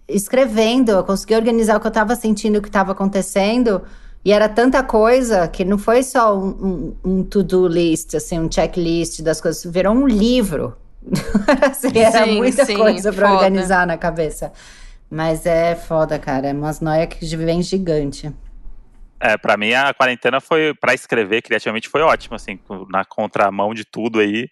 [0.08, 0.92] escrevendo.
[0.92, 3.82] Eu consegui organizar o que eu tava sentindo, o que tava acontecendo.
[4.24, 8.52] E era tanta coisa que não foi só um, um- um to-do list, assim, um
[8.52, 9.64] checklist das coisas.
[9.72, 10.76] Virou um livro.
[11.64, 13.38] Assim, era Sim, muita sim, coisa pra foda.
[13.40, 14.52] organizar na cabeça.
[15.10, 16.48] Mas é foda, cara.
[16.50, 18.32] É umas noias que vem gigante.
[19.20, 22.60] É, pra mim a quarentena foi, pra escrever criativamente, foi ótimo, assim,
[22.90, 24.48] na contramão de tudo aí.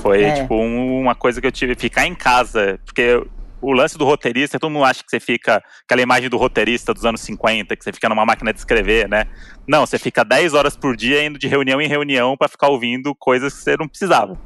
[0.00, 0.34] Foi, É.
[0.42, 3.24] tipo, um- uma coisa que eu tive, ficar em casa, porque
[3.64, 7.04] o lance do roteirista, todo mundo acha que você fica, aquela imagem do roteirista dos
[7.04, 9.24] anos 50, que você fica numa máquina de escrever, né?
[9.66, 13.14] Não, você fica 10 horas por dia indo de reunião em reunião pra ficar ouvindo
[13.14, 14.38] coisas que você não precisava.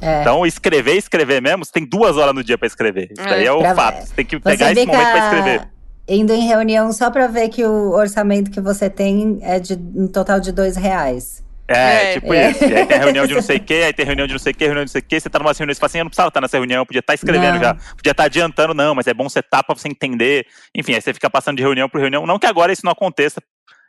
[0.00, 0.20] É.
[0.20, 3.08] Então, escrever, escrever mesmo, você tem duas horas no dia pra escrever.
[3.16, 4.06] Isso daí é, o Pra- fato.
[4.06, 5.68] Você tem que pegar esse momento pra escrever.
[6.08, 10.06] Indo em reunião só pra ver que o orçamento que você tem é de um
[10.06, 11.42] total de dois reais.
[11.68, 12.14] É, É.
[12.14, 12.50] tipo É.
[12.50, 12.64] isso.
[12.64, 14.52] E aí tem reunião de não sei o quê, aí tem reunião de não sei
[14.52, 15.20] o quê, reunião de não sei o quê.
[15.20, 16.86] Você tá numa reunião e você fala assim, eu não precisava estar nessa reunião, eu
[16.86, 17.60] podia estar escrevendo Não.
[17.60, 17.74] já.
[17.74, 20.46] Podia estar adiantando, não, mas é bom você estar pra você entender.
[20.74, 22.26] Enfim, aí você fica passando de reunião por reunião.
[22.26, 23.40] Não que agora isso não aconteça,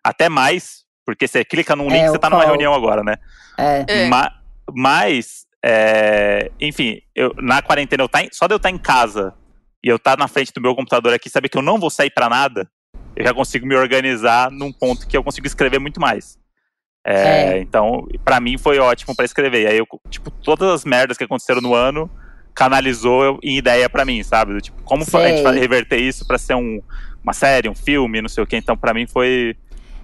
[0.04, 3.16] até mais, porque você clica num link É, e você tá numa reunião agora, né?
[3.58, 3.86] É.
[3.88, 4.08] É.
[4.08, 4.32] Ma-
[4.74, 9.34] mas, é, enfim, eu, na quarentena, eu tá em- só de eu estar em casa
[9.84, 12.10] e eu estar na frente do meu computador aqui, saber que eu não vou sair
[12.10, 12.68] pra nada,
[13.16, 16.38] eu já consigo me organizar num ponto que eu consigo escrever muito mais.
[17.10, 17.60] É, É.
[17.60, 19.64] Então, pra mim foi ótimo pra escrever.
[19.64, 22.10] E aí, eu, tipo, todas as merdas que aconteceram no ano
[22.54, 24.54] canalizou em ideia pra mim, sabe?
[24.54, 26.82] Do Tipo, como a gente reverter isso pra ser um,
[27.24, 28.58] uma série, um filme, não sei o quê.
[28.58, 29.56] Então, pra mim foi,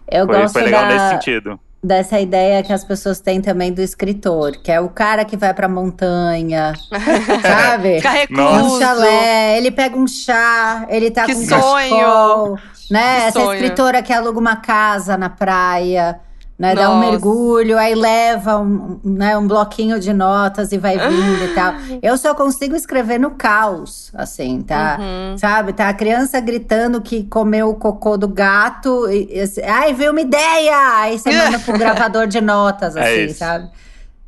[0.09, 1.59] Eu foi, gosto foi legal da, nesse sentido.
[1.83, 5.53] dessa ideia que as pessoas têm também do escritor, que é o cara que vai
[5.53, 6.73] pra montanha,
[7.41, 7.95] sabe?
[7.99, 11.89] Fica Um chalé, ele pega um chá, ele tá Que com um sonho!
[11.89, 12.59] cachecol,
[12.91, 13.21] né?
[13.21, 13.53] Que Essa sonho.
[13.55, 16.19] escritora que aluga uma casa na praia,
[16.57, 16.75] né?
[16.75, 17.09] Dá um Nossa.
[17.09, 21.73] mergulho, aí leva um, né, um bloquinho de notas e vai vindo e tal.
[22.01, 24.97] Eu só consigo escrever no caos, assim, tá?
[24.99, 25.37] Uhum.
[25.37, 29.09] Sabe, tá a criança gritando que comeu o cocô do gato.
[29.09, 30.99] E, e, assim, Ai, veio uma ideia!
[30.99, 33.39] Aí você manda pro gravador de notas, É assim, isso.
[33.39, 33.69] sabe?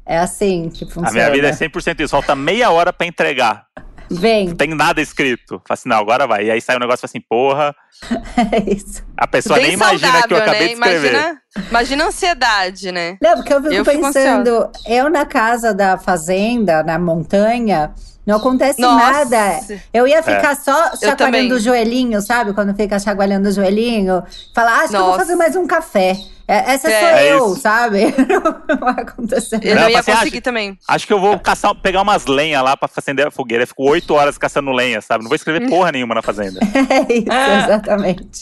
[0.06, 1.10] É assim que funciona.
[1.10, 2.10] A minha vida é 100% isso.
[2.12, 3.66] Falta meia hora pra entregar.
[4.10, 5.62] Vem, Não tem nada escrito.
[5.66, 6.46] Fala assim, não, agora vai.
[6.46, 7.76] E aí sai um negócio assim, porra.
[8.52, 9.04] é isso.
[9.18, 10.68] A pessoa Bem nem imagina que eu acabei né?
[10.68, 11.10] de escrever.
[11.10, 13.18] Imagina, imagina a ansiedade, né?
[13.22, 17.94] Não, porque eu fico Eu fico pensando, eu na casa da fazenda, na montanha,
[18.26, 19.06] não acontece Nossa.
[19.12, 19.60] nada.
[19.94, 21.10] Eu ia ficar só também.
[21.10, 22.54] chacoalhando o joelhinho, sabe?
[22.54, 24.24] Quando fica chacoalhando o joelhinho.
[24.54, 25.20] Falar, acho que eu vou Nossa.
[25.20, 26.18] fazer mais um café.
[26.48, 27.00] É, Essa É.
[27.00, 27.62] sou É eu, isso.
[27.62, 28.00] sabe?
[28.70, 30.78] Não vai acontecer Eu Não, não ia conseguir acha- também.
[30.88, 33.64] Acho que eu vou caçar, pegar umas lenhas lá pra acender a fogueira.
[33.64, 35.24] Eu fico oito horas caçando lenha, sabe?
[35.24, 36.60] Não vou escrever porra nenhuma na fazenda.
[36.88, 37.64] É isso, Ah.
[37.66, 38.42] exatamente.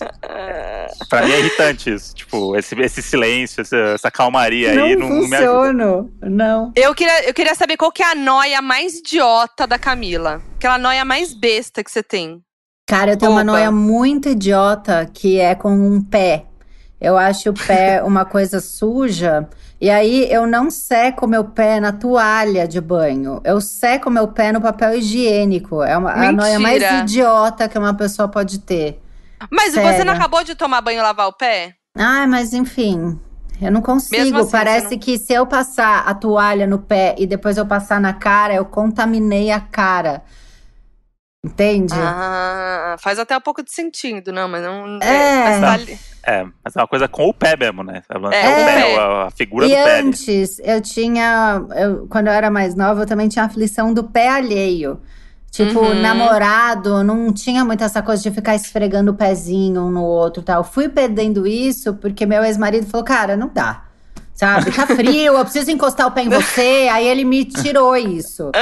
[1.09, 2.13] Pra mim é irritante isso.
[2.15, 5.51] Tipo, esse, esse silêncio, essa, essa calmaria aí não não, não me ajuda.
[5.51, 6.05] funciona.
[6.21, 6.71] Não.
[6.75, 10.41] Eu queria, eu queria saber qual que é a noia mais idiota da Camila.
[10.55, 12.41] Aquela noia mais besta que você tem.
[12.87, 13.51] Cara, eu tenho uma Opa.
[13.51, 16.45] noia muito idiota que é com um pé.
[17.03, 19.47] Eu acho o pé uma coisa suja.
[19.81, 23.41] E aí eu não seco meu pé na toalha de banho.
[23.43, 25.83] Eu seco meu pé no papel higiênico.
[25.83, 26.99] É uma, a noia mais Mentira.
[27.01, 29.01] idiota que uma pessoa pode ter.
[29.51, 30.05] Mas você Sério.
[30.05, 31.73] não acabou de tomar banho e lavar o pé?
[31.97, 33.19] Ai, mas enfim.
[33.61, 34.37] Eu não consigo.
[34.39, 37.65] Assim, Parece você não- que se eu passar a toalha no pé e depois eu
[37.65, 40.23] passar na cara, eu contaminei a cara.
[41.45, 41.93] Entende?
[41.93, 44.97] Ah, faz até um pouco de sentido, não, mas não.
[45.01, 45.43] É.
[45.43, 48.01] mas tá ali- É, mas é uma coisa com o pé mesmo, né?
[48.09, 48.97] É, É, o pé, pé.
[48.97, 49.99] a, a figura E do pé.
[49.99, 51.61] antes, eu tinha.
[51.75, 54.99] eu- quando eu era mais nova, eu também tinha aflição do pé alheio.
[55.51, 56.01] Tipo, Uhum.
[56.01, 60.45] namorado, não tinha muito essa coisa de ficar esfregando o pezinho um no outro e
[60.45, 60.63] tal.
[60.63, 63.83] Fui perdendo isso porque meu ex-marido falou: cara, não dá.
[64.43, 66.89] Sabe, tá frio, eu preciso encostar o pé em você.
[66.91, 68.51] Aí ele me tirou isso.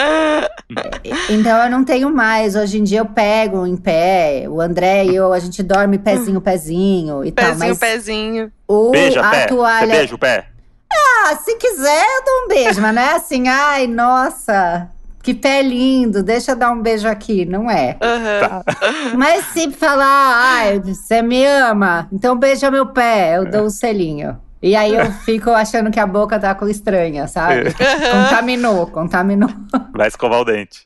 [1.30, 2.56] Então eu não tenho mais.
[2.56, 4.46] Hoje em dia eu pego em pé.
[4.48, 7.46] O André e eu, a gente dorme pezinho, pezinho e tal.
[7.48, 8.52] Pezinho, Mas pezinho.
[8.68, 9.42] o, Beija a pé.
[9.42, 9.96] Você toalha.
[9.96, 10.46] beija o pé.
[10.94, 14.90] Ah, se quiser, eu dou um beijo, mas não é assim, ai, nossa,
[15.24, 17.98] que pé lindo, deixa eu dar um beijo aqui, não é.
[18.02, 18.64] Aham.
[19.18, 24.38] Mas se falar, ai, você me ama, então beija meu pé, eu dou um selinho.
[24.62, 27.74] E aí eu fico achando que a boca tá com estranha, sabe?
[27.74, 29.50] Contaminou, contaminou.
[29.96, 30.82] Vai escovar o dente.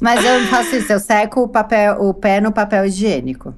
[0.00, 3.54] Mas eu não faço isso, eu seco o, papel, o pé no papel higiênico.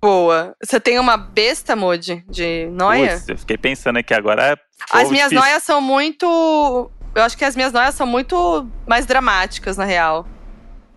[0.00, 0.54] Boa.
[0.62, 3.14] Você tem uma besta, Moody, de noia?
[3.14, 4.58] Putz, eu fiquei pensando aqui agora.
[4.78, 5.48] ficou As minhas difícil.
[5.48, 6.90] noias são muito.
[7.14, 10.26] Eu acho que as minhas noias são muito mais dramáticas, na real.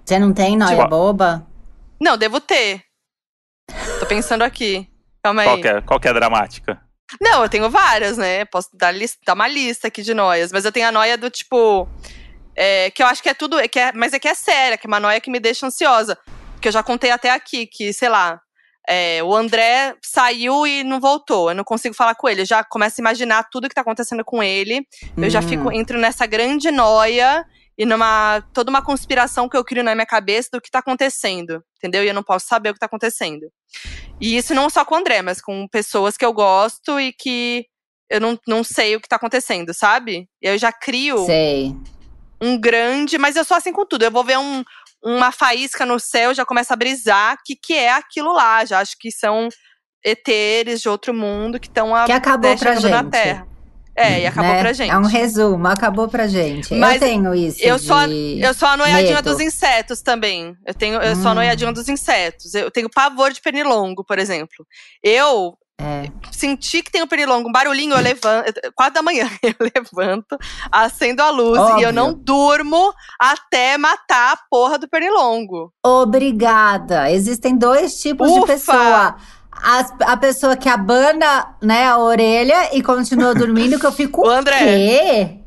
[0.06, 1.46] Você não tem noia Tipo- boba?
[2.00, 2.82] Não, devo ter.
[4.00, 4.88] Tô pensando aqui.
[5.24, 5.48] Calma aí.
[5.48, 6.82] Qual que, é, qual que é a dramática?
[7.20, 8.46] Não, eu tenho várias, né?
[8.46, 8.94] Posso dar,
[9.26, 10.52] dar uma lista aqui de noias.
[10.52, 11.88] Mas eu tenho a noia do tipo.
[12.56, 13.58] é, que eu acho que é tudo.
[13.70, 16.18] que é- mas é que é séria, que é uma noia que me deixa ansiosa.
[16.62, 18.40] Que eu já contei até aqui, que, sei lá.
[18.90, 21.50] é, o André saiu e não voltou.
[21.52, 22.42] Eu não consigo falar com ele.
[22.42, 24.86] Eu já começo a imaginar tudo que tá acontecendo com ele.
[25.16, 25.48] Eu já Hum.
[25.48, 27.46] fico, entro nessa grande noia
[27.78, 28.44] e numa.
[28.54, 31.64] toda uma conspiração que eu crio na minha cabeça do que tá acontecendo.
[31.78, 32.04] Entendeu?
[32.04, 33.46] E eu não posso saber o que tá acontecendo.
[34.22, 37.66] E isso não só com o André, mas com pessoas que eu gosto e que
[38.10, 40.28] eu não, não sei o que tá acontecendo, sabe?
[40.42, 41.76] E eu já crio Sei.
[42.42, 43.18] um grande.
[43.18, 44.04] Mas eu sou assim com tudo.
[44.04, 44.64] Eu vou ver um,
[45.04, 47.36] uma faísca no céu, já começo a brisar.
[47.36, 48.64] O que, que é aquilo lá?
[48.66, 49.50] Já acho que são
[50.04, 53.12] eteres de outro mundo que estão Que acabou pra chegando na gente.
[53.12, 53.51] Terra.
[54.02, 54.60] É, e acabou né?
[54.62, 54.92] pra gente.
[54.92, 56.74] É um resumo, acabou pra gente.
[56.76, 57.60] Mas eu tenho isso.
[57.62, 59.30] eu sou a- de- Eu sou a noiadinha medo.
[59.32, 60.56] dos insetos também.
[60.66, 61.36] Eu tenho, eu sou a Hum.
[61.36, 62.54] noiadinha dos insetos.
[62.54, 64.66] Eu tenho pavor de pernilongo, por exemplo.
[65.04, 66.12] Eu É.
[66.32, 68.54] Senti que tem um pernilongo, um barulhinho, eu levanto.
[68.76, 70.38] Quatro da manhã, eu levanto,
[70.72, 71.88] acendo a luz e Óbvio.
[71.88, 75.74] eu não durmo até matar a porra do pernilongo.
[75.84, 77.10] Obrigada.
[77.10, 78.48] Existem dois tipos de Ufa!
[78.48, 79.16] pessoa.
[79.64, 84.22] As- a pessoa que abana né, a orelha e continua dormindo, que eu fico.
[84.28, 84.58] O André.
[84.60, 85.38] Quê?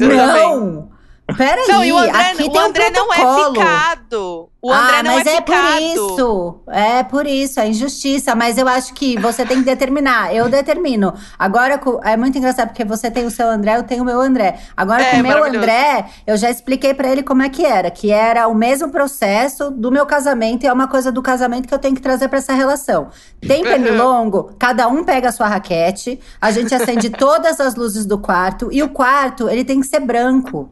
[0.00, 0.90] Não!
[1.36, 4.49] Peraí, Não, e o André, aqui o tem um André não é protocolo.
[4.62, 5.72] O André ah, não mas é, é, picado.
[5.72, 6.60] por isso.
[6.68, 8.34] É por isso, é injustiça.
[8.34, 10.34] Mas eu acho que você tem que determinar.
[10.34, 11.14] Eu determino.
[11.38, 14.58] Agora, é muito engraçado, porque você tem o seu André, eu tenho o meu André.
[14.76, 15.44] Agora, É, com o meu.
[15.44, 17.90] André, eu já expliquei pra ele como é que era.
[17.90, 20.64] Que era o mesmo processo do meu casamento.
[20.64, 23.08] E é uma coisa do casamento que eu tenho que trazer pra essa relação.
[23.40, 23.68] Tem Uhum.
[23.70, 26.20] pernilongo, cada um pega a sua raquete.
[26.38, 28.68] A gente acende todas as luzes do quarto.
[28.70, 30.70] E o quarto, ele tem que ser branco.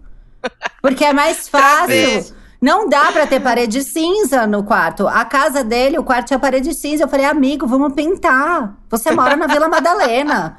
[0.82, 2.36] Porque é mais fácil.
[2.60, 5.06] Não dá pra ter parede cinza no quarto.
[5.06, 7.04] A casa dele, o quarto tinha parede cinza.
[7.04, 8.74] Eu falei, amigo, vamos pintar.
[8.90, 10.58] Você mora na Vila Madalena.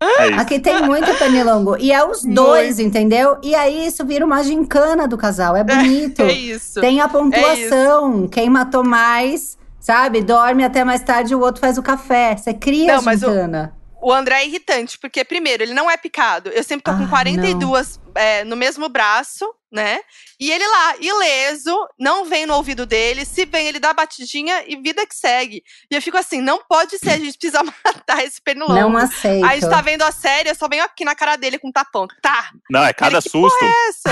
[0.00, 0.34] É.
[0.34, 1.76] Aqui tem muito pernilongo.
[1.78, 3.38] E é os dois, entendeu?
[3.42, 5.56] E aí isso vira uma gincana do casal.
[5.56, 6.22] É bonito.
[6.22, 6.80] É isso.
[6.80, 8.28] Tem a pontuação.
[8.28, 10.20] Quem matou mais, sabe?
[10.22, 12.36] Dorme até mais tarde, o outro faz o café.
[12.36, 13.74] Você cria Não, a mas o- gincana.
[14.02, 16.50] O André é irritante, porque, primeiro, ele não é picado.
[16.50, 19.98] Eu sempre tô com Ah, 42 é, no mesmo braço, né?
[20.38, 23.24] E ele lá, ileso, não vem no ouvido dele.
[23.24, 25.62] Se vem, ele dá a batidinha e vida que segue.
[25.90, 28.74] E eu fico assim, não pode ser, a gente precisa matar esse pernilongo.
[28.74, 29.44] Não aceito.
[29.46, 31.68] Aí a gente tá vendo a série, eu só venho aqui na cara dele com
[31.68, 32.06] um tapão.
[32.20, 33.64] Tá, Não, é cada Ele, que susto.
[33.88, 34.10] essa?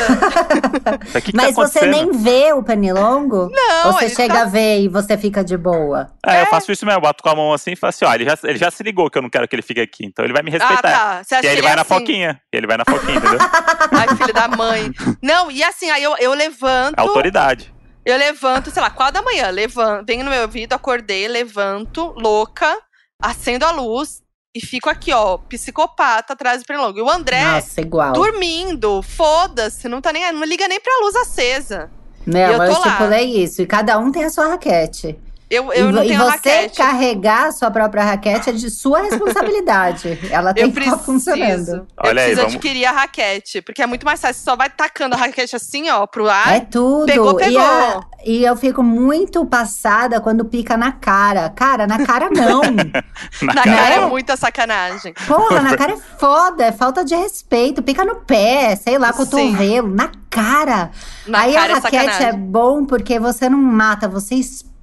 [1.19, 3.51] O que, que Mas tá você nem vê o pernilongo?
[3.53, 6.11] Não, você chega tá- a ver e você fica de boa?
[6.27, 8.15] É, eu faço isso mesmo, eu bato com a mão assim e falo assim: ó,
[8.15, 10.25] ele já, ele já se ligou que eu não quero que ele fique aqui, então
[10.25, 10.83] ele vai me Ah, respeitar.
[10.83, 11.23] tá.
[11.25, 11.95] Você acha E aí ele vai é na assim?
[11.95, 12.41] foquinha.
[12.53, 13.39] Ele vai na foquinha, entendeu?
[13.93, 14.93] Ai, filho da mãe.
[15.23, 16.99] Não, e assim, aí eu, eu levanto.
[16.99, 17.73] É autoridade.
[18.05, 22.79] Eu levanto, sei lá, quatro da manhã, levanto, venho no meu ouvido, acordei, levanto, louca,
[23.21, 24.23] acendo a luz
[24.55, 26.99] e fico aqui, ó, psicopata atrás do pernilongo.
[26.99, 28.13] E o André Nossa, igual.
[28.13, 31.91] dormindo, foda-se, não tá nem, não liga nem pra luz acesa.
[32.27, 32.87] Não, eu eu, tô lá.
[32.87, 33.63] estipulei isso.
[33.63, 35.19] E cada um tem a sua raquete.
[35.55, 36.77] Eu, eu e, não tenho e você raquete.
[36.79, 40.19] carregar a sua própria raquete é de sua responsabilidade.
[40.31, 41.13] Ela tem Eu que estar preciso.
[41.13, 41.69] funcionando.
[41.73, 44.35] Eu Olha aí, preciso vamos- adquirir a raquete, porque é muito mais fácil.
[44.37, 46.57] Você só vai tacando a raquete assim, ó, pro ar.
[46.57, 47.07] É tudo.
[47.07, 47.61] pegou, E, pegou.
[47.61, 51.51] a- e eu fico muito passada quando pica na cara.
[51.51, 52.63] Cara, na cara não.
[53.43, 53.77] Na Na cara.
[53.77, 55.13] cara é muita sacanagem.
[55.27, 57.83] Porra, na cara é foda, é falta de respeito.
[57.83, 59.19] Pica no pé, sei lá, Sim.
[59.19, 60.91] cotovelo, na cara.
[61.27, 62.27] Na Aí cara a é raquete sacanagem.
[62.29, 64.35] é bom porque você não mata, você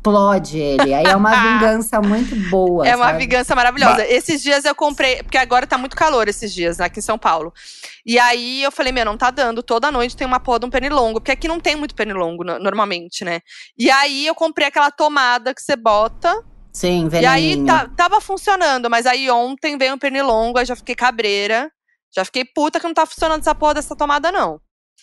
[0.01, 0.93] explode ele.
[0.93, 1.29] Aí é uma
[1.59, 2.87] vingança muito boa.
[2.87, 3.19] É uma sabe?
[3.19, 4.05] vingança maravilhosa.
[4.05, 7.17] Esses dias eu comprei, porque agora tá muito calor esses dias, né, aqui em São
[7.17, 7.53] Paulo.
[8.05, 9.61] E aí eu falei, meu, não tá dando.
[9.61, 12.59] Toda noite tem uma porra de um pernilongo, porque aqui não tem muito pernilongo no-
[12.59, 13.39] normalmente, né?
[13.77, 16.43] E aí eu comprei aquela tomada que você bota.
[16.73, 17.65] Sim, E aí veneninho.
[17.67, 21.69] tá- tava funcionando, mas aí ontem veio um pernilongo, aí já fiquei cabreira.
[22.13, 24.59] Já fiquei puta que não tá funcionando essa porra dessa tomada, não.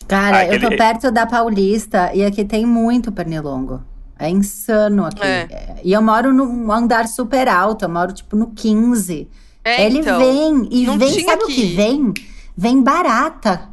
[0.06, 3.82] Cara, Ah, eu tô perto da Paulista e aqui tem muito pernilongo.
[4.18, 5.22] É insano aqui.
[5.22, 5.76] É.
[5.84, 9.28] E eu moro num andar super alto, eu moro tipo no 15.
[9.64, 10.18] É, Ele então.
[10.18, 11.54] vem, e vem, sabe o aqui.
[11.54, 12.12] que vem?
[12.56, 13.68] Vem barata.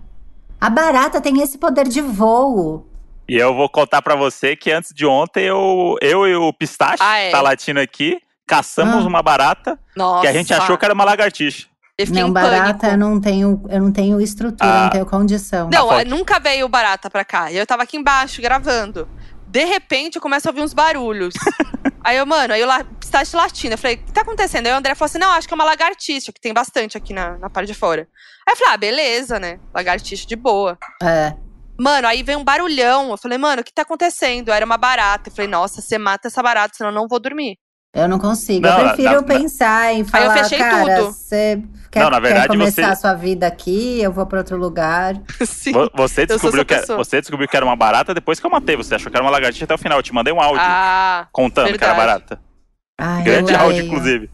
[0.60, 2.86] A barata tem esse poder de voo.
[3.28, 6.98] E eu vou contar pra você que antes de ontem eu, eu e o Pistache,
[7.02, 7.32] Ah, é?
[7.32, 9.08] tá latindo aqui, caçamos Ah.
[9.08, 10.22] uma barata Nossa.
[10.22, 11.66] que a gente achou que era uma lagartixa.
[12.12, 12.86] Não, barata pânico.
[12.88, 14.84] eu não tenho, eu não tenho estrutura, eu Ah.
[14.84, 15.70] não tenho condição.
[15.72, 16.02] Não, foto.
[16.02, 17.52] eh, nunca veio barata pra cá.
[17.52, 19.08] E eu tava aqui embaixo gravando.
[19.56, 21.34] De repente, eu começo a ouvir uns barulhos.
[22.04, 23.76] aí eu, mano, aí eu lá, pistache latindo.
[23.76, 24.68] Eu falei, o que tá acontecendo?
[24.68, 27.14] Aí o André falou assim: não, acho que é uma lagartixa, que tem bastante aqui
[27.14, 28.06] na, na parte de fora.
[28.46, 29.58] Aí eu falei, ah, beleza, né?
[29.74, 30.78] Lagartixa de boa.
[31.02, 31.34] É.
[31.80, 33.12] Mano, aí veio um barulhão.
[33.12, 34.52] Eu falei, mano, o que tá acontecendo?
[34.52, 35.30] Era uma barata.
[35.30, 37.58] Eu falei, nossa, você mata essa barata, senão eu não vou dormir.
[37.96, 38.68] Eu não consigo.
[38.68, 41.12] Não, eu prefiro na- na- pensar em Aí eu falar, fechei cara, tudo.
[41.14, 44.40] você quer, Não, na quer verdade, começar você- a sua vida aqui, eu vou pra
[44.40, 45.16] outro lugar.
[45.48, 45.72] Sim.
[45.72, 46.98] Vo- Você descobriu, que, pessoa.
[46.98, 48.76] você descobriu que era uma barata depois que eu matei.
[48.76, 49.98] Você achou que era uma lagartixa até o final.
[50.00, 51.98] Eu te mandei um áudio Ah, contando que era verdade.
[51.98, 52.40] barata.
[53.00, 54.30] Ai, Grande eu áudio, inclusive.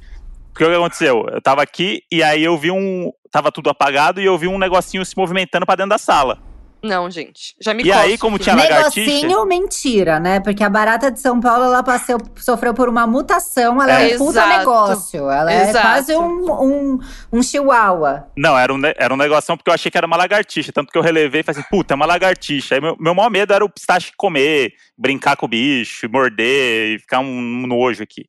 [0.52, 1.26] Porque o que aconteceu?
[1.32, 3.12] Eu tava aqui e aí eu vi um.
[3.32, 6.40] Tava tudo apagado e eu vi um negocinho se movimentando pra dentro da sala.
[6.84, 7.56] Não, gente.
[7.62, 8.44] Já me E aí, como aqui.
[8.46, 9.00] tinha lagartixa.
[9.12, 10.40] Negocinho, mentira, né?
[10.40, 14.16] Porque a barata de São Paulo, ela passou, sofreu por uma mutação, ela é, É.
[14.16, 14.58] um puta Exato.
[14.58, 15.30] negócio.
[15.30, 15.88] Ela é Exato.
[15.88, 17.00] quase um, um,
[17.32, 18.28] um chihuahua.
[18.36, 20.72] Não, era um, era um negocinho porque eu achei que era uma lagartixa.
[20.72, 22.76] Tanto que eu relevei e falei assim, puta, é uma lagartixa.
[22.76, 27.00] Aí meu, meu maior medo era o pistache comer, brincar com o bicho, morder e
[27.00, 28.26] ficar um nojo aqui.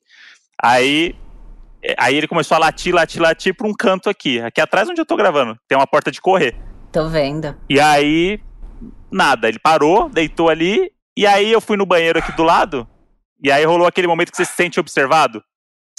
[0.61, 1.15] Aí,
[1.83, 4.39] é, aí ele começou a latir, latir, latir pra um canto aqui.
[4.41, 5.57] Aqui atrás onde eu tô gravando.
[5.67, 6.55] Tem uma porta de correr.
[6.93, 7.55] Tô vendo.
[7.67, 8.39] E aí,
[9.11, 9.49] nada.
[9.49, 10.91] Ele parou, deitou ali.
[11.17, 12.87] E aí eu fui no banheiro aqui do lado.
[13.43, 15.43] E aí rolou aquele momento que você se sente observado.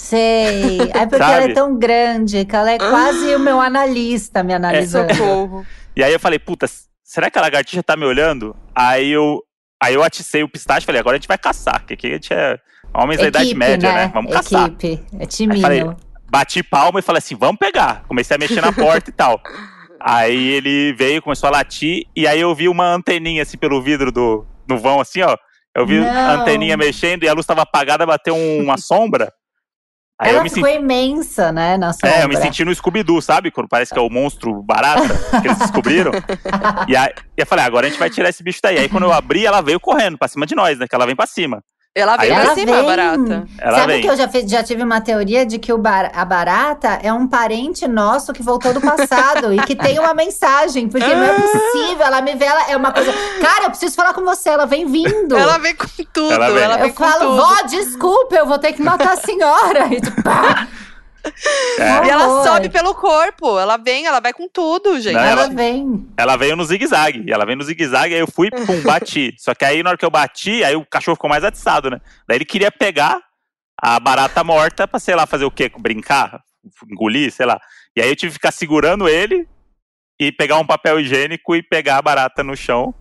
[0.01, 0.79] Sei.
[0.95, 5.13] É porque ela é tão grande que ela é quase o meu analista me analisando.
[5.13, 5.65] Socorro.
[5.95, 6.65] E aí eu falei, puta,
[7.03, 8.55] será que a lagartixa tá me olhando?
[8.73, 9.43] Aí eu,
[9.81, 12.11] aí eu aticei o pistache e falei, agora a gente vai caçar, porque aqui a
[12.11, 12.57] gente é
[12.93, 14.11] homens da Idade Média, né?
[14.13, 14.67] Vamos caçar.
[14.67, 15.05] Equipe.
[15.19, 15.61] É timinho.
[15.61, 15.83] falei,
[16.29, 18.03] bati palma e falei assim, vamos pegar.
[18.07, 19.41] Comecei a mexer na porta e tal.
[20.07, 24.11] Aí ele veio, começou a latir, e aí eu vi uma anteninha assim pelo vidro
[24.11, 25.35] do, do vão, assim, ó.
[25.75, 26.41] Eu vi a Não.
[26.41, 29.33] anteninha mexendo e a luz estava apagada, bateu um- uma sombra.
[30.21, 30.79] Aí ela eu me ficou senti.
[30.81, 32.09] imensa, né, na sombra.
[32.17, 33.51] É, eu me senti no Scooby-Doo, sabe?
[33.51, 35.09] Quando parece que é o monstro barata
[35.41, 36.11] que eles descobriram.
[36.87, 38.77] e, aí, eu falei, ah, agora a gente vai tirar esse bicho daí.
[38.77, 40.87] Aí quando eu abri, ela veio correndo pra cima de nós, né?
[40.87, 41.61] Que ela vem pra cima.
[41.97, 42.85] Ela Aí pra ela cima, vem.
[42.85, 43.47] barata.
[43.57, 44.01] Ela Sabe vem.
[44.01, 47.13] que eu já, fiz- já tive uma teoria de que o bar- a barata é
[47.13, 51.33] um parente nosso que voltou do passado e que tem uma mensagem, porque não é
[51.39, 52.05] possível.
[52.05, 53.13] Ela me vê, ela é uma coisa.
[53.41, 55.37] Cara, eu preciso falar com você, ela vem vindo.
[55.37, 56.33] Ela vem com tudo.
[56.33, 56.77] Ela Ela vem.
[56.79, 57.37] vem, eu com falo, tudo.
[57.37, 59.85] vó, desculpa, eu vou ter que matar a senhora.
[59.89, 60.67] E, tipo, pá,
[61.79, 62.05] É.
[62.05, 63.59] E ela sobe pelo corpo.
[63.59, 65.13] Ela vem, ela vai com tudo, gente.
[65.13, 66.07] Não, Ela ela- vem.
[66.17, 67.31] Ela veio no zigue-zague.
[67.31, 69.35] Ela veio no zigue-zague, aí eu fui, pum, bati.
[69.37, 71.99] Só que aí, na hora que eu bati, aí o cachorro ficou mais atiçado, né?
[72.27, 73.19] Daí ele queria pegar
[73.81, 75.69] a barata morta pra, sei lá, fazer o quê?
[75.77, 76.41] Brincar?
[76.89, 77.59] Engolir, sei lá.
[77.95, 79.47] E aí eu tive que ficar segurando ele
[80.19, 82.93] e pegar um papel higiênico e pegar a barata no chão.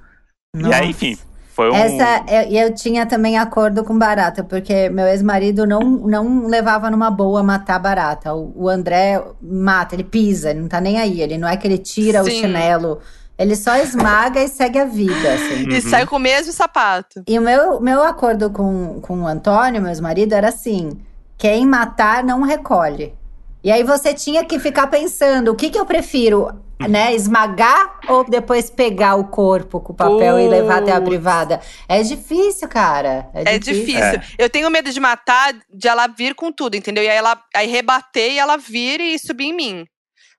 [0.57, 1.17] E aí, enfim,
[1.55, 1.75] foi um.
[1.77, 6.91] Essa, eu, e eu tinha também acordo com barata, porque meu ex-marido não, não levava
[6.91, 8.35] numa boa matar barata.
[8.35, 11.23] O, o André mata, ele pisa, ele não tá nem aí.
[11.23, 12.41] Ele não é que ele tira o Sim.
[12.41, 12.99] chinelo,
[13.39, 15.69] ele só esmaga e segue a vida, assim.
[15.69, 15.81] E Uhum.
[15.81, 17.23] sai com o mesmo sapato.
[17.27, 20.91] E o meu, meu acordo com, com o Antônio, meu ex-marido, era assim:
[21.39, 23.15] quem matar não recolhe.
[23.63, 26.51] E aí você tinha que ficar pensando, o que que eu prefiro,
[26.81, 27.15] né?
[27.15, 31.09] Esmagar ou depois pegar o corpo com o papel e levar até a Putz.
[31.09, 31.61] privada?
[31.89, 33.31] É difícil, cara.
[33.35, 34.21] É, É difícil.
[34.39, 37.03] Eu tenho medo de matar, de ela vir com tudo, entendeu?
[37.05, 39.87] E aí ela aí rebater e ela vir e subir em mim.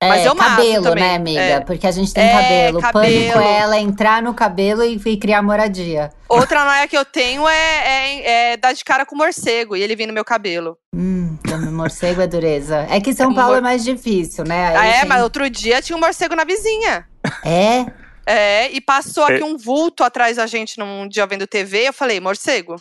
[0.02, 1.04] É, Mas eu mato cabelo, também.
[1.04, 1.40] né, amiga?
[1.42, 1.60] É.
[1.62, 2.80] Porque a gente tem É, cabelo.
[2.80, 3.42] O Pânico cabelo.
[3.48, 6.12] é ela entrar no cabelo e, e criar moradia.
[6.28, 9.96] Outra noia que eu tenho é, é, é dar de cara com morcego e ele
[9.96, 10.78] vir no meu cabelo.
[10.94, 12.86] Hum, como morcego é dureza.
[12.90, 14.68] É que São Paulo mor- é mais difícil, né?
[14.68, 15.00] Aí ah, é?
[15.00, 17.06] tem- Mas outro dia tinha um morcego na vizinha.
[17.44, 17.86] É?
[18.28, 21.88] É, e passou aqui um vulto atrás da gente num dia vendo TV.
[21.88, 22.76] Eu falei, morcego?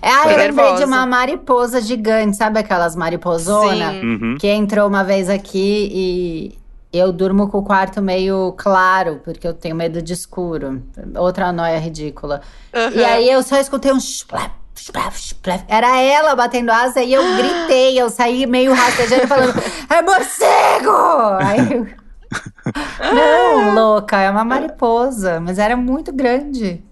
[0.00, 4.02] É, ah, eu lembrei de uma mariposa gigante, sabe aquelas mariposonas?
[4.02, 4.36] Uhum.
[4.38, 6.58] Que entrou uma vez aqui e
[6.92, 10.82] eu durmo com o quarto meio claro, porque eu tenho medo de escuro.
[11.16, 12.40] Outra noia ridícula.
[12.72, 13.06] E Aham.
[13.06, 15.64] aí eu só escutei um splap, splap, splap.
[15.68, 19.54] Era ela batendo asa e eu gritei, eu saí meio rastejando falando:
[19.90, 21.38] É morcego!
[21.44, 21.86] Aí eu.
[23.14, 26.82] Não, louca, é uma mariposa, mas era muito grande.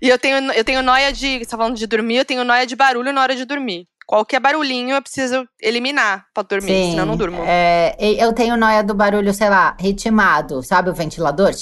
[0.00, 1.38] E eu tenho, eu tenho noia de.
[1.38, 3.86] Você tá falando de dormir, eu tenho noia de barulho na hora de dormir.
[4.06, 7.44] Qualquer barulhinho eu preciso eliminar pra dormir, Sim, senão eu não durmo.
[7.46, 11.52] é, eu tenho noia do barulho, sei lá, ritmado, sabe o ventilador?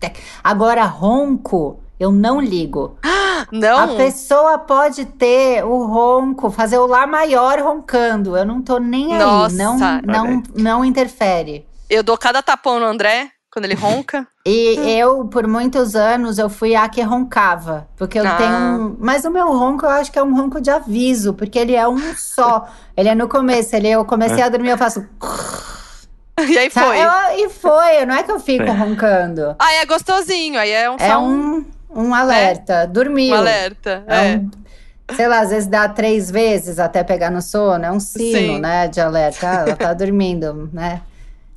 [0.00, 0.16] Tec.
[0.42, 2.98] Agora, ronco, eu não ligo.
[3.52, 3.78] Não.
[3.78, 8.36] A pessoa pode ter o ronco, fazer o lá maior roncando.
[8.36, 9.18] Eu não tô nem aí.
[9.18, 10.42] Nossa, não, olha não, aí.
[10.56, 11.66] não interfere.
[11.90, 14.26] Eu dou cada tapão no André quando ele ronca.
[14.44, 17.88] E eu, por muitos anos, eu fui a que roncava.
[17.96, 18.34] Porque eu Ah.
[18.36, 18.96] tenho um.
[18.98, 21.86] Mas o meu ronco, eu acho que é um ronco de aviso, porque ele é
[21.88, 22.68] um só.
[22.96, 23.74] ele é no começo.
[23.76, 25.06] Ele, eu comecei a dormir, eu faço.
[26.48, 26.98] e aí foi.
[26.98, 29.54] Eu- e foi, não é que eu fico roncando.
[29.58, 32.86] Aí é gostosinho, aí é um, É um, um, alerta.
[32.86, 33.34] Dormiu.
[33.34, 34.02] um alerta.
[34.08, 34.36] É É.
[34.36, 34.50] um-
[35.14, 37.84] sei lá, às vezes dá três vezes até pegar no sono.
[37.84, 38.58] É um sino, Sim.
[38.60, 38.88] né?
[38.88, 39.48] De alerta.
[39.48, 41.00] Ah, ela tá dormindo, né?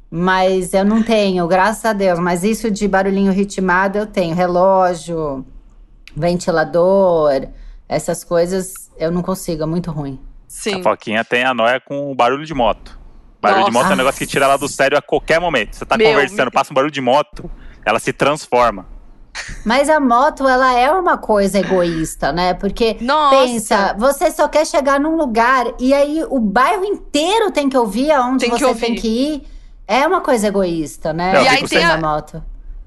[0.10, 2.18] Mas eu não tenho, graças a Deus.
[2.20, 4.34] Mas isso de barulhinho ritmado eu tenho.
[4.36, 5.46] Relógio,
[6.16, 7.48] ventilador,
[7.88, 10.20] essas coisas eu não consigo, é muito ruim.
[10.48, 10.80] Sim.
[10.80, 12.98] A Foquinha tem a noia com o barulho de moto.
[13.42, 13.84] Barulho de Nossa.
[13.84, 15.76] moto é um negócio que tira ela do sério a qualquer momento.
[15.76, 17.50] Você tá Meu, conversando, me- passa um barulho de moto,
[17.86, 18.86] ela se transforma.
[19.64, 22.56] Mas a moto, ela é uma coisa egoísta, né?
[22.56, 23.36] Porque Nossa.
[23.36, 28.12] pensa, você só quer chegar num lugar e aí o bairro inteiro tem que ouvir
[28.12, 28.82] aonde Tem que você ouvir.
[28.82, 29.48] tem que ir.
[29.88, 31.32] É uma coisa egoísta, né?
[31.34, 32.44] Não, eu E aí fico tem a- moto.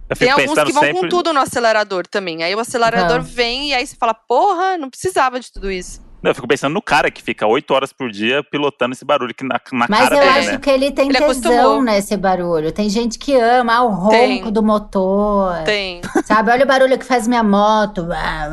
[0.09, 1.01] Eu Tem alguns que vão sempre.
[1.03, 2.43] com tudo no acelerador também.
[2.43, 3.33] Aí o acelerador Vão.
[3.33, 6.01] vem e aí você fala, porra, não precisava de tudo isso.
[6.21, 9.33] Não, eu fico pensando no cara que fica oito horas por dia pilotando esse barulho
[9.33, 10.59] que na, na Mas cara eu dele, acho né?
[10.59, 11.83] que ele tem Ele tesão acostumou.
[11.83, 12.73] nesse barulho.
[12.73, 14.53] Tem gente que ama ah, o ronco Tem.
[14.53, 15.63] do motor.
[15.65, 16.01] Tem.
[16.25, 16.51] Sabe?
[16.51, 18.07] Olha o barulho que faz minha moto.
[18.13, 18.49] Ah,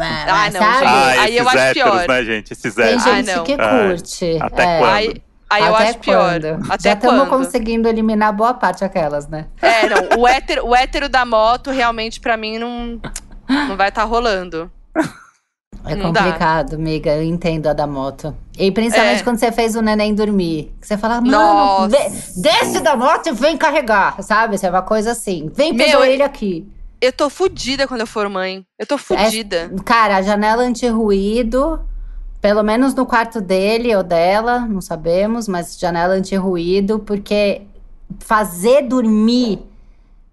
[0.54, 0.76] não, sabe?
[0.76, 0.86] gente.
[0.86, 2.08] Ah, Aí eu acho héteros, pior.
[2.08, 2.54] né, gente?
[2.54, 3.04] Esses Tem héteros.
[3.04, 3.44] Gente não.
[3.44, 4.38] que Ai, curte.
[4.42, 4.80] até é.
[4.80, 4.94] quando?
[4.94, 6.30] Aí, aí eu Até acho pior.
[6.42, 6.72] quando?
[6.72, 9.46] Até Já estamos conseguindo eliminar boa parte aquelas, né?
[9.62, 10.20] É, não.
[10.22, 13.00] O hétero, o hétero da moto realmente pra mim não,
[13.48, 14.72] não vai estar rolando.
[15.86, 16.22] É Não dá.
[16.24, 17.12] complicado, amiga.
[17.16, 18.36] Eu entendo a da moto.
[18.58, 19.24] E principalmente É.
[19.24, 20.74] quando você fez o neném dormir.
[20.82, 22.10] Que você fala, mano, vê-
[22.42, 24.56] desce da moto e vem carregar, sabe?
[24.56, 25.50] Isso é uma coisa assim.
[25.56, 26.68] Vem pegar eu- ele aqui.
[27.00, 28.66] Eu tô fudida quando eu for mãe.
[28.78, 29.72] Eu tô fudida.
[29.86, 31.80] Cara, a janela anti-ruído,
[32.42, 37.62] pelo menos no quarto dele ou dela, não sabemos, mas janela anti-ruído, porque
[38.20, 39.60] fazer dormir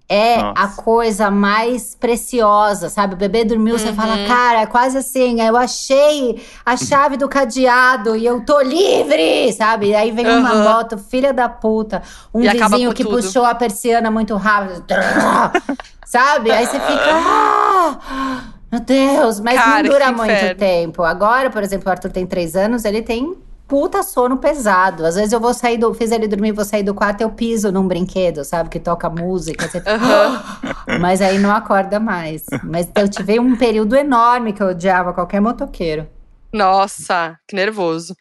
[0.07, 0.61] é Nossa.
[0.63, 3.15] a coisa mais preciosa, sabe?
[3.15, 3.95] O bebê dormiu, você Uhum.
[3.95, 9.51] fala, cara, é quase assim, eu achei a chave do cadeado e eu tô livre,
[9.55, 9.89] sabe?
[9.89, 10.63] E aí vem uma Uhum.
[10.63, 12.03] moto, filha da puta,
[12.35, 13.17] um E vizinho que tudo.
[13.17, 14.85] puxou a persiana muito rápido,
[16.05, 16.53] sabe?
[16.53, 18.43] Aí você fica, ah,
[18.77, 20.59] meu Deus, mas Cara, não dura muito inferno.
[20.59, 21.03] tempo.
[21.03, 25.07] Agora, por exemplo, o Arthur tem três anos, ele tem puta sono pesado.
[25.07, 25.93] Às vezes eu vou sair do.
[25.95, 28.69] Fiz ele dormir, vou sair do quarto, eu piso num brinquedo, sabe?
[28.69, 29.69] Que toca música.
[29.69, 30.43] Você fica, Aham.
[31.01, 32.45] Mas aí não acorda mais.
[32.63, 36.07] Mas eu tive um período enorme que eu odiava qualquer motoqueiro.
[36.53, 38.15] Nossa, que nervoso.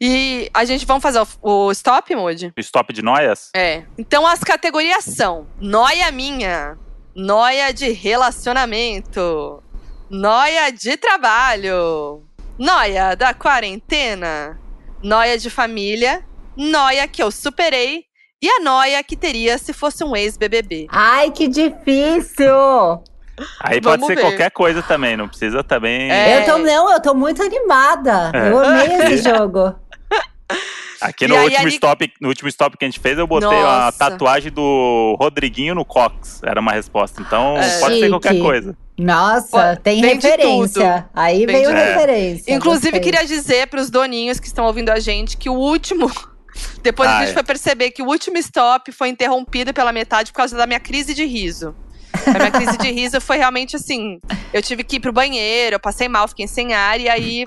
[0.00, 1.26] E a gente vamos fazer o,
[1.68, 2.52] o stop, Moody?
[2.56, 3.50] O stop de noias?
[3.54, 3.84] É.
[3.96, 6.76] Então as categorias são: noia minha,
[7.14, 9.62] noia de relacionamento,
[10.10, 12.22] noia de trabalho,
[12.58, 14.58] noia da quarentena,
[15.02, 16.24] noia de família,
[16.56, 18.04] noia que eu superei
[18.42, 20.86] e a noia que teria se fosse um ex-BBB.
[20.90, 22.54] Ai, que difícil!
[23.60, 24.20] Aí Vamos pode ser ver.
[24.22, 26.10] qualquer coisa também, não precisa também.
[26.10, 26.40] É.
[26.40, 28.30] Eu tô, não, eu tô muito animada.
[28.34, 28.50] É.
[28.50, 29.74] Eu amei esse jogo.
[31.02, 33.48] Aqui no aí, último, ali- stop, no último stop que a gente fez, eu botei
[33.58, 33.98] a Nossa.
[33.98, 36.40] tatuagem do Rodriguinho no Cox.
[36.42, 37.20] Era uma resposta.
[37.20, 37.78] Então É.
[37.78, 38.08] pode ser Chique.
[38.08, 38.76] qualquer coisa.
[38.98, 41.06] Nossa, Pô, tem de referência.
[41.14, 42.54] Aí Vem veio de- referência.
[42.54, 43.00] Inclusive, gostei.
[43.00, 46.10] queria dizer pros doninhos que estão ouvindo a gente que o último.
[46.82, 47.34] Depois a Ah, gente é.
[47.34, 51.12] foi perceber que o último stop foi interrompido pela metade por causa da minha crise
[51.12, 51.74] de riso.
[52.26, 54.18] A minha crise de riso foi realmente assim:
[54.52, 57.46] eu tive que ir pro banheiro, eu passei mal, fiquei sem ar, e aí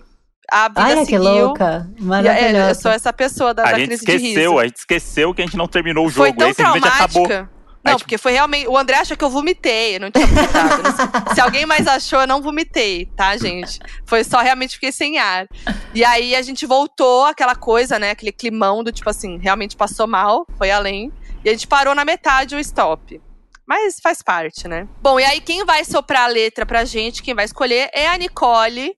[0.52, 1.24] a vida Ai, que seguiu.
[1.24, 1.90] louca.
[1.96, 2.82] E, é, eu Maravilhosa.
[2.82, 4.60] sou essa pessoa da, a da crise de esqueceu, riso.
[4.60, 6.40] a gente esqueceu que a gente não terminou o Foi jogo.
[6.40, 7.50] tão Aí traumática.
[7.84, 8.68] Não, Aí, tipo- porque foi realmente.
[8.68, 9.96] O André acha que eu vomitei.
[9.96, 10.84] Eu não tinha vomitado.
[10.84, 11.06] Não sei-
[11.36, 13.80] Se alguém mais achou, eu não vomitei, tá, gente?
[14.06, 15.48] Foi só realmente fiquei sem ar.
[15.94, 18.12] E aí a gente voltou, aquela coisa, né?
[18.12, 21.12] Aquele climão do tipo assim, realmente passou mal, foi além.
[21.44, 23.22] E a gente parou na metade o stop.
[23.66, 24.88] Mas faz parte, né?
[25.02, 28.18] Bom, e aí quem vai soprar a letra pra gente, quem vai escolher é a
[28.18, 28.94] Nicole,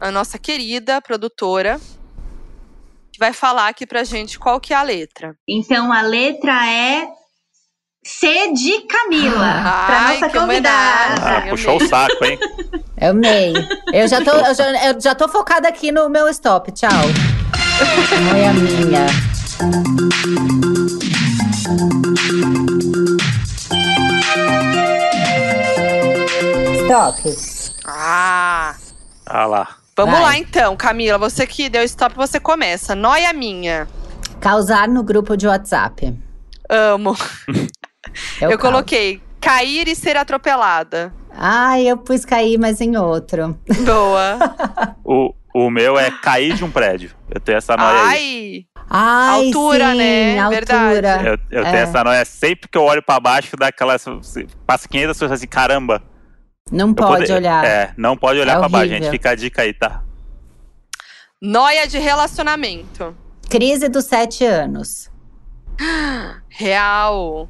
[0.00, 1.80] a nossa querida produtora,
[3.12, 5.34] que vai falar aqui pra gente qual que é a letra.
[5.48, 7.06] Então a letra é
[8.06, 11.22] C de Camila, para Ai, nossa que convidada.
[11.22, 11.86] Ah, puxou amei.
[11.86, 12.38] o saco, hein?
[13.00, 13.54] Eu amei.
[13.94, 16.70] Eu já, tô, eu, já, eu já tô focada aqui no meu stop.
[16.72, 16.90] Tchau.
[16.90, 19.06] Não é a minha.
[26.82, 27.34] Stop.
[27.86, 28.74] Ah!
[29.24, 29.76] Ah lá.
[29.96, 30.22] Vamos Vai.
[30.22, 31.16] lá então, Camila.
[31.16, 32.94] Você que deu stop, você começa.
[32.94, 33.88] Noia minha.
[34.40, 36.14] Causar no grupo de WhatsApp.
[36.68, 37.16] Amo.
[38.40, 41.12] Eu, Eu coloquei cair e ser atropelada.
[41.36, 43.58] Ai, eu pus cair, mas em outro.
[43.84, 44.38] Boa.
[45.04, 47.10] O, o meu é cair de um prédio.
[47.30, 48.66] Eu tenho essa noia aí.
[48.66, 48.66] Ai.
[48.88, 50.38] Ai, Altura, sim, né?
[50.38, 50.88] Altura.
[50.88, 51.26] Verdade.
[51.26, 51.70] Eu, eu É.
[51.70, 53.96] tenho essa noia sempre que eu olho pra baixo, dá aquela.
[54.66, 56.02] Passa 500 pessoas assim, caramba.
[56.72, 57.64] Não eu pode poder- olhar.
[57.64, 59.10] É, não pode olhar É pra baixo, gente.
[59.10, 60.02] Fica a dica aí, tá?
[61.42, 63.14] Noia de relacionamento.
[63.50, 65.10] Crise dos sete anos.
[66.48, 67.48] Real.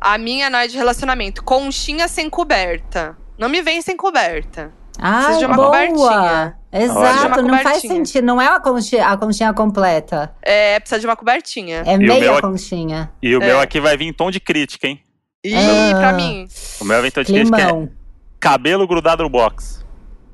[0.00, 1.42] A minha noia de relacionamento.
[1.44, 3.16] Conchinha sem coberta.
[3.38, 4.72] Não me vem sem coberta.
[4.98, 5.66] Ai, de uma boa.
[5.68, 6.56] cobertinha.
[6.72, 7.26] Exato.
[7.40, 8.24] Uma não faz sentido.
[8.24, 10.34] Não é a conchinha, a conchinha completa.
[10.42, 11.82] É, precisa de uma cobertinha.
[11.86, 13.10] É o meia meu- conchinha.
[13.22, 13.46] E o É.
[13.46, 15.00] meu aqui vai vir em tom de crítica, hein?
[15.44, 15.98] Ih, Ah.
[15.98, 16.46] pra mim.
[16.80, 17.88] O meu vai vir em tom de crítica é
[18.38, 19.84] cabelo grudado no box.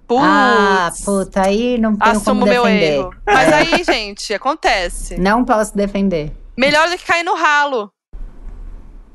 [0.09, 0.23] Putz.
[0.25, 2.93] Ah, puta, aí não tenho Assumo como meu defender.
[2.95, 3.11] erro.
[3.27, 5.17] Mas aí, gente, acontece.
[5.21, 6.33] Não posso defender.
[6.57, 7.91] Melhor do que cair no ralo.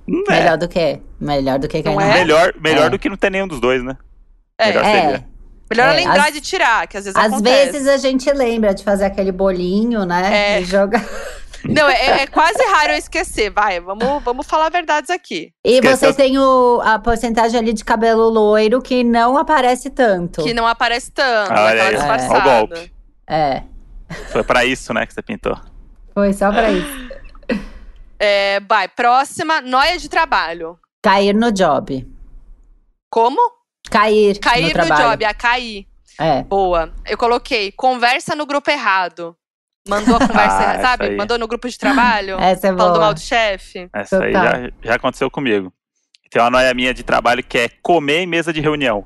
[0.08, 0.32] É.
[0.32, 1.00] Melhor do que?
[1.20, 2.14] Melhor do que Não é?
[2.16, 2.90] Melhor, melhor É.
[2.90, 3.98] do que não ter nenhum dos dois, né?
[4.58, 5.02] É, Melhor É.
[5.02, 5.26] seria.
[5.70, 7.72] melhor É, lembrar às- de tirar, que às vezes Às acontece.
[7.72, 10.56] vezes a gente lembra de fazer aquele bolinho, né?
[10.58, 10.62] É.
[10.62, 11.02] E jogar.
[11.64, 13.52] Não, é, é quase raro eu esquecer.
[13.52, 15.54] Vai, vamos, vamos falar verdades aqui.
[15.64, 20.44] E Esqueceu- você tem o, a porcentagem ali de cabelo loiro que não aparece tanto.
[20.44, 22.92] Que não aparece tanto, Ah, olha aí, ó o golpe.
[23.30, 23.62] É,
[24.32, 25.56] Foi pra isso, né, que você pintou.
[26.16, 27.12] foi só pra isso.
[28.24, 30.78] É, vai, próxima, noia de trabalho.
[31.04, 32.08] Cair no job.
[33.12, 33.40] Como?
[33.90, 35.10] Cair, Cair no no, trabalho.
[35.10, 35.88] job, a cair.
[36.20, 36.44] É.
[36.44, 36.94] Boa.
[37.08, 39.36] Eu coloquei, conversa no grupo errado.
[39.88, 41.06] Mandou a conversa Ah, errada, sabe?
[41.06, 41.16] aí.
[41.18, 42.38] Mandou no grupo de trabalho.
[42.40, 43.00] Essa é Falando boa.
[43.06, 43.90] mal do chefe.
[43.94, 44.46] Essa aí Total.
[44.62, 45.74] já, já aconteceu comigo.
[46.30, 49.04] Tem uma noia minha de trabalho que é comer em mesa de reunião.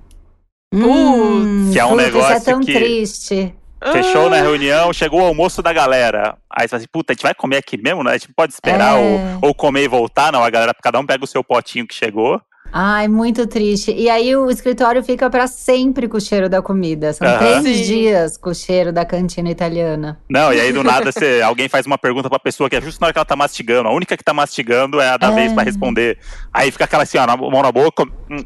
[0.73, 3.55] Hum, Que é um negócio Isso é tão que- triste.
[3.91, 4.29] Fechou Ah.
[4.29, 6.35] na reunião, chegou o almoço da galera.
[6.49, 8.11] Aí você fala assim, puta, a gente vai comer aqui mesmo, né?
[8.11, 8.99] A gente pode esperar É.
[8.99, 10.31] ou, ou comer e voltar.
[10.31, 12.41] Não, a galera, cada um pega o seu potinho que chegou.
[12.73, 13.91] Ai, muito triste.
[13.93, 17.13] E aí o escritório fica pra sempre com o cheiro da comida.
[17.13, 17.37] São Aham.
[17.61, 17.83] três Sim.
[17.83, 20.19] dias com o cheiro da cantina italiana.
[20.27, 22.99] Não, e aí do nada você, alguém faz uma pergunta pra pessoa que é justo
[22.99, 23.87] na hora que ela tá mastigando.
[23.87, 25.35] A única que tá mastigando é a da É.
[25.35, 26.17] vez pra responder.
[26.51, 28.43] Aí fica aquela assim, ó, na- mão na boca, hum,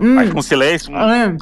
[0.00, 0.92] Hum, aí com silêncio.
[0.92, 1.36] hum.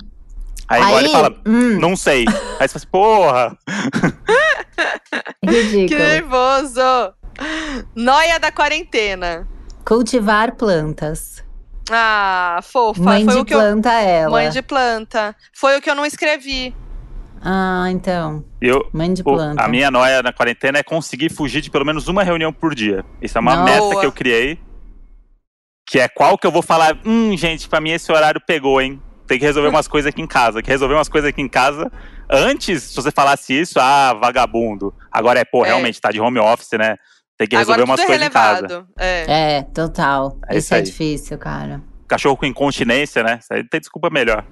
[0.73, 2.25] Aí, engole e fala, hum, não sei.
[2.59, 3.59] Aí você fala assim, porra.
[5.45, 5.99] Que ridículo.
[6.01, 6.81] nervoso!
[7.95, 9.47] Noia da quarentena.
[9.85, 11.45] Cultivar plantas.
[11.91, 13.03] Ah, fofa.
[13.03, 13.59] Mãe Foi de o que eu.
[13.59, 14.31] planta ela.
[14.31, 15.35] Mãe de planta.
[15.55, 16.75] Foi o que eu não escrevi.
[17.45, 18.45] Ah, então.
[18.61, 19.61] Eu, Mãe de o- planta.
[19.63, 23.05] a minha noia na quarentena é conseguir fugir de pelo menos uma reunião por dia.
[23.21, 23.65] Isso é uma Não.
[23.65, 24.59] meta que eu criei.
[25.87, 29.03] Que é qual que eu vou falar, hum, gente, pra mim esse horário pegou, hein?
[29.27, 30.63] Tem que resolver umas coisas aqui em casa.
[30.63, 31.91] Que resolver umas coisas aqui em casa.
[32.29, 34.95] Antes, se você falasse isso, ah, vagabundo.
[35.11, 35.69] Agora é, pô, É.
[35.69, 36.97] realmente, tá de home office, né?
[37.39, 38.87] Tem que resolver Agora umas é coisas em casa.
[38.99, 39.57] É.
[39.59, 40.39] É, total.
[40.49, 40.83] É isso isso é aí.
[40.83, 41.83] difícil, cara.
[42.07, 43.39] Cachorro com incontinência, né?
[43.41, 44.45] Isso aí tem desculpa melhor.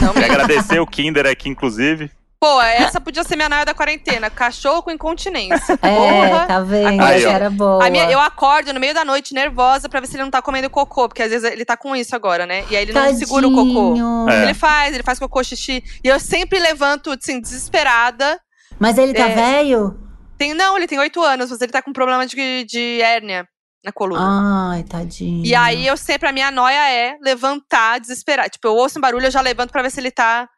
[0.00, 2.10] Não Queria agradecer o Kinder aqui, inclusive.
[2.40, 4.30] Pô, essa podia ser minha noia da quarentena.
[4.30, 5.72] Cachorro com incontinência.
[5.82, 6.46] É, Porra.
[6.46, 7.02] tá vendo?
[7.02, 7.84] Aí, era boa.
[7.84, 10.40] A minha- eu acordo no meio da noite nervosa pra ver se ele não tá
[10.40, 12.64] comendo cocô, porque às vezes ele tá com isso agora, né?
[12.70, 13.88] E aí ele não segura o cocô.
[13.88, 14.26] Tadinho.
[14.30, 14.42] É.
[14.44, 15.82] Ele faz, ele faz cocô, xixi.
[16.04, 18.38] E eu sempre levanto, assim, desesperada.
[18.78, 19.34] Mas ele tá É.
[19.34, 19.98] velho?
[20.38, 23.44] Tem, não, ele tem oito anos, mas ele tá com problema de, de hérnia
[23.84, 24.70] na coluna.
[24.74, 25.44] Ai, tadinho.
[25.44, 28.48] E aí eu sempre, a minha noia é levantar, desesperar.
[28.48, 30.48] Tipo, eu ouço um barulho, eu já levanto pra ver se ele tá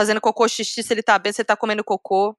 [0.00, 2.34] fazendo cocô, xixi, se ele tá bem, se ele tá comendo cocô.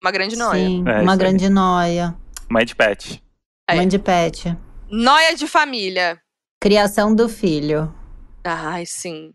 [0.00, 0.66] Uma grande noia.
[0.68, 1.18] Sim, É, uma aí.
[1.18, 2.14] grande noia.
[2.48, 3.20] Mãe de pet.
[3.68, 3.74] É.
[3.74, 4.56] Mãe de pet.
[4.88, 6.20] Noia de família.
[6.60, 7.92] Criação do filho.
[8.44, 9.32] Ai, sim.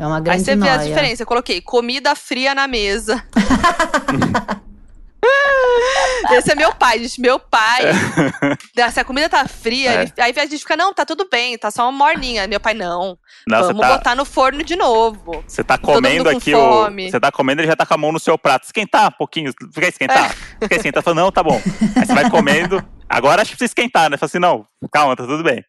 [0.00, 0.74] É uma Aí grande você vê noia.
[0.74, 1.22] a diferença.
[1.22, 3.24] Eu coloquei comida fria na mesa.
[6.32, 7.20] Esse é meu pai, gente.
[7.20, 7.82] Meu pai.
[8.92, 10.02] Se a comida tá fria, É.
[10.02, 12.46] ele- aí a gente fica, não, tá tudo bem, tá só uma morninha.
[12.46, 13.18] Meu pai, não.
[13.46, 15.42] Não, vamos tá, botar no forno de novo.
[15.46, 16.58] você tá comendo com aqui o.
[16.58, 17.10] fome.
[17.10, 18.64] Você tá comendo, ele já tá com a mão no seu prato.
[18.64, 19.52] Esquentar um pouquinho.
[19.72, 20.34] Você quer esquentar?
[20.60, 21.02] Você quer esquentar?
[21.02, 21.60] Fala, não, tá bom.
[21.96, 22.84] Aí você vai comendo.
[23.08, 24.16] Agora acho que precisa esquentar, né?
[24.16, 25.64] Fala assim, não, calma, tá tudo bem.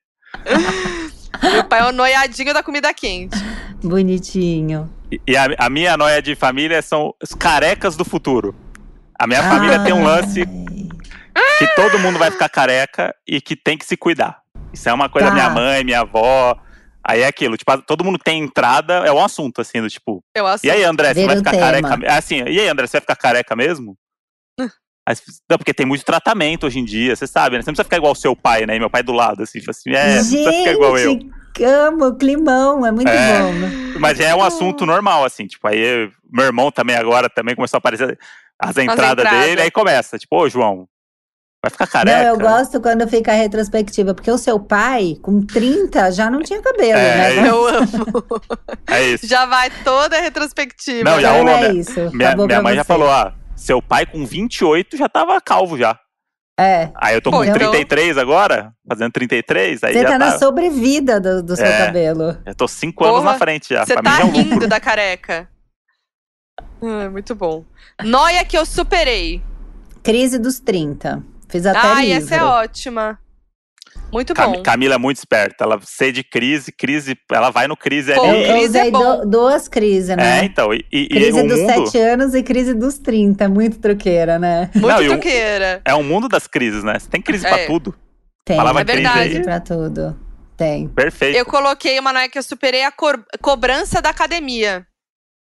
[1.41, 3.37] Meu pai é o noiadinho da comida quente.
[3.81, 4.89] Bonitinho.
[5.11, 8.53] E- E a, a minha noia de família são os carecas do futuro.
[9.19, 13.77] A minha família tem um lance que todo mundo vai ficar careca e que tem
[13.77, 14.39] que se cuidar.
[14.73, 15.35] Isso é uma coisa Tá.
[15.35, 16.57] da minha mãe, minha avó.
[17.03, 20.45] Aí é aquilo, tipo, todo mundo tem entrada, é um assunto, assim, do tipo, Eu
[20.45, 20.71] assumo.
[20.71, 21.63] e aí, André, você Vira vai um ficar tema.
[21.65, 22.05] careca?
[22.05, 23.95] É assim, e aí, André, você vai ficar careca mesmo?
[25.09, 27.63] Você- não, porque tem muito tratamento hoje em dia, você sabe, né?
[27.63, 28.75] Você não precisa ficar igual o seu pai, né?
[28.75, 31.11] E meu pai do lado, assim, tipo assim, é, não precisa ficar igual eu.
[31.13, 33.41] Gente, amo o climão, é muito É.
[33.41, 33.53] bom.
[33.53, 33.69] né?
[33.99, 37.77] Mas é um assunto normal, assim, tipo, aí eu- meu irmão também agora também começou
[37.77, 38.19] a aparecer
[38.61, 39.45] as entradas entradas.
[39.45, 40.87] dele, aí começa, tipo, ô João,
[41.63, 42.19] vai ficar careca?
[42.19, 46.41] Não, eu gosto quando fica a retrospectiva, porque o seu pai, com 30, já não
[46.41, 47.49] tinha cabelo, É, né?
[47.49, 47.87] Eu amo.
[48.89, 49.27] É isso.
[49.27, 51.09] Já vai toda a retrospectiva.
[51.09, 51.99] Não, já rolou, é minha- isso.
[52.13, 52.87] Minha, minha mãe já você.
[52.87, 55.97] falou, ah, seu pai com 28 já tava calvo já.
[56.59, 56.89] É.
[56.95, 60.25] Aí eu tô Pô, com então- 33 agora, fazendo 33, aí Você já tá, tá,
[60.31, 61.85] na sobrevida do, do seu É.
[61.85, 62.37] cabelo.
[62.45, 63.85] já tô 5 anos na frente já.
[63.85, 65.47] Você tá mim já é um rindo da careca.
[66.81, 67.63] Ah, muito bom.
[68.03, 69.41] Noia que eu superei.
[70.03, 71.23] Crise dos 30.
[71.49, 72.23] Fiz até Ai, livro.
[72.23, 73.19] essa é ótima.
[74.11, 74.63] Muito Cam- bom.
[74.63, 78.43] Camila é muito esperta, ela sei de crise, crise, ela vai no crise Pô, ali.
[78.43, 79.19] eu crise é usei bom.
[79.19, 80.45] do- duas crises, É, né?
[80.45, 83.47] então, e, e- e crise o dos mundo 7 anos e crise dos 30.
[83.47, 84.71] Muito truqueira, né?
[84.73, 85.81] Muito Não, e o- truqueira.
[85.85, 86.97] é um mundo das crises, né?
[86.97, 87.65] Você tem crise pra É.
[87.67, 87.93] tudo.
[88.43, 88.57] Tem.
[88.57, 89.29] Palavra É verdade.
[89.29, 90.19] crise pra tudo.
[90.57, 90.87] Tem.
[90.89, 91.37] perfeito.
[91.37, 94.85] Eu coloquei uma noia que eu superei a cor- cobrança da academia.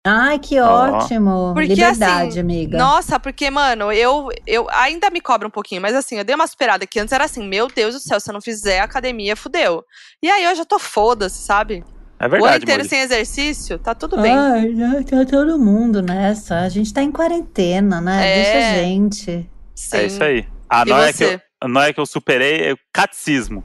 [0.08, 1.52] Ai, que ótimo.
[1.54, 2.78] Porque, Liberdade, assim, amiga.
[2.78, 6.48] Nossa, porque, mano, eu, eu ainda me cobro um pouquinho, mas assim, eu dei uma
[6.48, 9.84] superada que antes era assim, meu Deus do céu, se eu não fizer academia, fudeu.
[10.24, 11.84] E aí eu já tô foda-se, sabe?
[12.20, 14.34] É o ano verdade, inteiro sem exercício, tá tudo bem.
[14.34, 16.62] Ai, já tá todo mundo nessa.
[16.62, 18.28] A gente tá em quarentena, né?
[18.28, 18.44] É.
[18.44, 19.50] Deixa a gente.
[19.76, 19.98] Sim.
[19.98, 20.48] É isso aí.
[20.70, 21.36] A noia, que você?
[21.36, 23.64] eu, a noia que eu superei é o catecismo.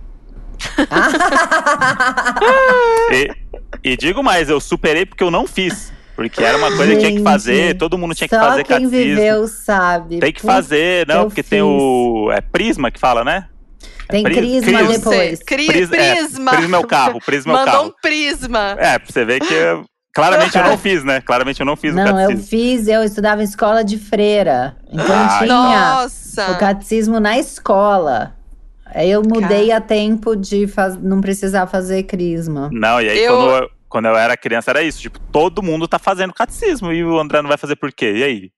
[3.13, 3.31] E,
[3.93, 5.93] e digo mais, eu superei porque eu não fiz.
[6.15, 8.77] Porque era uma coisa que tinha que fazer, todo mundo tinha que Só fazer quem
[8.83, 8.91] catecismo.
[9.17, 10.19] viveu sabe.
[10.21, 11.69] Tem que Puta, fazer, não, porque tem fiz.
[11.69, 12.31] o.
[12.33, 13.47] É prisma que fala, né?
[14.09, 14.93] Tem Pri- crisma crisma.
[14.99, 15.39] depois.
[15.39, 16.51] Você, cri- Pris- é, prisma.
[16.51, 17.87] prisma é o carro, prisma é o Mandou carro.
[17.89, 18.77] um prisma.
[18.79, 21.21] É, pra você ver que eu- claramente eu não fiz, né?
[21.23, 22.47] Claramente eu não fiz o Não, eu catecismo.
[22.47, 24.77] fiz, eu estudava em escola de freira.
[24.93, 26.51] Então Ah, tinha Nossa.
[26.53, 28.35] o catecismo na escola.
[28.95, 30.99] Aí eu mudei a tempo de faz...
[31.03, 32.69] não precisar fazer crisma.
[32.71, 35.01] Não, e aí Eu- quando, eu- quando eu era criança era isso.
[35.01, 38.13] Tipo, todo mundo tá fazendo catecismo e o André não vai fazer por quê?
[38.17, 38.51] E aí?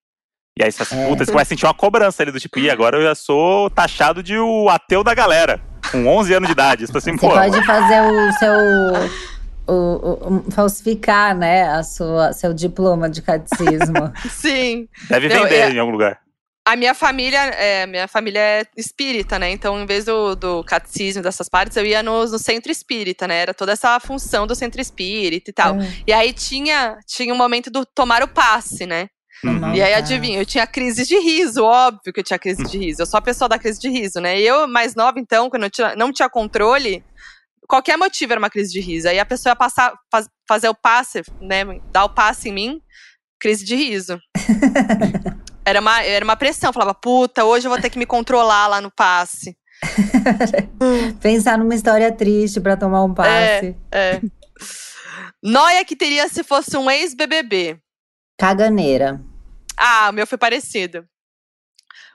[0.59, 1.09] E aí você, É.
[1.09, 4.22] puta, você vai sentir uma cobrança ali do tipo, e agora eu já sou taxado
[4.22, 5.61] de o ateu da galera.
[5.91, 6.87] Com 11 anos de idade.
[6.87, 8.53] Você assim, Você pode fazer o seu.
[9.66, 14.12] O, o- o- falsificar, né, a sua, seu diploma de catecismo.
[14.30, 14.87] Sim.
[15.09, 16.18] deve vender é- em algum lugar.
[16.66, 19.50] A minha família, é, minha família é espírita, né?
[19.50, 23.36] Então, em vez do, do catecismo dessas partes, eu ia no, no centro espírita, né?
[23.42, 25.78] Era toda essa função do centro espírita e tal.
[25.78, 25.92] É.
[26.06, 29.08] E aí tinha, tinha um momento do tomar o passe, né?
[29.44, 29.74] Uhum.
[29.74, 33.02] E aí, adivinha, eu tinha crise de riso, óbvio que eu tinha crise de riso.
[33.02, 34.40] Eu sou a pessoa da crise de riso, né?
[34.40, 37.04] E eu, mais nova, então, quando eu tinha- não tinha controle,
[37.68, 39.06] qualquer motivo era uma crise de riso.
[39.06, 41.62] Aí a pessoa ia passar, faz- fazer o passe, né?
[41.92, 42.80] Dar o passe em mim,
[43.38, 44.18] crise de riso.
[45.64, 46.68] Era uma, era uma pressão.
[46.68, 49.56] Eu falava, puta, hoje eu vou ter que me controlar lá no passe.
[51.20, 53.76] Pensar numa história triste pra tomar um passe.
[53.90, 54.20] É.
[55.42, 57.78] Noia que teria se fosse um ex-BBB.
[58.38, 59.20] Caganeira.
[59.76, 61.06] Ah, o meu foi parecido.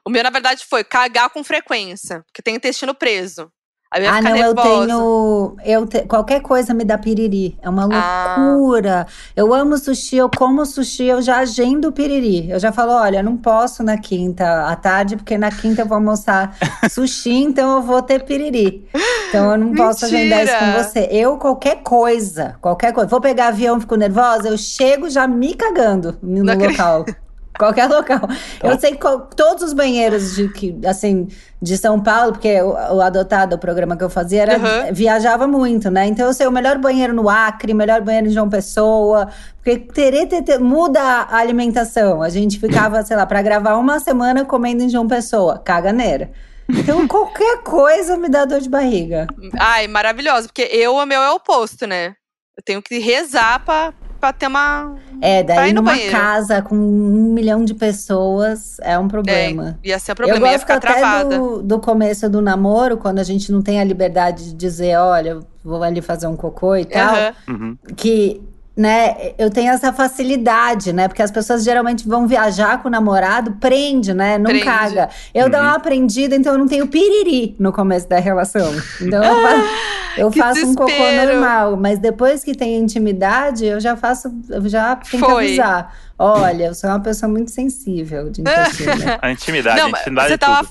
[0.05, 3.51] O meu, na verdade, foi cagar com frequência, porque tem intestino preso.
[3.91, 4.69] Aí eu Ah, não, eu nervosa.
[4.85, 5.55] tenho.
[5.65, 7.57] Eu te- qualquer coisa me dá piriri.
[7.59, 8.35] É uma Ah.
[8.37, 9.07] loucura.
[9.35, 12.51] Eu amo sushi, eu como sushi, eu já agendo piriri.
[12.51, 15.95] Eu já falo: olha, não posso na quinta à tarde, porque na quinta eu vou
[15.95, 16.55] almoçar
[16.91, 18.87] sushi, então eu vou ter piriri.
[19.29, 20.83] Então eu não posso agendar isso com Mentira!
[20.83, 21.07] você.
[21.11, 23.09] Eu, qualquer coisa, qualquer coisa.
[23.09, 27.15] Vou pegar avião, fico nervosa, eu chego já me cagando no Não acredito.
[27.59, 28.21] Qualquer local.
[28.63, 31.27] Eu sei que qual- todos os banheiros de, que, assim,
[31.61, 34.93] de São Paulo, porque o, o adotado, o programa que eu fazia, era, Uhum.
[34.93, 36.07] viajava muito, né?
[36.07, 39.27] Então eu sei o melhor banheiro no Acre, melhor banheiro em João Pessoa.
[39.57, 42.21] Porque terê, tê, muda a alimentação.
[42.23, 45.59] A gente ficava, sei lá, pra gravar uma semana comendo em João Pessoa.
[45.59, 46.31] Caganeira.
[46.69, 49.27] Então qualquer coisa me dá dor de barriga.
[49.59, 52.13] Ai, maravilhoso, porque eu, o meu é o oposto, né?
[52.57, 54.95] Eu tenho que rezar pra, pra ter uma.
[55.21, 56.11] É, daí no numa banheiro.
[56.11, 59.77] casa com um milhão de pessoas é um problema.
[59.83, 61.37] Ia ser um Eu problema, ia gosto ficar até travada.
[61.37, 65.29] do, do começo do namoro, quando a gente não tem a liberdade de dizer, olha,
[65.29, 67.15] eu vou ali fazer um cocô e tal.
[67.47, 67.77] Uhum.
[67.95, 68.41] que,
[68.79, 73.51] né, eu tenho essa facilidade, né, porque as pessoas geralmente vão viajar com o namorado,
[73.59, 74.63] prende, né, não Prende.
[74.63, 75.09] caga.
[75.33, 75.65] Eu dou Uhum.
[75.65, 78.73] uma aprendida, então eu não tenho piriri no começo da relação.
[79.01, 79.69] Então eu faço,
[80.17, 84.67] eu que faço um cocô normal, mas depois que tem intimidade, eu já faço, eu
[84.69, 85.45] já tenho que Foi.
[85.47, 85.93] avisar.
[86.17, 88.93] Olha, eu sou uma pessoa muito sensível de intestino.
[89.21, 90.69] A intimidade, Não, a intimidade você é tava, tudo.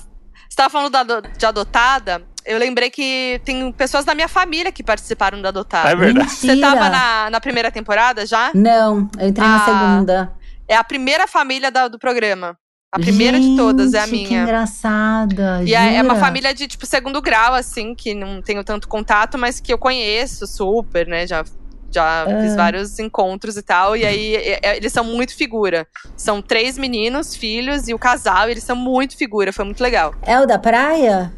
[0.49, 2.21] você tava falando da de adotada.
[2.45, 5.89] Eu lembrei que tem pessoas da minha família que participaram da adotada.
[5.89, 6.31] É verdade.
[6.31, 8.51] Você tava na, na primeira temporada já?
[8.55, 10.33] Não, eu entrei na Ah, segunda.
[10.67, 12.57] É a primeira família da- do programa.
[12.91, 14.43] A primeira de todas é a Gente, Que minha.
[14.43, 15.61] engraçada.
[15.63, 16.25] E é, é uma jura?
[16.25, 20.47] família de, tipo, segundo grau, assim, que não tenho tanto contato, mas que eu conheço
[20.47, 21.27] super, né?
[21.27, 21.43] Já,
[21.91, 22.41] já Ah.
[22.41, 23.95] fiz vários encontros e tal.
[23.95, 25.85] E aí, é- é- eles são muito figura.
[26.17, 29.53] São três meninos, filhos e o casal, e eles são muito figura.
[29.53, 30.15] Foi muito legal.
[30.23, 31.31] É o da praia?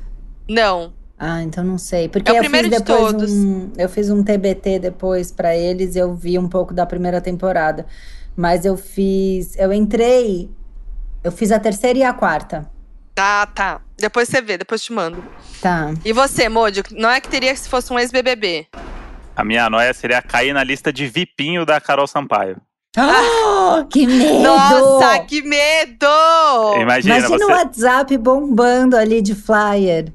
[0.53, 0.93] Não.
[1.17, 2.09] Ah, então não sei.
[2.09, 3.31] Porque É o eu primeiro fiz de depois todos.
[3.31, 3.71] um.
[3.77, 7.85] Eu fiz um TBT depois pra eles e eu vi um pouco da primeira temporada.
[8.35, 9.55] Mas eu fiz.
[9.57, 10.49] Eu entrei.
[11.23, 12.67] Eu fiz a terceira e a quarta.
[13.19, 13.81] Ah, tá.
[13.97, 15.23] Depois você vê, depois te mando.
[15.61, 15.93] Tá.
[16.03, 16.83] E você, Modio?
[16.91, 18.67] Não é que teria se fosse um ex-BBB.
[19.35, 22.57] A minha noia seria cair na lista de vipinho da Carol Sampaio.
[22.97, 24.41] Ah, que medo!
[24.43, 26.05] Nossa, que medo!
[26.79, 27.43] Imagina, Imagina você.
[27.45, 30.11] o WhatsApp bombando ali de flyer.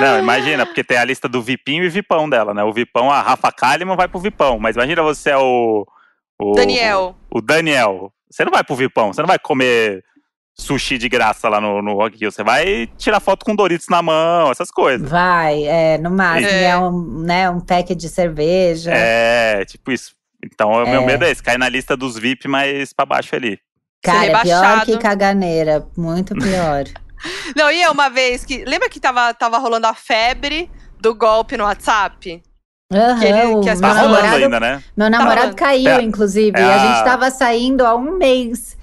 [0.00, 2.62] Não, imagina, porque tem a lista do Vipinho e Vipão dela, né?
[2.64, 4.58] O Vipão, a Rafa Kalimann vai pro Vipão.
[4.58, 5.86] Mas imagina você é o.
[6.40, 7.16] o Daniel.
[7.30, 8.12] O, Daniel.
[8.30, 10.02] Você não vai pro Vipão, você não vai comer
[10.54, 12.30] sushi de graça lá no, no Rock Rio.
[12.32, 15.08] Você vai tirar foto com Doritos na mão, essas coisas.
[15.08, 16.64] Vai, é, no máximo, É.
[16.64, 18.92] é, um, né, um pack de cerveja.
[18.94, 20.12] É, tipo isso.
[20.44, 21.06] Então, o meu É.
[21.06, 23.58] medo é esse, cair na lista dos VIP, mas pra baixo ali.
[24.02, 25.86] Cara, é pior que caganeira.
[25.96, 26.84] Muito pior.
[27.56, 28.64] Não, e eu uma vez que.
[28.64, 32.42] Lembra que tava, tava rolando a febre do golpe no WhatsApp?
[32.92, 34.84] Aham, ele- o que as meu Tá pessoas- rolando namorado, ainda, né?
[34.96, 35.56] meu namorado rolando.
[35.56, 36.02] caiu, É.
[36.02, 36.58] inclusive.
[36.58, 38.76] É e a a- gente tava saindo há um mês.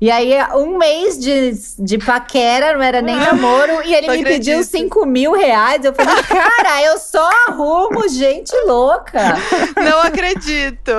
[0.00, 4.24] E aí, um mês de, de paquera, não era nem namoro, e ele Não me
[4.24, 4.70] pediu acredito.
[4.70, 5.84] 5 mil reais.
[5.84, 9.36] Eu falei, cara, eu só arrumo gente louca.
[9.76, 10.90] Não acredito.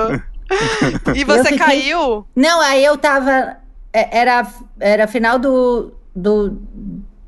[1.16, 2.24] E você fiquei- caiu?
[2.36, 3.56] Não, aí eu tava.
[3.92, 4.46] é, Era,
[4.78, 6.58] era final do, do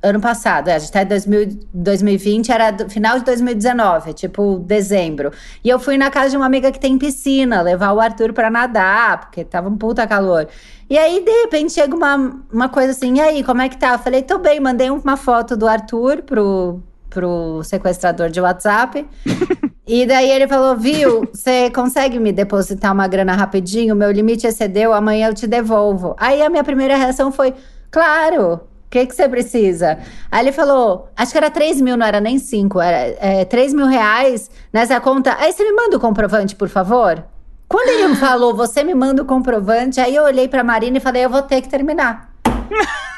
[0.05, 0.69] ano passado.
[0.69, 5.33] é, a gente tá em 2000 2020, era do, final de 2019, tipo dezembro.
[5.65, 8.51] E eu fui na casa de uma amiga que tem piscina, levar o Arthur pra
[8.51, 10.47] nadar, porque tava um puta calor.
[10.91, 13.95] E aí, de repente, chega uma, uma coisa assim: e aí, como é que tá?
[13.95, 19.07] Eu falei, tô bem, mandei uma foto do Arthur pro, pro sequestrador de WhatsApp.
[19.87, 23.95] E daí ele falou, viu, você consegue me depositar uma grana rapidinho?
[23.95, 26.17] Meu limite excedeu, amanhã eu te devolvo.
[26.19, 27.53] Aí a minha primeira reação foi,
[27.91, 28.63] claro,
[28.95, 29.99] que, que você precisa?
[30.31, 33.75] Aí ele falou, acho que era 3 mil, não era nem 5, era é, 3
[33.75, 35.37] mil reais nessa conta.
[35.41, 37.25] Aí você me manda o comprovante, por favor?
[37.69, 41.25] Quando ele falou, você me manda o comprovante, aí eu olhei pra Marina e falei,
[41.25, 42.31] eu vou ter que terminar.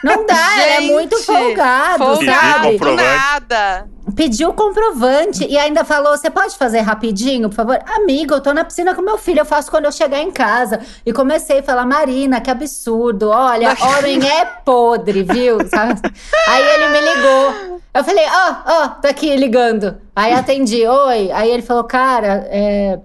[0.03, 2.97] Não dá, ele é muito Gente, folgado, folgado, sabe?
[2.97, 3.89] nada.
[4.15, 7.79] Pediu o comprovante e ainda falou: você pode fazer rapidinho, por favor?
[7.97, 10.81] Amigo, eu tô na piscina com meu filho, eu faço quando eu chegar em casa.
[11.05, 13.31] E comecei a falar: Marina, que absurdo.
[13.31, 15.59] Olha, homem é podre, viu?
[16.49, 17.81] Aí ele me ligou.
[17.93, 19.97] Eu falei: ó, ó, tá aqui ligando.
[20.15, 21.31] Aí atendi: oi.
[21.33, 23.01] Aí ele falou: cara, é,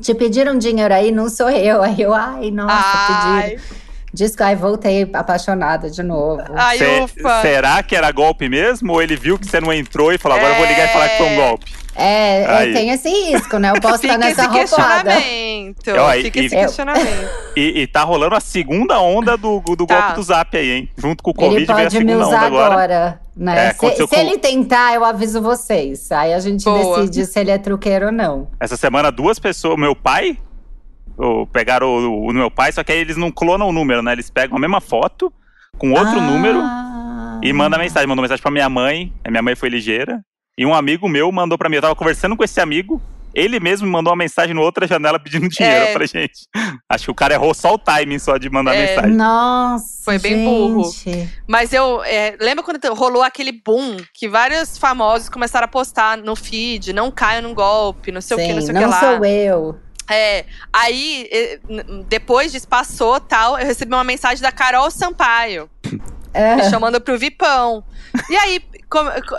[0.00, 1.82] te pediram dinheiro aí, não sou eu.
[1.82, 3.62] Aí eu, ai, nossa, Ai, pediram.
[4.14, 6.42] Diz que aí voltei apaixonada de novo.
[6.54, 7.40] ai, Cê- ufa.
[7.42, 8.92] será que era golpe mesmo?
[8.92, 11.08] Ou ele viu que você não entrou e falou, agora eu vou ligar e falar
[11.08, 11.36] que foi um É.
[11.36, 11.72] golpe?
[11.94, 12.72] É, é, Aí.
[12.72, 13.70] tem esse risco, né?
[13.70, 15.12] Eu posso estar nessa esse roubada.
[15.16, 15.76] questionamento.
[15.98, 17.30] Ó, e- Fica esse e- questionamento.
[17.56, 20.00] E, e tá rolando a segunda onda do, do Tá.
[20.00, 20.88] golpe do Zap aí, hein?
[20.96, 23.20] Junto com o Ele Covid veio a pode me segunda usar onda agora, agora.
[23.36, 23.66] né?
[23.66, 26.10] É, se se com- ele tentar, eu aviso vocês.
[26.12, 27.00] Aí a gente Boa.
[27.00, 28.48] decide se ele é truqueiro ou não.
[28.58, 30.38] Essa semana duas pessoas, meu pai,
[31.18, 34.12] o- pegaram o, o meu pai, só que aí eles não clonam o número, né?
[34.12, 35.32] Eles pegam a mesma foto
[35.78, 36.22] com outro Ah.
[36.22, 36.60] número
[37.42, 38.06] e mandam mensagem.
[38.08, 40.20] Mandou mensagem pra minha mãe, a minha mãe foi ligeira.
[40.58, 43.00] E um amigo meu mandou pra mim, eu tava conversando com esse amigo,
[43.34, 45.92] ele mesmo me mandou uma mensagem no outra janela pedindo dinheiro É.
[45.94, 46.40] pra gente.
[46.88, 48.86] Acho que o cara errou só o timing só de mandar É.
[48.94, 49.16] mensagem.
[49.16, 50.84] Nossa, Foi bem burro.
[50.92, 51.30] gente.
[51.48, 56.36] Mas eu é, lembra quando rolou aquele boom que vários famosos começaram a postar no
[56.36, 58.86] feed, não caia num golpe, não sei o que, Sim, não sei o não que
[58.88, 59.00] lá.
[59.00, 59.76] sou eu.
[60.10, 61.28] É, aí,
[62.08, 65.70] depois disso passou tal, eu recebi uma mensagem da Carol Sampaio,
[66.34, 66.56] É.
[66.56, 67.84] me chamando pro Vipão.
[68.28, 68.62] E aí,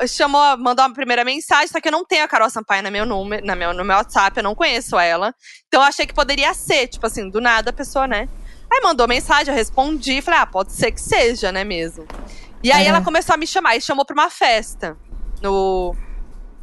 [0.07, 3.05] chamou, mandou uma primeira mensagem, só que eu não tenho a Carol Sampaio no meu
[3.05, 5.33] número, na meu, no meu WhatsApp, eu não conheço ela.
[5.67, 8.29] Então eu achei que poderia ser, tipo assim, do nada a pessoa, né?
[8.71, 12.05] Aí mandou mensagem, eu respondi, falei, ah, pode ser que seja, né mesmo.
[12.63, 12.89] E aí Uhum.
[12.89, 14.95] ela começou a me chamar e chamou pra uma festa
[15.41, 15.95] no.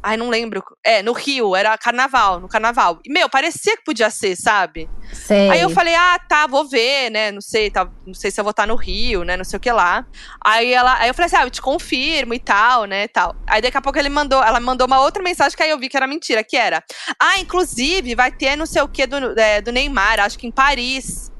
[0.03, 0.63] Ai, não lembro.
[0.83, 2.99] É, no Rio, era carnaval, no carnaval.
[3.05, 4.89] E, meu, parecia que podia ser, sabe?
[5.13, 5.49] Sei.
[5.49, 7.31] Aí eu falei, ah, tá, vou ver, né?
[7.31, 9.37] Não sei, tá, não sei se eu vou estar no Rio, né?
[9.37, 10.05] Não sei o que lá.
[10.43, 13.07] Aí ela, aí eu falei assim, ah, eu te confirmo e tal, né?
[13.07, 13.35] Tal.
[13.45, 15.87] Aí daqui a pouco ele mandou, ela mandou uma outra mensagem que aí eu vi
[15.87, 16.83] que era mentira, que era,
[17.19, 20.51] ah, inclusive vai ter não sei o que do, é, do Neymar, acho que em
[20.51, 21.31] Paris.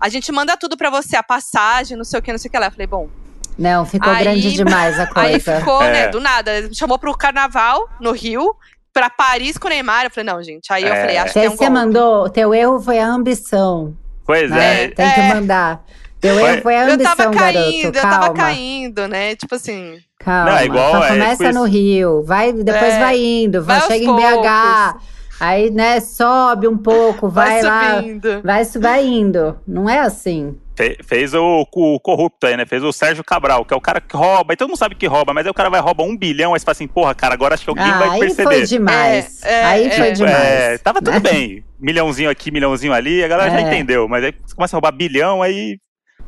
[0.00, 2.52] A gente manda tudo pra você, a passagem, não sei o que, não sei o
[2.52, 2.66] que lá.
[2.66, 3.08] Eu falei, bom,
[3.58, 5.58] Não, ficou Aí- grande demais a Aí coisa.
[5.58, 5.92] ficou, É.
[5.92, 6.52] né, do nada.
[6.58, 8.54] Ele me chamou pro carnaval no Rio,
[8.92, 10.04] pra Paris com o Neymar.
[10.04, 10.72] Eu falei, não, gente.
[10.72, 11.00] Aí eu É.
[11.00, 11.72] falei, acho que Você é um você golpe.
[11.72, 13.94] mandou, teu erro foi a ambição,
[14.26, 14.84] Pois né?
[14.84, 14.88] é.
[14.88, 15.34] Tem que É.
[15.34, 15.82] mandar.
[16.20, 17.86] Teu erro foi a Eu ambição, tava caindo, garoto.
[17.86, 19.36] eu tava Calma, caindo, né?
[19.36, 19.98] Tipo assim.
[20.18, 20.50] calma.
[20.50, 21.76] Não, é igual, é começa tipo no isso.
[21.76, 25.08] Rio, vai, depois É, vai indo, vai, vai chega em BH, poucos.
[25.38, 28.42] aí, né, sobe um pouco, vai, Vai, lá, subindo.
[28.42, 29.60] vai, vai indo.
[29.68, 30.56] Não é assim.
[30.76, 32.66] Fe- Fez o, o corrupto aí, né?
[32.66, 34.52] Fez o Sérgio Cabral, que é o cara que rouba.
[34.52, 36.60] E todo mundo sabe que rouba, mas aí o cara vai roubar um bilhão, aí
[36.60, 38.42] você fala assim, porra, cara, agora acho que alguém Ah, vai aí perceber.
[38.44, 39.42] foi demais.
[39.42, 39.90] É, é, aí é.
[39.90, 40.34] foi demais.
[40.36, 41.20] É, tava tudo né?
[41.20, 41.64] bem.
[41.80, 43.62] Milhãozinho aqui, milhãozinho ali, a galera já É.
[43.62, 44.06] entendeu.
[44.06, 45.78] Mas aí você começa a roubar bilhão, aí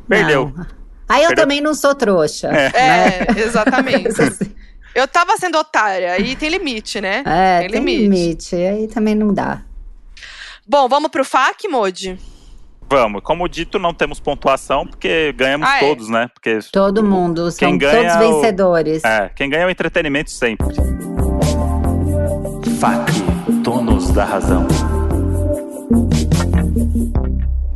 [0.07, 0.51] perdeu.
[0.55, 0.65] Não.
[1.07, 1.43] Aí eu Perdeu.
[1.43, 2.47] também não sou trouxa.
[2.47, 2.51] É.
[2.51, 2.71] né?
[2.75, 4.09] É, exatamente.
[4.95, 7.21] Eu tava sendo otária, e tem limite, né?
[7.25, 8.01] É, Tem tem, limite.
[8.01, 8.55] limite.
[8.55, 9.61] Aí também não dá.
[10.67, 12.17] Bom, vamos pro FAQ, Modi?
[12.91, 13.21] Vamos.
[13.23, 15.79] Como dito, não temos pontuação, porque ganhamos Ah, é.
[15.79, 16.27] todos, né?
[16.33, 19.03] Porque Todo mundo, Quem são ganha todos é o- vencedores.
[19.03, 20.67] é, quem ganha é o entretenimento sempre.
[22.79, 23.11] FAC,
[23.61, 24.65] donos da razão.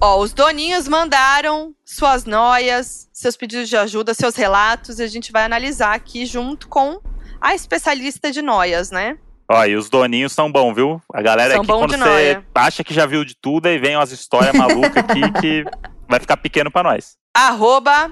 [0.01, 5.31] Ó, os doninhos mandaram suas noias, seus pedidos de ajuda, seus relatos, e a gente
[5.31, 6.99] vai analisar aqui junto com
[7.39, 9.17] a especialista de noias, né?
[9.49, 11.01] Ó, e os doninhos são bons, viu?
[11.13, 14.11] A galera São aqui, quando você acha que já viu de tudo, aí vem umas
[14.11, 15.65] histórias malucas aqui que
[16.07, 17.15] vai ficar pequeno pra nós.
[17.35, 18.11] Arroba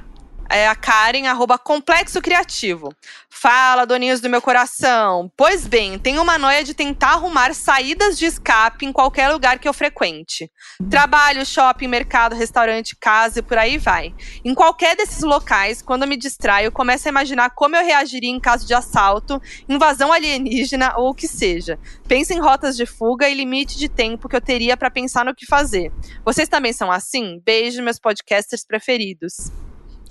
[0.51, 2.93] é a Karen, arroba Complexo Criativo.
[3.29, 5.31] Fala, doninhos do meu coração.
[5.35, 9.67] Pois bem, tenho uma noia de tentar arrumar saídas de escape em qualquer lugar que
[9.67, 10.51] eu frequente.
[10.89, 14.13] Trabalho, shopping, mercado, restaurante, casa e por aí vai.
[14.43, 18.39] Em qualquer desses locais, quando eu me distraio, começo a imaginar como eu reagiria em
[18.39, 21.79] caso de assalto, invasão alienígena ou o que seja.
[22.07, 25.33] Penso em rotas de fuga e limite de tempo que eu teria pra pensar no
[25.33, 25.91] que fazer.
[26.25, 27.41] Vocês também são assim?
[27.43, 29.51] Beijo, meus podcasters preferidos.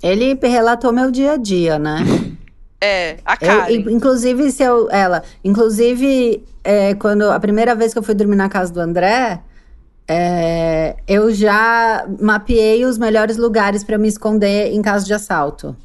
[0.01, 1.97] Ele relatou meu dia a dia, né?
[2.83, 3.17] É,
[3.51, 8.15] a in- inclusive, se eu, ela, inclusive, é, quando a primeira vez que eu fui
[8.15, 9.39] dormir na casa do André,
[10.07, 15.75] é, eu já mapeei os melhores lugares pra me esconder em caso de assalto.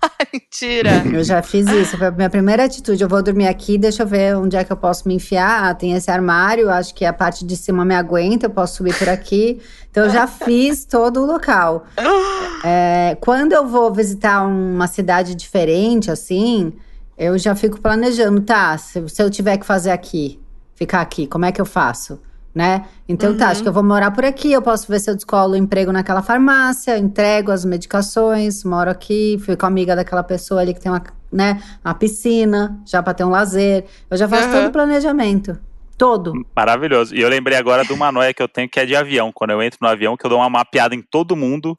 [0.32, 1.02] Mentira.
[1.12, 3.02] Eu já fiz isso, foi a minha primeira atitude.
[3.02, 5.64] Eu vou dormir aqui, deixa eu ver onde é que eu posso me enfiar.
[5.64, 8.96] Ah, tem esse armário, acho que a parte de cima me aguenta, eu posso subir
[8.96, 9.60] por aqui.
[9.90, 11.86] Então eu já fiz todo o local.
[12.64, 16.72] É, quando eu vou visitar uma cidade diferente, assim,
[17.16, 18.76] eu já fico planejando, tá?
[18.76, 20.40] Se, se eu tiver que fazer aqui,
[20.74, 22.20] ficar aqui, como é que eu faço?
[22.58, 22.86] Né?
[23.08, 25.54] Então tá, acho que eu vou morar por aqui, eu posso ver se eu descolo
[25.54, 30.90] emprego naquela farmácia, entrego as medicações, moro aqui, fico amiga daquela pessoa ali que tem
[30.90, 31.00] uma,
[31.32, 33.84] né, uma piscina, já pra ter um lazer.
[34.10, 34.54] Eu já faço Uhum.
[34.54, 35.56] todo o planejamento.
[35.96, 36.32] Todo.
[36.56, 37.14] Maravilhoso.
[37.14, 39.30] E eu lembrei agora de uma noia que eu tenho que é de avião.
[39.32, 41.76] Quando eu entro no avião, que eu dou uma mapeada em todo mundo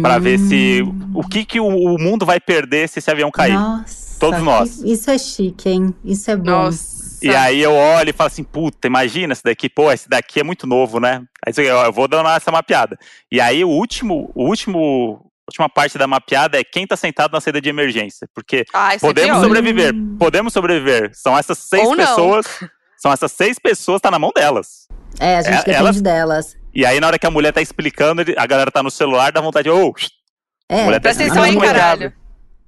[0.00, 0.80] pra ver se
[1.12, 3.52] o que, que o, o mundo vai perder se esse avião cair.
[3.52, 4.82] Nossa, Todos que- nós.
[4.82, 5.94] Isso é chique, hein?
[6.02, 6.44] Isso é bom.
[6.50, 7.03] Nossa.
[7.24, 10.42] E aí eu olho e falo assim, puta, imagina esse daqui, pô, esse daqui é
[10.44, 11.22] muito novo, né?
[11.46, 12.98] Aí eu, eu vou dando essa mapeada.
[13.30, 17.32] E aí o último, o último, a última parte da mapeada é quem tá sentado
[17.32, 18.28] na saída de emergência.
[18.34, 19.42] Porque Ai, isso é podemos pior.
[19.44, 21.10] sobreviver, podemos sobreviver.
[21.14, 22.04] São essas seis Ou não.
[22.04, 22.46] pessoas,
[22.98, 24.86] são essas seis pessoas, tá na mão delas.
[25.20, 26.56] É, a gente É, depende elas- delas.
[26.74, 29.40] E aí na hora que a mulher tá explicando, a galera tá no celular, dá
[29.40, 29.94] vontade de, ô,
[30.68, 32.12] É, Mulher tá Presta atenção aí, caralho.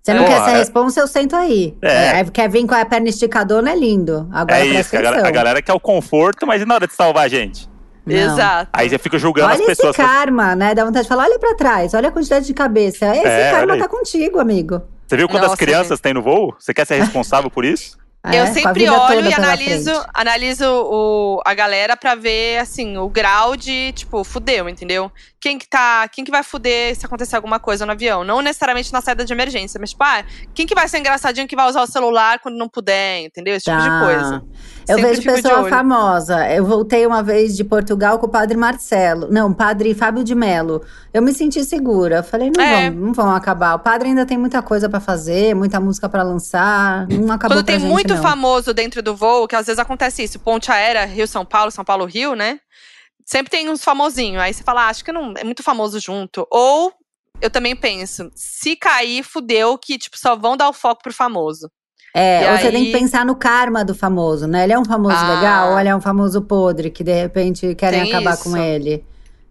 [0.07, 1.77] Você não Porra, quer ser é- responsa, eu sento aí.
[1.83, 2.21] É.
[2.21, 4.29] É, quer vir com a perna esticadona, é lindo.
[4.33, 6.95] Agora é isso, a galera, a galera quer o conforto, mas e na hora de
[6.95, 7.69] salvar a gente?
[8.07, 8.15] Não.
[8.15, 8.71] Exato.
[8.73, 9.97] Aí eu fico julgando Olha as esse pessoas.
[9.97, 10.77] karma, né?
[10.77, 13.05] Dá vontade de falar, olha pra trás, olha a quantidade de cabeça.
[13.17, 14.81] Esse É, karma olha tá contigo, amigo.
[15.09, 16.55] Você viu quantas Nossa, crianças tem no voo?
[16.57, 17.99] Você quer ser responsável por isso?
[18.33, 23.57] É, eu sempre olho e analiso, analiso o, a galera pra ver, assim, o grau
[23.57, 25.11] de, tipo, fudeu, entendeu?
[25.41, 28.25] Quem que tá, quem que vai fuder se acontecer alguma coisa no avião?
[28.25, 30.25] Não necessariamente na saída de emergência, mas, tipo, ah,
[30.55, 33.55] quem que vai ser engraçadinho que vai usar o celular quando não puder, entendeu?
[33.55, 34.01] Esse tipo de Tá.
[34.01, 34.45] coisa.
[34.89, 36.49] Eu Sempre vejo pessoa famosa.
[36.49, 39.29] Eu voltei uma vez de Portugal com o padre Marcelo.
[39.31, 40.81] Não, padre Fábio de Mello.
[41.13, 42.23] Eu me senti segura.
[42.23, 42.91] Falei, não, É.
[42.91, 43.75] vão, não vão acabar.
[43.75, 47.09] O padre ainda tem muita coisa pra fazer, muita música pra lançar.
[47.09, 48.23] Não acabou Quando tem gente, muito não.
[48.23, 52.35] famoso dentro do voo, que às vezes acontece isso, ponte aérea, Rio-São Paulo, São Paulo-Rio,
[52.37, 52.61] né?
[53.25, 54.41] Sempre tem uns famosinhos.
[54.41, 56.47] Aí você fala, ah, acho que não é muito famoso junto.
[56.49, 56.93] Ou
[57.41, 61.69] eu também penso, se cair, fudeu, que tipo, só vão dar o foco pro famoso.
[62.15, 64.65] É, E ou você tem aí- que pensar no karma do famoso, né?
[64.65, 65.35] Ele é um famoso Ah.
[65.35, 68.45] legal ou ele é um famoso podre que de repente querem acabar isso.
[68.45, 69.05] com ele?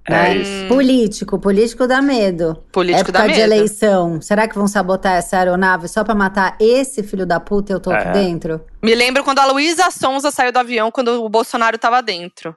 [0.07, 0.35] É né?
[0.37, 0.67] isso.
[0.67, 2.61] Político, político dá medo.
[2.71, 3.39] Político Época de medo.
[3.41, 4.21] eleição.
[4.21, 7.79] Será que vão sabotar essa aeronave só pra matar esse filho da puta e eu
[7.79, 8.11] tô aqui É.
[8.11, 8.61] dentro?
[8.83, 12.55] Me lembro quando a Luísa Sonza saiu do avião quando o Bolsonaro tava dentro.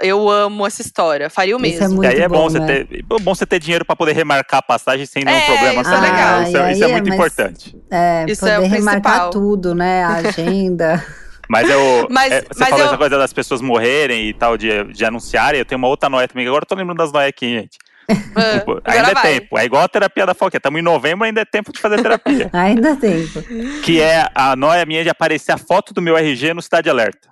[0.00, 1.28] Eu amo essa história.
[1.28, 1.96] Faria o Isso é mesmo.
[1.96, 2.66] muito e aí é bom, bom, você né?
[2.84, 5.82] ter, é bom você ter dinheiro pra poder remarcar a passagem sem nenhum É, problema.
[5.82, 6.42] isso é legal.
[6.44, 7.76] Isso, é- Ah, isso é aí é, muito importante.
[7.90, 9.30] É, Isso é poder o remarcar principal.
[9.30, 10.02] tudo, né?
[10.04, 11.04] A agenda.
[11.50, 12.06] Mas eu.
[12.08, 15.04] Mas- é, você mas falou eu- essa coisa das pessoas morrerem e tal, de, de
[15.04, 15.58] anunciarem.
[15.58, 16.46] Eu tenho uma outra noia também.
[16.46, 17.76] Agora eu tô lembrando das noias aqui, gente.
[18.34, 19.22] Ah, Tipo, ainda é vai.
[19.40, 19.58] tempo.
[19.58, 20.58] É igual a terapia da Foquinha.
[20.58, 22.48] Estamos em novembro, ainda é tempo de fazer terapia.
[22.54, 23.26] Ainda tem.
[23.26, 23.44] tempo.
[23.82, 27.28] que é a noia minha de aparecer a foto do meu RG no Cidade Alerta.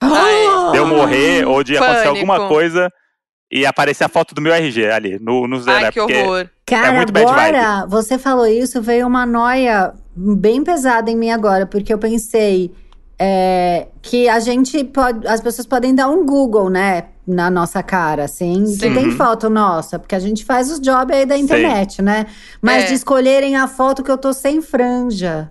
[0.00, 0.72] Ai.
[0.72, 2.16] De eu morrer ou de acontecer Pânico.
[2.30, 2.90] alguma coisa
[3.50, 5.92] e aparecer a foto do meu RG ali no, no Ai, Alerta.
[5.92, 6.48] que horror.
[6.66, 11.64] Cara, muito bad agora você falou isso, veio uma noia bem pesada em mim agora,
[11.66, 12.72] porque eu pensei
[13.18, 18.24] é, que a gente pode, as pessoas podem dar um Google, né, na nossa cara,
[18.24, 18.94] assim, que Sim.
[18.94, 19.16] tem Uhum.
[19.16, 22.26] foto nossa, porque a gente faz os jobs aí da internet, né?
[22.60, 22.86] Mas É.
[22.88, 25.50] de escolherem a foto que eu tô sem franja.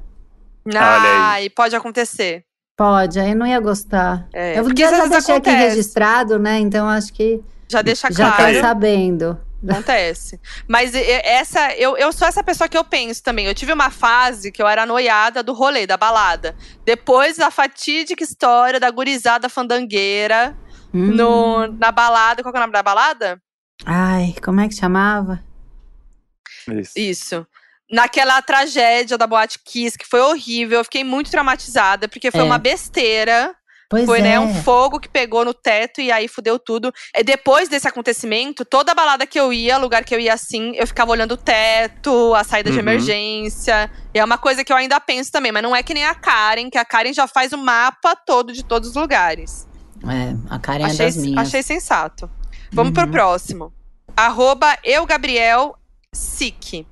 [0.67, 0.73] Aí.
[0.77, 2.44] Ai, pode acontecer.
[2.77, 4.27] Pode, aí eu não ia gostar.
[4.33, 5.69] É, eu porque já, às já deixei aqui acontece.
[5.69, 6.59] registrado, né?
[6.59, 7.41] Então acho que
[7.71, 8.53] Já deixa já claro.
[8.55, 9.39] tá sabendo.
[9.67, 10.39] Acontece.
[10.67, 13.47] Mas essa, eu, eu sou essa pessoa que eu penso também.
[13.47, 16.55] Eu tive uma fase que eu era noiada do rolê, da balada.
[16.85, 20.55] Depois da fatídica história da gurizada fandangueira
[20.93, 21.07] Hum.
[21.15, 22.41] no, na balada.
[22.43, 23.41] Qual que é o nome da balada?
[23.85, 25.43] Ai, como é que chamava?
[26.69, 26.93] Isso.
[26.95, 27.47] Isso.
[27.91, 30.79] Naquela tragédia da Boate Kiss, que foi horrível.
[30.79, 32.43] Eu fiquei muito traumatizada, porque foi É.
[32.43, 33.53] uma besteira.
[33.87, 34.21] Pois Foi, é.
[34.23, 36.91] né, um fogo que pegou no teto e aí fudeu tudo.
[37.15, 40.87] E depois desse acontecimento, toda balada que eu ia, lugar que eu ia assim, eu
[40.87, 42.81] ficava olhando o teto, a saída de Uhum.
[42.81, 43.91] emergência.
[44.11, 46.15] E é uma coisa que eu ainda penso também, mas não é que nem a
[46.15, 49.67] Karen, que a Karen já faz o mapa todo de todos os lugares.
[50.03, 51.47] É, a Karen é achei, das minhas.
[51.47, 52.27] achei sensato.
[52.73, 53.11] Vamos pro Uhum.
[53.11, 53.71] próximo.
[54.17, 55.75] Arroba eu, Gabriel,
[56.11, 56.87] Sick.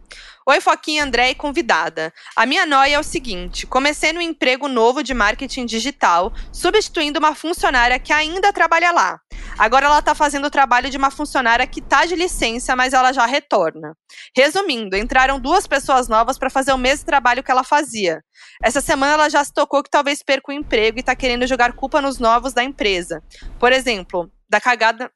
[0.45, 2.13] Oi, Foquinha, André e convidada.
[2.35, 7.33] A minha noia é o seguinte: comecei no emprego novo de marketing digital, substituindo uma
[7.33, 9.21] funcionária que ainda trabalha lá.
[9.57, 13.13] Agora ela tá fazendo o trabalho de uma funcionária que tá de licença, mas ela
[13.13, 13.95] já retorna.
[14.35, 18.21] Resumindo, entraram duas pessoas novas para fazer o mesmo trabalho que ela fazia.
[18.61, 21.71] Essa semana ela já se tocou que talvez perca o emprego e tá querendo jogar
[21.71, 23.23] culpa nos novos da empresa.
[23.57, 25.09] Por exemplo, da cagada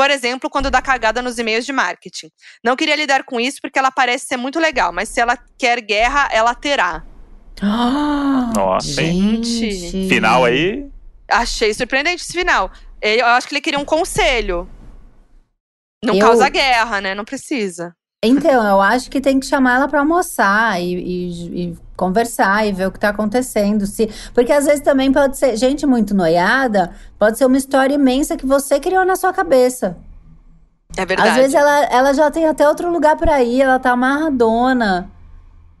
[0.00, 2.30] por exemplo, quando dá cagada nos e-mails de marketing.
[2.64, 5.78] Não queria lidar com isso porque ela parece ser muito legal, mas se ela quer
[5.82, 7.04] guerra, ela terá.
[8.56, 9.44] Nossa, hein?
[9.44, 10.08] Gente.
[10.08, 10.88] Final aí.
[11.30, 12.72] Achei surpreendente esse final.
[13.02, 14.66] Eu acho que ele queria um conselho.
[16.02, 17.14] Não Eu- causa guerra, né?
[17.14, 17.94] Não precisa.
[18.22, 22.72] Então, eu acho que tem que chamar ela pra almoçar e, e- e conversar e
[22.72, 23.86] ver o que tá acontecendo.
[23.86, 28.36] Se, porque às vezes também pode ser, gente muito noiada, pode ser uma história imensa
[28.36, 29.96] que você criou na sua cabeça.
[30.98, 31.30] É verdade.
[31.30, 35.10] Às vezes ela, ela já tem até outro lugar pra ir, ela tá amarradona.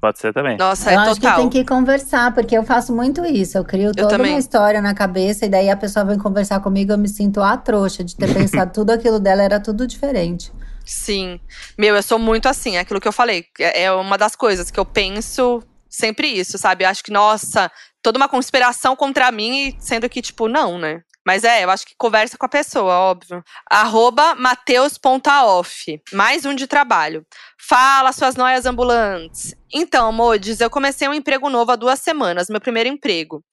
[0.00, 0.56] Pode ser também.
[0.56, 3.58] Nossa, eu é acho que tem que conversar, porque eu faço muito isso.
[3.58, 4.32] Eu crio toda também.
[4.32, 7.54] uma história na cabeça e daí a pessoa vem conversar comigo, eu me sinto a
[7.58, 10.50] trouxa de ter pensado tudo aquilo dela era tudo diferente.
[10.90, 11.38] Sim.
[11.78, 13.46] Meu, eu sou muito assim, é aquilo que eu falei.
[13.60, 16.84] É é uma das coisas que eu penso sempre isso, sabe?
[16.84, 17.70] Eu acho que, nossa,
[18.02, 21.02] toda uma conspiração contra mim, sendo que, tipo, não, né?
[21.26, 23.42] Mas é, eu acho que conversa com a pessoa, óbvio.
[23.70, 26.00] Arroba Mateus.off.
[26.12, 27.26] Mais um de trabalho.
[27.58, 29.54] Fala, suas noias ambulantes.
[29.72, 33.44] Então, Modes, eu comecei um emprego novo há duas semanas, meu primeiro emprego.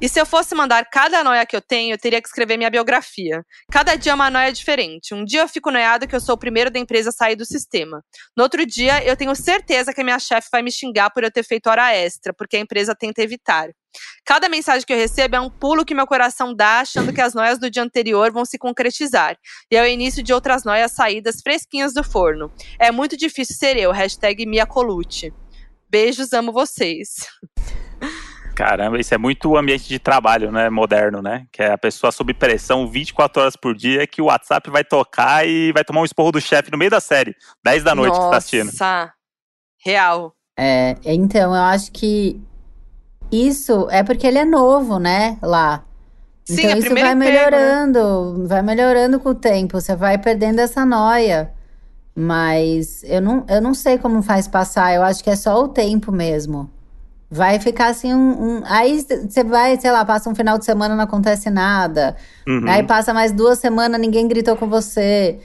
[0.00, 2.70] E se eu fosse mandar cada noia que eu tenho, eu teria que escrever minha
[2.70, 3.44] biografia.
[3.70, 5.12] Cada dia é uma noia diferente.
[5.12, 7.44] Um dia eu fico noiado que eu sou o primeiro da empresa a sair do
[7.44, 8.02] sistema.
[8.36, 11.30] No outro dia, eu tenho certeza que a minha chefe vai me xingar por eu
[11.30, 13.68] ter feito hora extra, porque a empresa tenta evitar.
[14.24, 17.34] Cada mensagem que eu recebo é um pulo que meu coração dá, achando que as
[17.34, 19.36] noias do dia anterior vão se concretizar.
[19.70, 22.50] E é o início de outras noias saídas fresquinhas do forno.
[22.78, 25.32] É muito difícil ser eu, hashtag Mia Colucci.
[25.88, 27.26] Beijos, amo vocês.
[28.56, 30.70] Caramba, isso é muito o ambiente de trabalho, né?
[30.70, 31.46] Moderno, né?
[31.52, 35.46] Que é a pessoa sob pressão 24 horas por dia, que o WhatsApp vai tocar
[35.46, 37.34] e vai tomar um esporro do chefe no meio da série.
[37.62, 38.66] 10 da noite que você tá assistindo.
[38.66, 39.12] Nossa,
[39.84, 40.34] real.
[40.58, 42.40] É, então, eu acho que
[43.30, 45.36] isso é porque ele é novo, né?
[45.42, 45.82] Lá.
[46.44, 47.14] Sim, então isso vai né?
[47.14, 51.52] melhorando, vai melhorando com o tempo, você vai perdendo essa noia.
[52.14, 55.68] Mas eu não, eu não sei como faz passar, eu acho que é só o
[55.68, 56.70] tempo mesmo.
[57.28, 58.58] Vai ficar assim um.
[58.58, 62.16] um- aí você vai, sei lá, passa um final de semana, não acontece nada.
[62.46, 62.64] Uhum.
[62.68, 65.40] Aí passa mais duas semanas, ninguém gritou com você.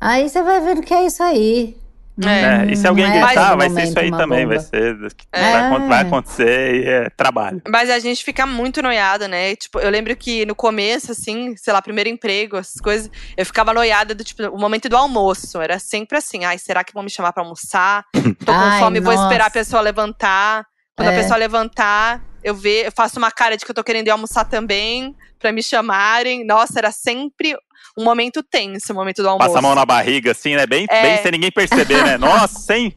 [0.00, 1.76] Aí você vai vendo que é isso aí.
[2.16, 4.46] Não- É, e se alguém é gritar, vai ser isso aí também.
[4.46, 4.68] Vai bomba.
[4.68, 4.96] ser.
[5.32, 5.68] É.
[5.68, 7.60] Vai, vai acontecer e é trabalho.
[7.68, 9.56] Mas a gente fica muito noiada, né?
[9.56, 13.74] Tipo, eu lembro que no começo, assim, sei lá, primeiro emprego, essas coisas, eu ficava
[13.74, 15.60] noiada do tipo, o momento do almoço.
[15.60, 18.04] Era sempre assim, ai, será que vão me chamar pra almoçar?
[18.12, 19.48] Tô com Ai, fome, vou esperar nossa.
[19.48, 20.64] a pessoa levantar.
[20.96, 21.16] Quando É.
[21.16, 24.10] a pessoa levantar, eu ver, eu faço uma cara de que eu tô querendo ir
[24.10, 26.46] almoçar também, pra me chamarem.
[26.46, 27.56] Nossa, era sempre
[27.96, 29.48] um momento tenso, o momento do almoço.
[29.48, 30.66] Passa a mão na barriga, assim, né?
[30.66, 31.02] Bem, É.
[31.02, 32.16] bem sem ninguém perceber, né?
[32.18, 32.94] Nossa, hein?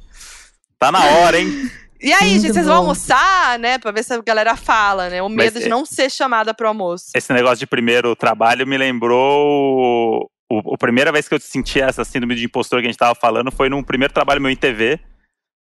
[0.80, 1.70] Tá na hora, hein?
[2.00, 3.80] E aí, Muito gente, vocês vão almoçar, né?
[3.80, 5.22] Pra ver se a galera fala, né?
[5.22, 7.06] O Mas medo de é- não ser chamada pro almoço.
[7.16, 10.30] Esse negócio de primeiro trabalho me lembrou.
[10.52, 13.16] O, a primeira vez que eu senti essa síndrome de impostor que a gente tava
[13.16, 15.00] falando foi num primeiro trabalho meu em TV,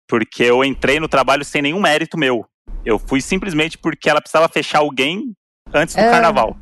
[0.09, 2.45] porque eu entrei no trabalho sem nenhum mérito meu.
[2.85, 5.33] Eu fui simplesmente porque ela precisava fechar alguém
[5.73, 6.11] antes do É.
[6.11, 6.57] carnaval.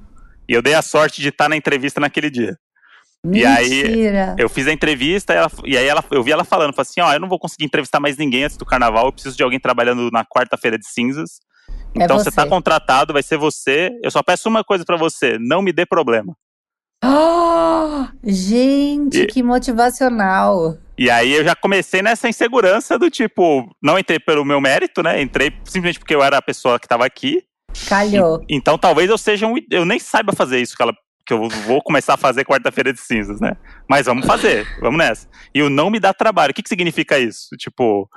[0.49, 2.57] E eu dei a sorte de estar na entrevista naquele dia.
[3.33, 4.35] E aí, Mentira.
[4.37, 7.01] Eu fiz a entrevista e, ela- e aí ela, eu vi ela falando, falei assim,
[7.01, 9.61] ó, eu não vou conseguir entrevistar mais ninguém antes do carnaval, eu preciso de alguém
[9.61, 11.39] trabalhando na quarta-feira de cinzas.
[11.95, 12.49] É Então você tá você.
[12.49, 13.91] contratado, vai ser você.
[14.03, 16.35] Eu só peço uma coisa pra você, não me dê problema.
[17.05, 20.77] Oh, gente, E- que motivacional.
[20.99, 25.23] E aí eu já comecei nessa insegurança do tipo, não entrei pelo meu mérito, né?
[25.23, 27.43] Entrei simplesmente porque eu era a pessoa que tava aqui.
[27.89, 28.45] Calhou.
[28.49, 29.55] Então talvez eu seja um.
[29.71, 30.93] Eu nem saiba fazer isso que, ela,
[31.27, 33.57] que eu vou começar a fazer quarta-feira de cinzas, né?
[33.89, 35.29] Mas vamos fazer, vamos nessa.
[35.55, 36.51] E o não me dá trabalho.
[36.51, 37.57] O que, que significa isso?
[37.57, 38.09] Tipo,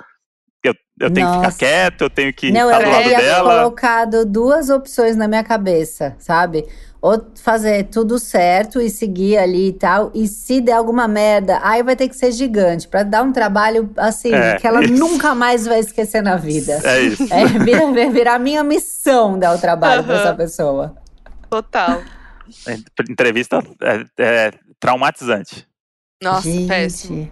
[0.64, 1.50] eu, eu tenho que Nossa.
[1.52, 3.56] ficar quieto, eu tenho que Não, estar eu do lado teria dela.
[3.56, 6.66] colocado duas opções na minha cabeça, sabe?
[7.00, 10.10] Ou fazer tudo certo e seguir ali e tal.
[10.14, 12.88] E se der alguma merda, aí vai ter que ser gigante.
[12.88, 14.92] Pra dar um trabalho, assim, É, que ela isso.
[14.94, 16.80] nunca mais vai esquecer na vida.
[16.82, 17.32] É isso.
[17.32, 20.22] É, vira, virar minha missão dar o trabalho pra Aham.
[20.22, 20.96] essa pessoa.
[21.48, 22.02] Total.
[23.08, 24.50] Entrevista é, é
[24.80, 25.66] traumatizante.
[26.22, 26.66] Nossa, Gente.
[26.66, 27.30] péssimo.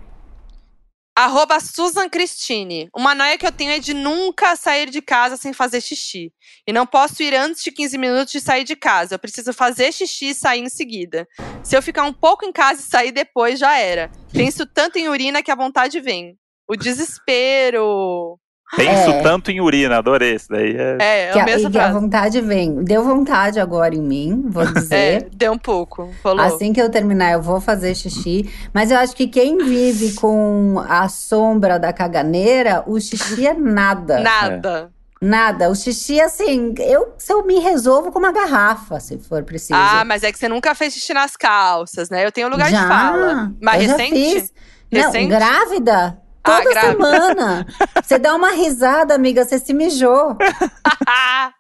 [1.17, 2.89] Arroba Susan Cristine.
[2.93, 6.33] Uma noia que eu tenho é de nunca sair de casa sem fazer xixi.
[6.67, 9.15] E não posso ir antes de 15 minutos de sair de casa.
[9.15, 11.29] Eu preciso fazer xixi e sair em seguida.
[11.63, 14.11] Se eu ficar um pouco em casa e sair depois, já era.
[14.33, 16.37] Penso tanto em urina que a vontade vem.
[16.69, 18.41] O desespero.
[18.77, 19.23] Penso É.
[19.23, 20.77] tanto em urina, adorei isso daí.
[20.77, 22.83] É, É, é Que a mesma e que a vontade vem.
[22.85, 25.29] Deu vontade agora em mim, vou É, dizer.
[25.35, 26.11] deu um pouco.
[26.23, 26.45] Falou.
[26.45, 28.51] Assim que eu terminar, eu vou fazer xixi.
[28.73, 34.21] Mas eu acho que quem vive com a sombra da caganeira, o xixi é nada.
[34.21, 34.91] Nada.
[35.21, 35.71] Nada.
[35.71, 39.73] O xixi, assim, eu, se eu me resolvo com uma garrafa, se for preciso.
[39.75, 42.27] Ah, mas é que você nunca fez xixi nas calças, né?
[42.27, 43.53] Eu tenho lugar já, de fala.
[43.61, 44.15] Mas eu já recente?
[44.41, 44.53] fiz.
[44.93, 45.27] Não, Recente?
[45.29, 46.19] grávida?
[46.45, 46.93] Ah, Toda grávida.
[46.93, 47.67] semana.
[48.05, 50.37] Você dá uma risada, amiga, você se mijou.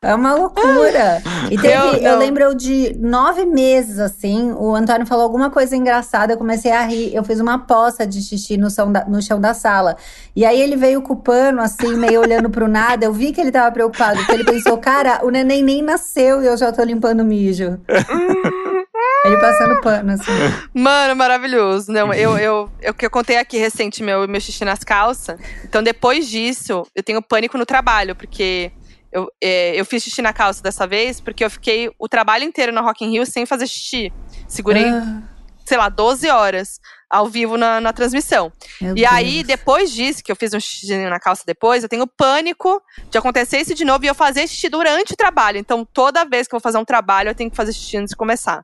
[0.02, 1.22] É uma loucura.
[1.50, 6.32] E teve, Eu eu, lembro de nove meses, assim, o Antônio falou alguma coisa engraçada,
[6.34, 7.14] eu comecei a rir.
[7.14, 9.96] Eu fiz uma poça de xixi no chão da, no chão da sala.
[10.36, 13.06] E aí ele veio com o pano, assim, meio olhando pro nada.
[13.06, 16.46] Eu vi que ele tava preocupado, porque ele pensou, cara, o neném nem nasceu e
[16.46, 17.80] eu já tô limpando o mijo.
[19.24, 20.30] ele passando pano, assim.
[20.74, 21.90] Mano, maravilhoso.
[21.90, 25.38] Não, eu, eu, eu que eu contei aqui recente meu, meu xixi nas calças.
[25.64, 28.70] Então, depois disso, eu tenho pânico no trabalho, porque
[29.12, 32.72] eu, é, eu fiz xixi na calça dessa vez, porque eu fiquei o trabalho inteiro
[32.72, 34.12] no Rock in Rio sem fazer xixi.
[34.46, 35.22] Segurei, Ah,
[35.64, 36.78] sei lá, 12 horas
[37.08, 38.52] ao vivo na, na transmissão.
[38.80, 39.46] meu E aí, Deus.
[39.58, 43.58] depois disso, que eu fiz um xixi na calça depois, eu tenho pânico de acontecer
[43.58, 45.56] isso de novo e eu fazer xixi durante o trabalho.
[45.58, 48.10] Então, toda vez que eu vou fazer um trabalho, eu tenho que fazer xixi antes
[48.10, 48.62] de começar.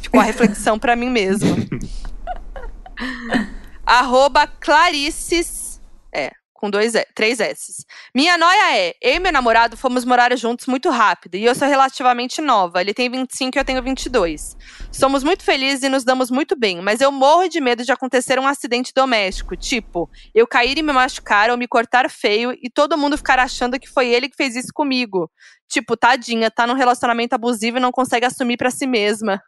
[0.00, 1.56] Ficou a reflexão pra mim mesma.
[3.84, 5.80] Arroba Clarices.
[6.12, 7.84] É, com dois e, três S.
[8.14, 11.68] Minha noia é: eu e meu namorado fomos morar juntos muito rápido e eu sou
[11.68, 12.80] relativamente nova.
[12.80, 14.56] Ele tem 25 e eu tenho 22.
[14.92, 18.38] Somos muito felizes e nos damos muito bem, mas eu morro de medo de acontecer
[18.38, 22.98] um acidente doméstico, tipo, eu cair e me machucar ou me cortar feio e todo
[22.98, 25.30] mundo ficar achando que foi ele que fez isso comigo.
[25.68, 29.40] Tipo, tadinha, tá num relacionamento abusivo e não consegue assumir pra si mesma.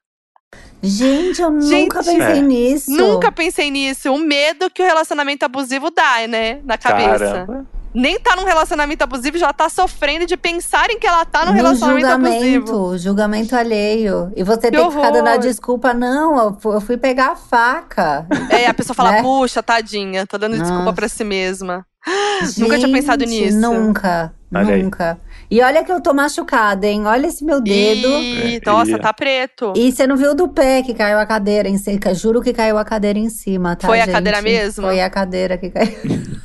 [0.83, 2.41] Gente, eu Gente, nunca pensei é.
[2.43, 2.91] nisso.
[2.91, 4.13] Nunca pensei nisso.
[4.13, 6.61] O medo que o relacionamento abusivo dá, né?
[6.65, 7.19] Na cabeça.
[7.19, 7.67] Caramba.
[7.93, 11.51] Nem tá num relacionamento abusivo, já tá sofrendo de pensar em que ela tá num
[11.51, 12.99] no relacionamento julgamento, abusivo.
[12.99, 14.33] julgamento alheio.
[14.37, 15.43] E você Que tem que ficar dando a horror.
[15.43, 18.25] desculpa, não, eu fu- eu fui pegar a faca.
[18.49, 19.23] É, a pessoa fala, Né?
[19.23, 20.93] puxa, tadinha, tá dando desculpa Nossa.
[20.95, 21.85] pra si mesma.
[22.59, 23.59] Nunca tinha pensado Gente, nisso.
[23.59, 24.89] Nunca, Olha aí.
[25.51, 27.07] E olha que eu tô machucada, hein?
[27.07, 28.09] Olha esse meu dedo.
[28.09, 29.73] Ih, É, nossa, tá preto.
[29.77, 32.15] E você não viu do pé que caiu a cadeira em cima?
[32.15, 33.89] Juro que caiu a cadeira em cima, tá?
[33.89, 34.15] Foi a gente?
[34.15, 34.85] cadeira mesmo?
[34.85, 35.91] Foi a cadeira que caiu.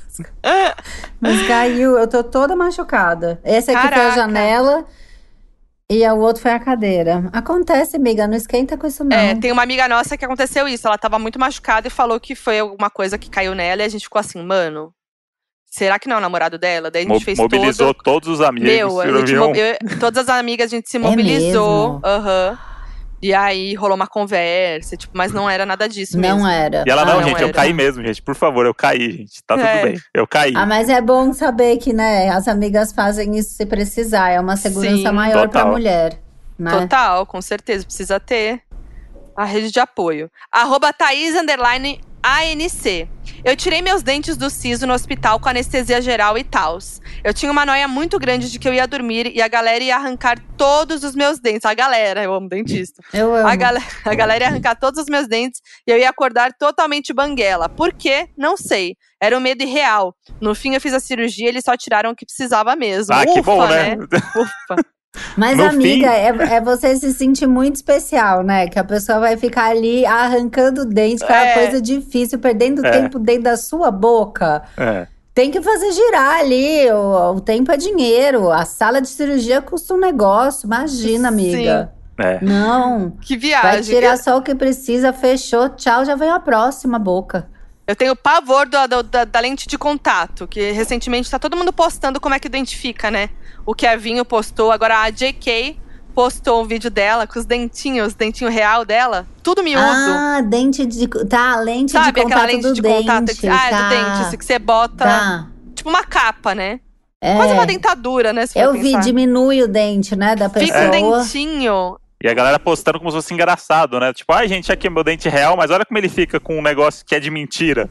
[1.21, 3.39] Mas caiu, eu tô toda machucada.
[3.43, 4.15] Esse aqui foi a Caraca.
[4.15, 4.85] janela
[5.87, 7.29] e o outro foi a cadeira.
[7.31, 9.15] Acontece, amiga, não esquenta com isso não.
[9.15, 10.87] É, tem uma amiga nossa que aconteceu isso.
[10.87, 13.89] Ela tava muito machucada e falou que foi alguma coisa que caiu nela e a
[13.89, 14.91] gente ficou assim, mano.
[15.77, 16.89] Será que não é o namorado dela?
[16.89, 18.03] Daí a gente Mo- fez mobilizou todo.
[18.03, 18.69] todos os amigos.
[18.69, 19.49] Meu, a gente viu?
[19.49, 21.93] mo- eu- todas as amigas, a gente se É mobilizou.
[21.95, 22.01] mesmo?
[22.05, 22.57] Aham.
[23.21, 26.39] E aí rolou uma conversa, tipo, mas não era nada disso mesmo.
[26.39, 26.83] Não era.
[26.87, 27.53] E ela, Ah, não, não gente, eu era.
[27.53, 28.21] caí mesmo, gente.
[28.21, 29.43] Por favor, eu caí, gente.
[29.45, 29.83] Tá tudo É.
[29.83, 29.95] bem.
[30.13, 30.53] Eu caí.
[30.55, 34.29] Ah, mas é bom saber que, né, as amigas fazem isso se precisar.
[34.29, 35.11] É uma segurança Sim.
[35.11, 35.71] maior pra Total.
[35.71, 36.19] mulher.
[36.57, 36.71] Né?
[36.71, 37.83] Total, com certeza.
[37.85, 38.61] Precisa ter
[39.35, 40.29] a rede de apoio.
[40.49, 43.07] Arroba Thaís underline ANC.
[43.43, 46.99] Eu tirei meus dentes do siso no hospital com anestesia geral e tals.
[47.23, 49.95] Eu tinha uma noia muito grande de que eu ia dormir e a galera ia
[49.95, 51.63] arrancar todos os meus dentes.
[51.65, 53.03] A galera, eu amo dentista.
[53.13, 53.47] Eu amo.
[53.47, 57.13] A, gala- a galera ia arrancar todos os meus dentes e eu ia acordar totalmente
[57.13, 57.69] banguela.
[57.69, 58.27] Por quê?
[58.35, 58.95] Não sei.
[59.21, 60.15] Era um medo irreal.
[60.41, 63.13] No fim, eu fiz a cirurgia e eles só tiraram o que precisava mesmo.
[63.13, 63.95] ah, que Ufa, bom, né?
[64.35, 64.85] Ufa.
[65.37, 68.67] Mas, No amiga, fim- é, é você se sentir muito especial, né?
[68.67, 71.43] Que a pessoa vai ficar ali arrancando o dente, que é É.
[71.43, 72.91] uma coisa difícil, perdendo É.
[72.91, 74.63] tempo dentro da sua boca.
[74.77, 75.07] É.
[75.33, 76.89] Tem que fazer girar ali.
[76.91, 78.49] O, o tempo é dinheiro.
[78.51, 80.65] A sala de cirurgia custa um negócio.
[80.65, 81.91] Imagina, amiga.
[82.17, 82.39] É.
[82.41, 83.11] Não.
[83.21, 83.83] Que Vai viagem.
[83.95, 87.47] tirar só o que precisa, fechou, tchau, já vem a próxima boca.
[87.87, 91.71] Eu tenho pavor do- do- da, da lente de contato, que recentemente tá todo mundo
[91.71, 93.29] postando como é que identifica, né?
[93.65, 95.77] O Kevinho postou, agora a JK
[96.15, 99.83] postou um vídeo dela com os dentinhos, dentinho real dela, tudo miúdo.
[99.85, 101.07] Ah, dente de.
[101.27, 102.97] Tá, lente Sabe de aquela contato lente do de dente.
[103.07, 103.35] contato?
[103.37, 105.47] que- ah, é tá, do dente, esse que você bota, Tá.
[105.75, 106.79] tipo uma capa, né?
[107.21, 107.35] É.
[107.35, 108.45] Quase uma dentadura, né?
[108.55, 110.65] Eu vi, diminui o dente, né, da pessoa.
[110.67, 111.97] Fica um dentinho.
[112.23, 114.13] E a galera postando como se fosse engraçado, né?
[114.13, 116.61] Tipo, ai, gente, aqui é meu dente real, mas olha como ele fica com um
[116.61, 117.89] negócio que é de mentira.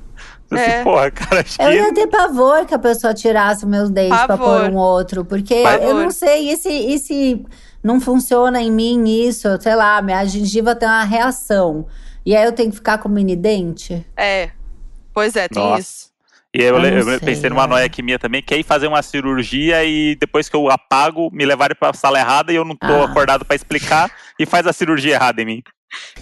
[0.48, 0.74] Você É.
[0.76, 1.76] assim, porra, cara, acho Eu que.
[1.76, 4.62] ia ter pavor que a pessoa tirasse meus dentes pra Pavor.
[4.62, 5.24] pôr um outro.
[5.24, 5.82] Porque Pavor.
[5.88, 7.44] eu não sei, e se, e se
[7.82, 9.46] não funciona em mim isso?
[9.60, 11.86] Sei lá, minha gengiva tem uma reação.
[12.24, 14.04] E aí eu tenho que ficar com mini dente?
[14.16, 14.50] É.
[15.12, 15.80] Pois é, tem Nossa.
[15.80, 16.13] isso.
[16.54, 17.66] E aí eu, Eu não eu sei, pensei numa é.
[17.66, 21.28] noia aqui minha também, que é ir fazer uma cirurgia e depois que eu apago,
[21.32, 23.04] me levarem pra sala errada e eu não tô Ah.
[23.06, 25.62] acordado pra explicar e faz a cirurgia errada em mim.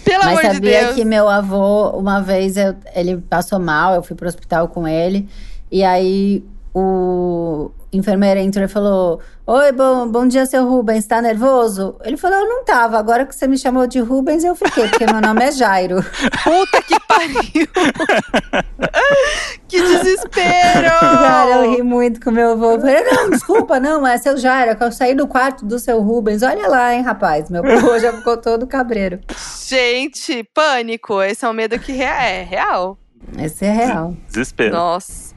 [0.03, 0.95] Pelo Mas amor de sabia Deus.
[0.95, 5.27] que meu avô, uma vez, eu- ele passou mal, eu fui pro hospital com ele.
[5.71, 6.43] E aí
[6.73, 11.95] o enfermeiro entrou e falou: Oi, bom, bom dia, seu Rubens, tá nervoso?
[12.03, 15.05] Ele falou: Eu não tava, agora que você me chamou de Rubens, eu fiquei, porque
[15.05, 16.03] meu nome é Jairo.
[16.43, 17.67] Puta que pariu.
[19.67, 20.89] que desespero!
[20.99, 22.71] Cara, eu eu ri muito com meu avô.
[22.71, 26.01] Eu falei, não, desculpa, não, é seu Jairo, que eu saí do quarto do seu
[26.01, 26.43] Rubens.
[26.43, 27.49] Olha lá, hein, rapaz.
[27.49, 29.19] Meu avô já ficou todo cabreiro.
[29.67, 31.21] Gente, pânico.
[31.21, 32.97] Esse é um medo que é real.
[33.37, 34.15] Esse é real.
[34.27, 34.73] Desespero.
[34.73, 35.32] Nossa.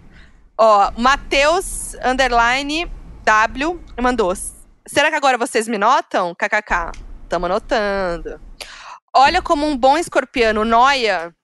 [0.59, 2.91] Ó, Matheus, underline,
[3.25, 4.33] W, mandou.
[4.87, 6.35] Será que agora vocês me notam?
[6.35, 6.93] KKK.
[7.29, 8.41] Tamo anotando.
[9.15, 11.35] Olha como um bom escorpiano noia.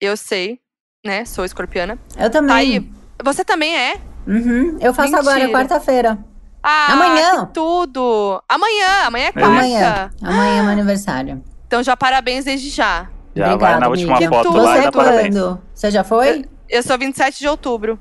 [0.00, 0.60] Eu sei,
[1.04, 1.24] né?
[1.24, 1.98] Sou escorpiana.
[2.16, 2.48] Eu também.
[2.48, 2.90] Tá aí.
[3.22, 3.94] Você também é?
[4.26, 4.78] Uhum.
[4.80, 5.30] Eu faço Mentira.
[5.32, 6.18] agora, quarta-feira.
[6.62, 7.46] Ah, Amanhã.
[7.46, 8.42] que tudo.
[8.48, 9.48] Amanhã, amanhã é quarta.
[9.48, 10.10] Amanhã.
[10.22, 11.44] Amanhã é meu aniversário.
[11.66, 13.08] Então já parabéns desde já.
[13.34, 14.32] Já vai Obrigada, na última amiga.
[14.34, 15.34] foto Tudo lá Você e é dá parabéns.
[15.34, 15.62] quando?
[15.74, 16.44] Você já foi?
[16.68, 18.00] Eu sou 27 de outubro.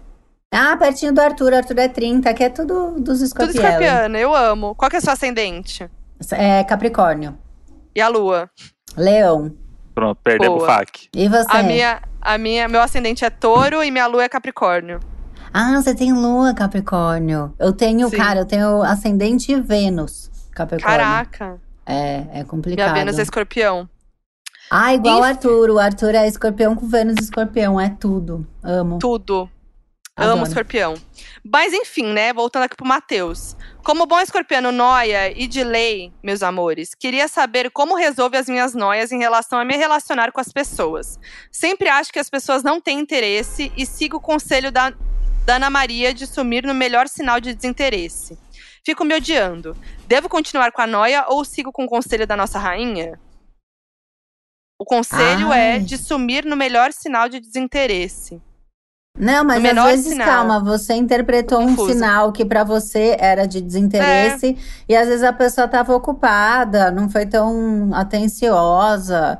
[0.55, 1.53] Ah, pertinho do Arthur.
[1.53, 3.55] Arthur é 30, que é tudo dos Tudo escorpiões.
[3.55, 4.75] escorpiana, eu amo.
[4.75, 5.89] Qual que é o seu ascendente?
[6.31, 7.35] É Capricórnio.
[7.95, 8.49] E a lua?
[8.95, 9.51] Leão.
[9.95, 11.07] Pronto, perdemos o fac.
[11.15, 11.45] E você?
[11.49, 14.99] A minha, a minha, meu ascendente é touro e minha lua é capricórnio.
[15.53, 17.53] Ah, você tem lua, Capricórnio.
[17.59, 18.17] Eu tenho, Sim.
[18.17, 20.97] cara, eu tenho ascendente e Vênus, Capricórnio.
[20.99, 21.61] Caraca.
[21.85, 22.91] É, é complicado.
[22.91, 23.87] Minha Vênus é escorpião.
[24.71, 25.69] Ah, igual o Arthur.
[25.69, 27.79] O Arthur é escorpião com Vênus e escorpião.
[27.79, 28.47] É tudo.
[28.63, 28.97] Amo.
[28.97, 29.47] Tudo.
[30.15, 30.37] Adoro.
[30.37, 30.93] Amo escorpião.
[31.43, 32.31] Mas enfim, né?
[32.31, 33.55] Voltando aqui pro Matheus.
[33.83, 38.73] Como bom escorpiano noia e de lei, meus amores, queria saber como resolve as minhas
[38.73, 41.19] noias em relação a me relacionar com as pessoas.
[41.51, 44.93] Sempre acho que as pessoas não têm interesse e sigo o conselho da,
[45.45, 48.37] da Ana Maria de sumir no melhor sinal de desinteresse.
[48.85, 49.75] Fico me odiando.
[50.07, 53.19] Devo continuar com a noia ou sigo com o conselho da nossa rainha?
[54.77, 55.79] O conselho é Ai.
[55.79, 58.41] de sumir no melhor sinal de desinteresse.
[59.17, 60.27] Não, mas às vezes, sinal.
[60.27, 61.93] calma, você interpretou um Confusa.
[61.93, 64.57] sinal que pra você era de desinteresse
[64.89, 69.37] e às vezes a pessoa tava ocupada, não foi tão atenciosa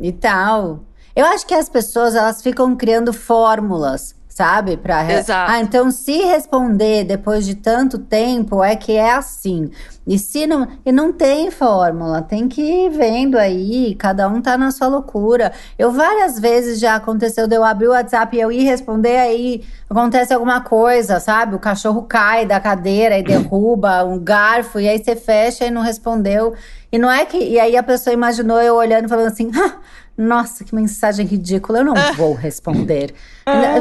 [0.00, 0.80] e tal.
[1.14, 4.76] Eu acho que as pessoas, elas ficam criando fórmulas, sabe?
[4.76, 5.52] Pra Exato.
[5.52, 9.70] Ah, então se responder depois de tanto tempo é que é assim.
[10.04, 14.58] E se não, e não tem fórmula, tem que ir vendo aí, cada um tá
[14.58, 15.52] na sua loucura.
[15.78, 19.64] Eu várias vezes já aconteceu de eu abrir o WhatsApp e eu ir responder, aí
[19.88, 21.54] acontece alguma coisa, sabe?
[21.54, 25.80] O cachorro cai da cadeira e derruba um garfo, e aí você fecha e não
[25.80, 26.54] respondeu.
[26.92, 27.38] E não é que.
[27.38, 29.50] E aí a pessoa imaginou eu olhando e falando assim.
[29.54, 29.76] "Ah,
[30.16, 33.12] nossa, que mensagem ridícula, eu não vou responder.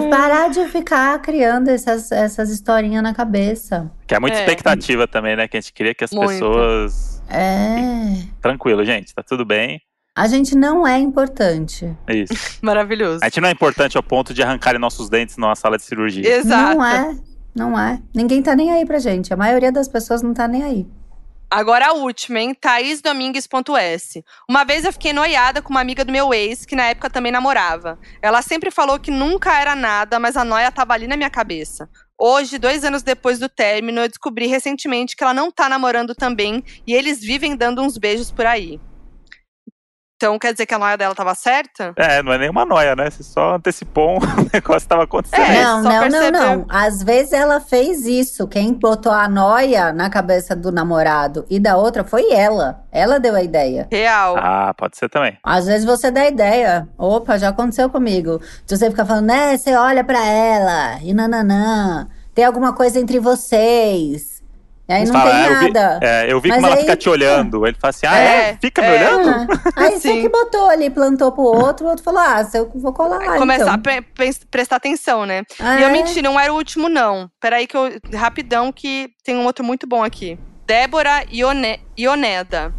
[0.10, 3.92] Parar de ficar criando essas, essas historinhas na cabeça.
[4.08, 4.40] Que é muita É.
[4.42, 5.48] expectativa também, né?
[5.48, 6.34] Que a gente queria que as Muita.
[6.34, 7.22] pessoas.
[7.30, 8.24] É.
[8.42, 9.80] Tranquilo, gente, tá tudo bem.
[10.16, 11.92] A gente não é importante.
[12.08, 12.34] É isso.
[12.62, 13.20] Maravilhoso.
[13.24, 16.28] A gente não é importante ao ponto de arrancarem nossos dentes numa sala de cirurgia.
[16.38, 16.78] Exato.
[16.78, 17.16] Não é.
[17.56, 18.00] Não é.
[18.14, 19.34] Ninguém tá nem aí pra gente.
[19.34, 20.88] A maioria das pessoas não tá nem aí.
[21.56, 22.56] Agora a última, hein?
[22.56, 24.26] ThaísDomingues.s.
[24.50, 27.32] Uma vez eu fiquei noiada com uma amiga do meu ex, que na época também
[27.32, 28.00] namorava.
[28.24, 31.88] Ela sempre falou que nunca era nada, mas a noia tava ali na minha cabeça.
[32.18, 36.64] Hoje, dois anos depois do término, eu descobri recentemente que ela não tá namorando também
[36.88, 38.80] e eles vivem dando uns beijos por aí.
[40.24, 41.94] Então quer dizer que a noia dela tava certa?
[41.98, 43.10] É, não é nenhuma noia, né?
[43.10, 44.20] Você só antecipou um
[44.54, 45.42] negócio que tava acontecendo.
[45.42, 46.32] É, não, só não, perceber.
[46.32, 46.66] não, não.
[46.70, 48.48] Às vezes ela fez isso.
[48.48, 52.86] Quem botou a noia na cabeça do namorado e da outra foi ela.
[52.90, 53.86] Ela deu a ideia.
[53.92, 54.38] Real.
[54.38, 55.38] Ah, pode ser também.
[55.44, 56.88] Às vezes você dá ideia.
[56.98, 58.40] Opa, já aconteceu comigo.
[58.66, 62.08] Se você fica falando, né, você olha pra ela e nananã.
[62.34, 64.33] Tem alguma coisa entre vocês.
[64.88, 66.00] E aí não Fala, tem "Ah, eu vi- nada.
[66.04, 67.66] é, eu vi Mas como ela aí- fica te olhando.
[67.66, 68.50] Ele fala assim: ah, é?
[68.50, 68.90] É, Fica é.
[68.90, 69.30] me olhando?
[69.30, 72.70] Ah, aí você que botou ali, plantou pro outro, o outro falou: ah, se eu
[72.76, 73.38] vou colar lá.
[73.38, 73.82] Começar a então.
[73.82, 75.44] pre- pre- prestar atenção, né?
[75.60, 75.92] Ah, E eu é?
[75.92, 77.30] menti, não era o último, não.
[77.40, 77.90] Peraí que eu.
[78.14, 80.38] Rapidão, que tem um outro muito bom aqui.
[80.68, 82.74] Débora Ione, Ioneda.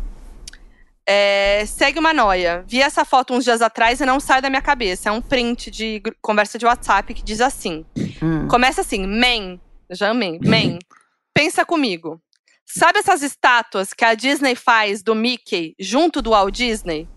[1.07, 2.65] É, segue uma noia.
[2.67, 5.09] Vi essa foto uns dias atrás e não sai da minha cabeça.
[5.09, 7.85] É um print de conversa de WhatsApp que diz assim.
[8.23, 8.49] Hum.
[8.49, 9.59] Começa assim, man,
[9.91, 10.79] já amei, man,
[11.35, 12.23] pensa comigo.
[12.65, 17.09] Sabe essas estátuas que a Disney faz do Mickey junto do Walt Disney?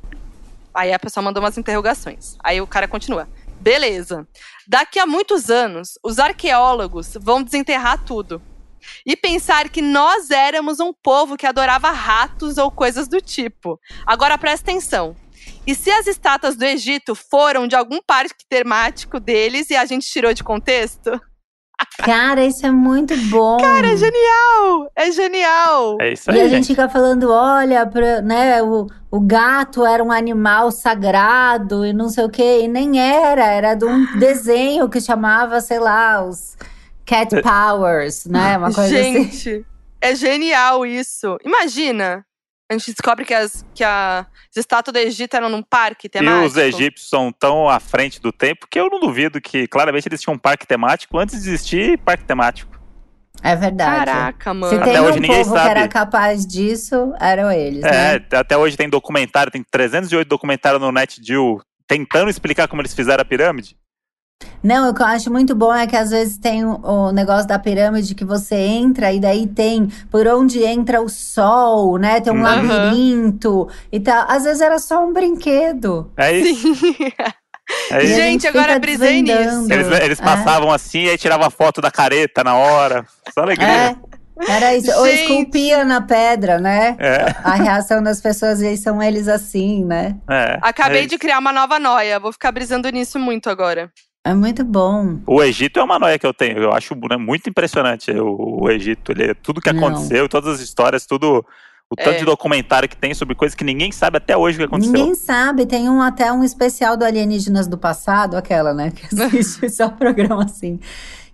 [0.73, 2.35] Aí a pessoa mandou umas interrogações.
[2.43, 3.29] Aí o cara continua.
[3.61, 4.27] Beleza.
[4.67, 8.41] Daqui a muitos anos, os arqueólogos vão desenterrar tudo.
[9.05, 13.79] E pensar que nós éramos um povo que adorava ratos ou coisas do tipo.
[14.05, 15.15] Agora presta atenção.
[15.65, 20.07] E se as estátuas do Egito foram de algum parque temático deles e a gente
[20.07, 21.19] tirou de contexto?
[22.03, 23.57] Cara, isso é muito bom.
[23.57, 24.91] Cara, é genial!
[24.95, 25.97] É genial!
[25.99, 26.67] É isso E aí, a gente gente.
[26.67, 32.25] fica falando, olha, pra- né, o, o gato era um animal sagrado e não sei
[32.25, 36.55] o quê, e nem era, era de um desenho que chamava, sei lá, os
[37.05, 39.23] Cat Powers, né, uma coisa assim.
[39.29, 39.65] Gente,
[40.01, 41.37] é genial isso.
[41.43, 42.25] Imagina
[42.69, 44.19] A gente descobre que as, que a,
[44.49, 46.45] as estátuas do Egito eram num parque E temático.
[46.45, 50.19] os egípcios são tão à frente do tempo que eu não duvido que claramente eles
[50.21, 52.77] tinham um parque temático antes de existir parque temático.
[53.41, 54.05] É verdade.
[54.05, 54.81] Caraca, Se mano.
[54.81, 55.69] Até tem hoje um ninguém povo que sabe.
[55.79, 58.15] era capaz disso, eram eles, né?
[58.15, 63.21] É, até hoje tem documentário, tem 308 documentários no NetGeo tentando explicar como eles fizeram
[63.21, 63.77] a pirâmide.
[64.63, 67.47] Não, o que eu acho muito bom é que às vezes tem o, o negócio
[67.47, 72.19] da pirâmide que você entra e daí tem por onde entra o sol, né?
[72.19, 72.41] Tem um Uhum.
[72.43, 74.25] labirinto e tal.
[74.29, 76.11] Às vezes era só um brinquedo.
[76.17, 76.75] É isso.
[76.75, 76.95] Sim.
[77.91, 78.15] É isso.
[78.15, 79.35] Gente, agora fica brisei nisso.
[79.67, 79.73] desvendando.
[79.73, 80.23] Eles, eles É.
[80.23, 83.05] passavam assim e aí tirava foto da careta na hora.
[83.33, 83.67] Só alegria.
[83.67, 83.95] É,
[84.49, 84.89] era isso.
[84.97, 85.21] Ou Gente.
[85.23, 86.95] esculpia na pedra, né?
[86.97, 90.15] É, A reação das pessoas e aí são eles assim, né?
[90.29, 92.21] é, Acabei é de criar uma nova noia.
[92.21, 93.91] Vou ficar brisando nisso muito agora.
[94.25, 95.19] É muito bom.
[95.25, 96.57] O Egito é uma noia que eu tenho.
[96.57, 99.11] Eu acho né, muito impressionante o, o Egito.
[99.13, 99.87] Ele, é tudo que Não.
[99.87, 101.45] aconteceu, todas as histórias, tudo.
[101.89, 102.17] O tanto É.
[102.17, 104.91] de documentário que tem sobre coisas que ninguém sabe até hoje o que aconteceu.
[104.91, 108.91] Ninguém sabe, tem um até um especial do Alienígenas do Passado, aquela, né?
[108.91, 110.81] Que assiste só programa assim.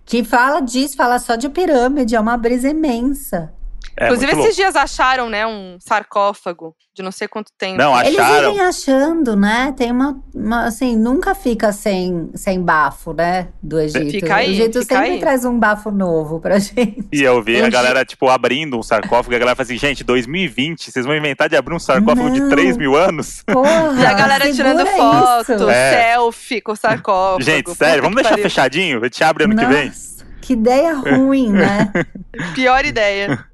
[0.04, 3.52] Que fala disso, fala só de pirâmide, é uma brisa imensa.
[3.96, 4.54] É Inclusive, esses louco.
[4.56, 7.76] dias acharam, né, um sarcófago de não sei quanto tempo.
[7.78, 8.50] Não, Eles acharam.
[8.52, 9.72] vivem achando, né?
[9.76, 13.48] Tem uma, uma- assim, nunca fica sem, sem bafo, né?
[13.62, 14.10] Do Egito.
[14.10, 15.20] Fica aí, o Egito fica sempre aí.
[15.20, 17.06] traz um bafo novo pra gente.
[17.12, 19.32] E eu vi a galera, tipo, abrindo um sarcófago.
[19.32, 22.40] E a galera fala assim, gente, 2020, vocês vão inventar de abrir um sarcófago de
[22.40, 22.48] Não.
[22.48, 23.42] 3 mil anos?
[23.46, 25.68] Porra, E a galera tirando foto, isso.
[25.70, 26.12] É.
[26.12, 27.42] selfie com o sarcófago.
[27.42, 28.42] gente, sério, vamos deixar pariu.
[28.44, 29.00] fechadinho?
[29.00, 29.86] A gente abre ano que vem.
[29.86, 31.90] Nossa, que ideia ruim, né?
[32.54, 33.44] Pior ideia.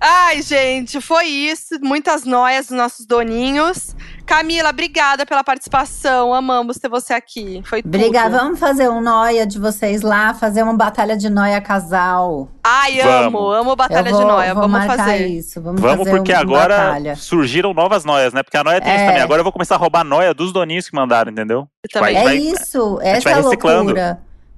[0.00, 1.76] Ai, gente, foi isso.
[1.82, 3.96] Muitas noias dos nossos doninhos.
[4.26, 6.32] Camila, obrigada pela participação.
[6.32, 7.62] Amamos ter você aqui.
[7.64, 7.94] Foi tudo.
[7.96, 8.38] Obrigada.
[8.38, 12.48] Vamos fazer um noia de vocês lá, fazer uma batalha de noia casal.
[12.62, 13.26] Ai, Vamos.
[13.26, 14.54] amo, amo Batalha vou, de Noia.
[14.54, 15.26] vou Vamos marcar fazer.
[15.26, 15.60] isso.
[15.60, 17.16] Vamos, Vamos, fazer porque um, agora batalha.
[17.16, 18.42] surgiram novas noias, né?
[18.42, 19.06] Porque a noia tem isso É.
[19.08, 19.22] também.
[19.22, 21.66] Agora eu vou começar a roubar a noia dos doninhos que mandaram, entendeu?
[21.94, 23.94] Vai- É vai- isso, a gente essa vai é a reciclando.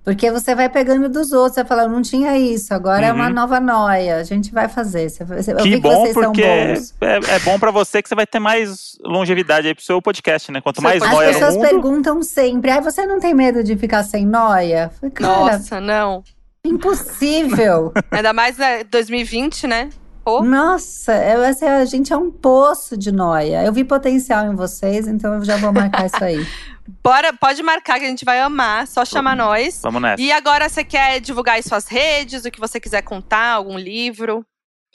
[0.04, 3.32] Porque você vai pegando dos outros, você fala, não tinha isso, agora é uma Uhum.
[3.34, 4.16] nova noia.
[4.16, 5.06] A gente vai fazer.
[5.20, 6.94] Eu Que vi que bom, vocês são porque é, bons.
[7.00, 10.60] é bom pra você que você vai ter mais longevidade aí pro seu podcast, né?
[10.60, 11.68] Quanto mais As noia no pessoas mundo.
[11.68, 14.90] perguntam sempre, ai, você não tem medo de ficar sem noia?
[14.92, 16.24] Eu falei, Cara, Nossa, não.
[16.64, 17.92] impossível.
[18.10, 19.88] Ainda mais né, 2020, né?
[20.24, 20.42] Pô.
[20.42, 23.64] Nossa, eu, assim, a gente é um poço de noia.
[23.64, 26.46] Eu vi potencial em vocês, então eu já vou marcar isso aí.
[27.02, 28.86] Bora, pode marcar que a gente vai amar.
[28.86, 29.80] Só chamar nós.
[29.82, 30.20] Vamos nessa.
[30.22, 34.44] E agora você quer divulgar as suas redes, o que você quiser contar, algum livro,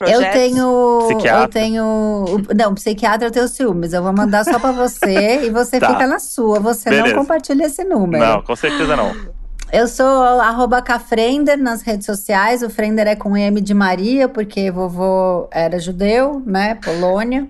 [0.00, 0.32] Eu projetos?
[0.40, 0.98] tenho.
[1.08, 1.42] Psiquiatra.
[1.44, 1.84] Eu tenho.
[1.84, 3.92] o- Não, psiquiatra eu tenho ciúmes.
[3.92, 5.90] Eu vou mandar só pra você e você Tá.
[5.90, 6.60] fica na sua.
[6.60, 7.08] Você Beleza.
[7.14, 8.24] não compartilha esse número.
[8.24, 9.14] Não, com certeza não.
[9.70, 12.62] Eu sou arroba Cafrender nas redes sociais.
[12.62, 16.74] O Frender é com M de Maria, porque vovô era judeu, né?
[16.76, 17.46] Polônia.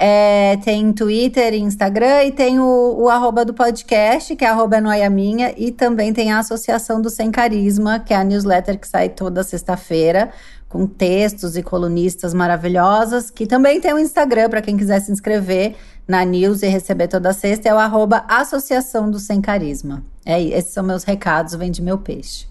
[0.00, 5.08] É, tem Twitter Instagram e tem o, o arroba do podcast, que é arroba Noia
[5.10, 9.10] Minha, e também tem a Associação do Sem Carisma, que é a newsletter que sai
[9.10, 10.30] toda sexta-feira,
[10.68, 15.76] com textos e colunistas maravilhosas, que também tem o Instagram para quem quiser se inscrever
[16.06, 20.04] na news e receber toda sexta, é o arroba Associação do Sem Carisma.
[20.24, 22.46] É, esses são meus recados, vem de meu peixe.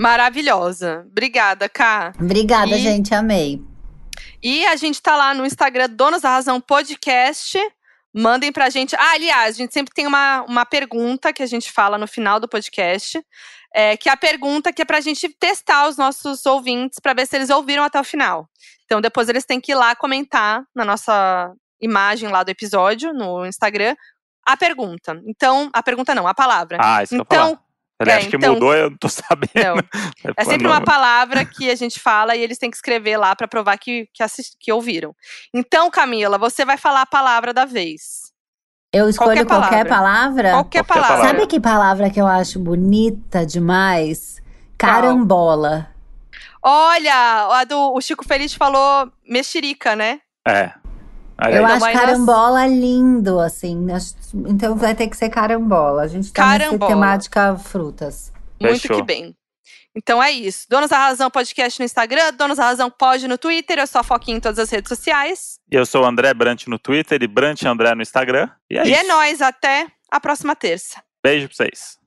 [0.00, 1.04] Maravilhosa.
[1.10, 2.12] Obrigada, Ká.
[2.20, 3.62] Obrigada, E- gente, amei.
[4.42, 7.58] E a gente tá lá no Instagram Donos da Razão Podcast.
[8.14, 8.96] Mandem pra gente.
[8.96, 12.40] Ah, aliás, a gente sempre tem uma, uma pergunta que a gente fala no final
[12.40, 13.20] do podcast.
[13.74, 17.26] É, que é a pergunta que é pra gente testar os nossos ouvintes pra ver
[17.26, 18.48] se eles ouviram até o final.
[18.86, 23.46] Então, depois eles têm que ir lá comentar na nossa imagem lá do episódio, no
[23.46, 23.94] Instagram,
[24.46, 25.20] a pergunta.
[25.26, 26.78] Então, a pergunta não, a palavra.
[26.80, 27.58] Ah, isso que eu então,
[28.00, 29.84] Ele é, acha que então- mudou, eu não tô sabendo.
[30.24, 30.32] não.
[30.36, 30.70] É sempre Não.
[30.70, 34.08] uma palavra que a gente fala e eles têm que escrever lá pra provar que,
[34.14, 35.14] que, assist- que ouviram.
[35.54, 38.28] Então, Camila, você vai falar a palavra da vez.
[38.92, 40.50] Eu escolho Qualquer qualquer palavra.
[40.50, 41.08] Qualquer, Qualquer palavra.
[41.16, 41.28] palavra.
[41.38, 44.40] Sabe que palavra que eu acho bonita demais?
[44.78, 45.88] Carambola.
[46.62, 50.20] Olha, a do, o Chico Feliz falou mexerica, né?
[50.46, 50.72] É.
[51.40, 51.72] Eu aí.
[51.72, 53.86] Acho carambola lindo, assim.
[54.46, 56.02] Então vai ter que ser carambola.
[56.02, 56.90] A gente tá nessa Carambola.
[56.90, 58.32] temática frutas.
[58.60, 58.96] Muito Fechou.
[58.96, 59.34] que bem.
[59.94, 60.66] Então é isso.
[60.68, 64.04] Donos da Razão Podcast no Instagram, Donos da Razão Pod no Twitter, eu sou a
[64.04, 65.58] Foquinha em todas as redes sociais.
[65.70, 68.48] E eu sou o André Brant no Twitter e Brant André no Instagram.
[68.70, 69.00] E é e isso.
[69.00, 71.02] é nóis, até a próxima terça.
[71.22, 71.97] Beijo pra vocês.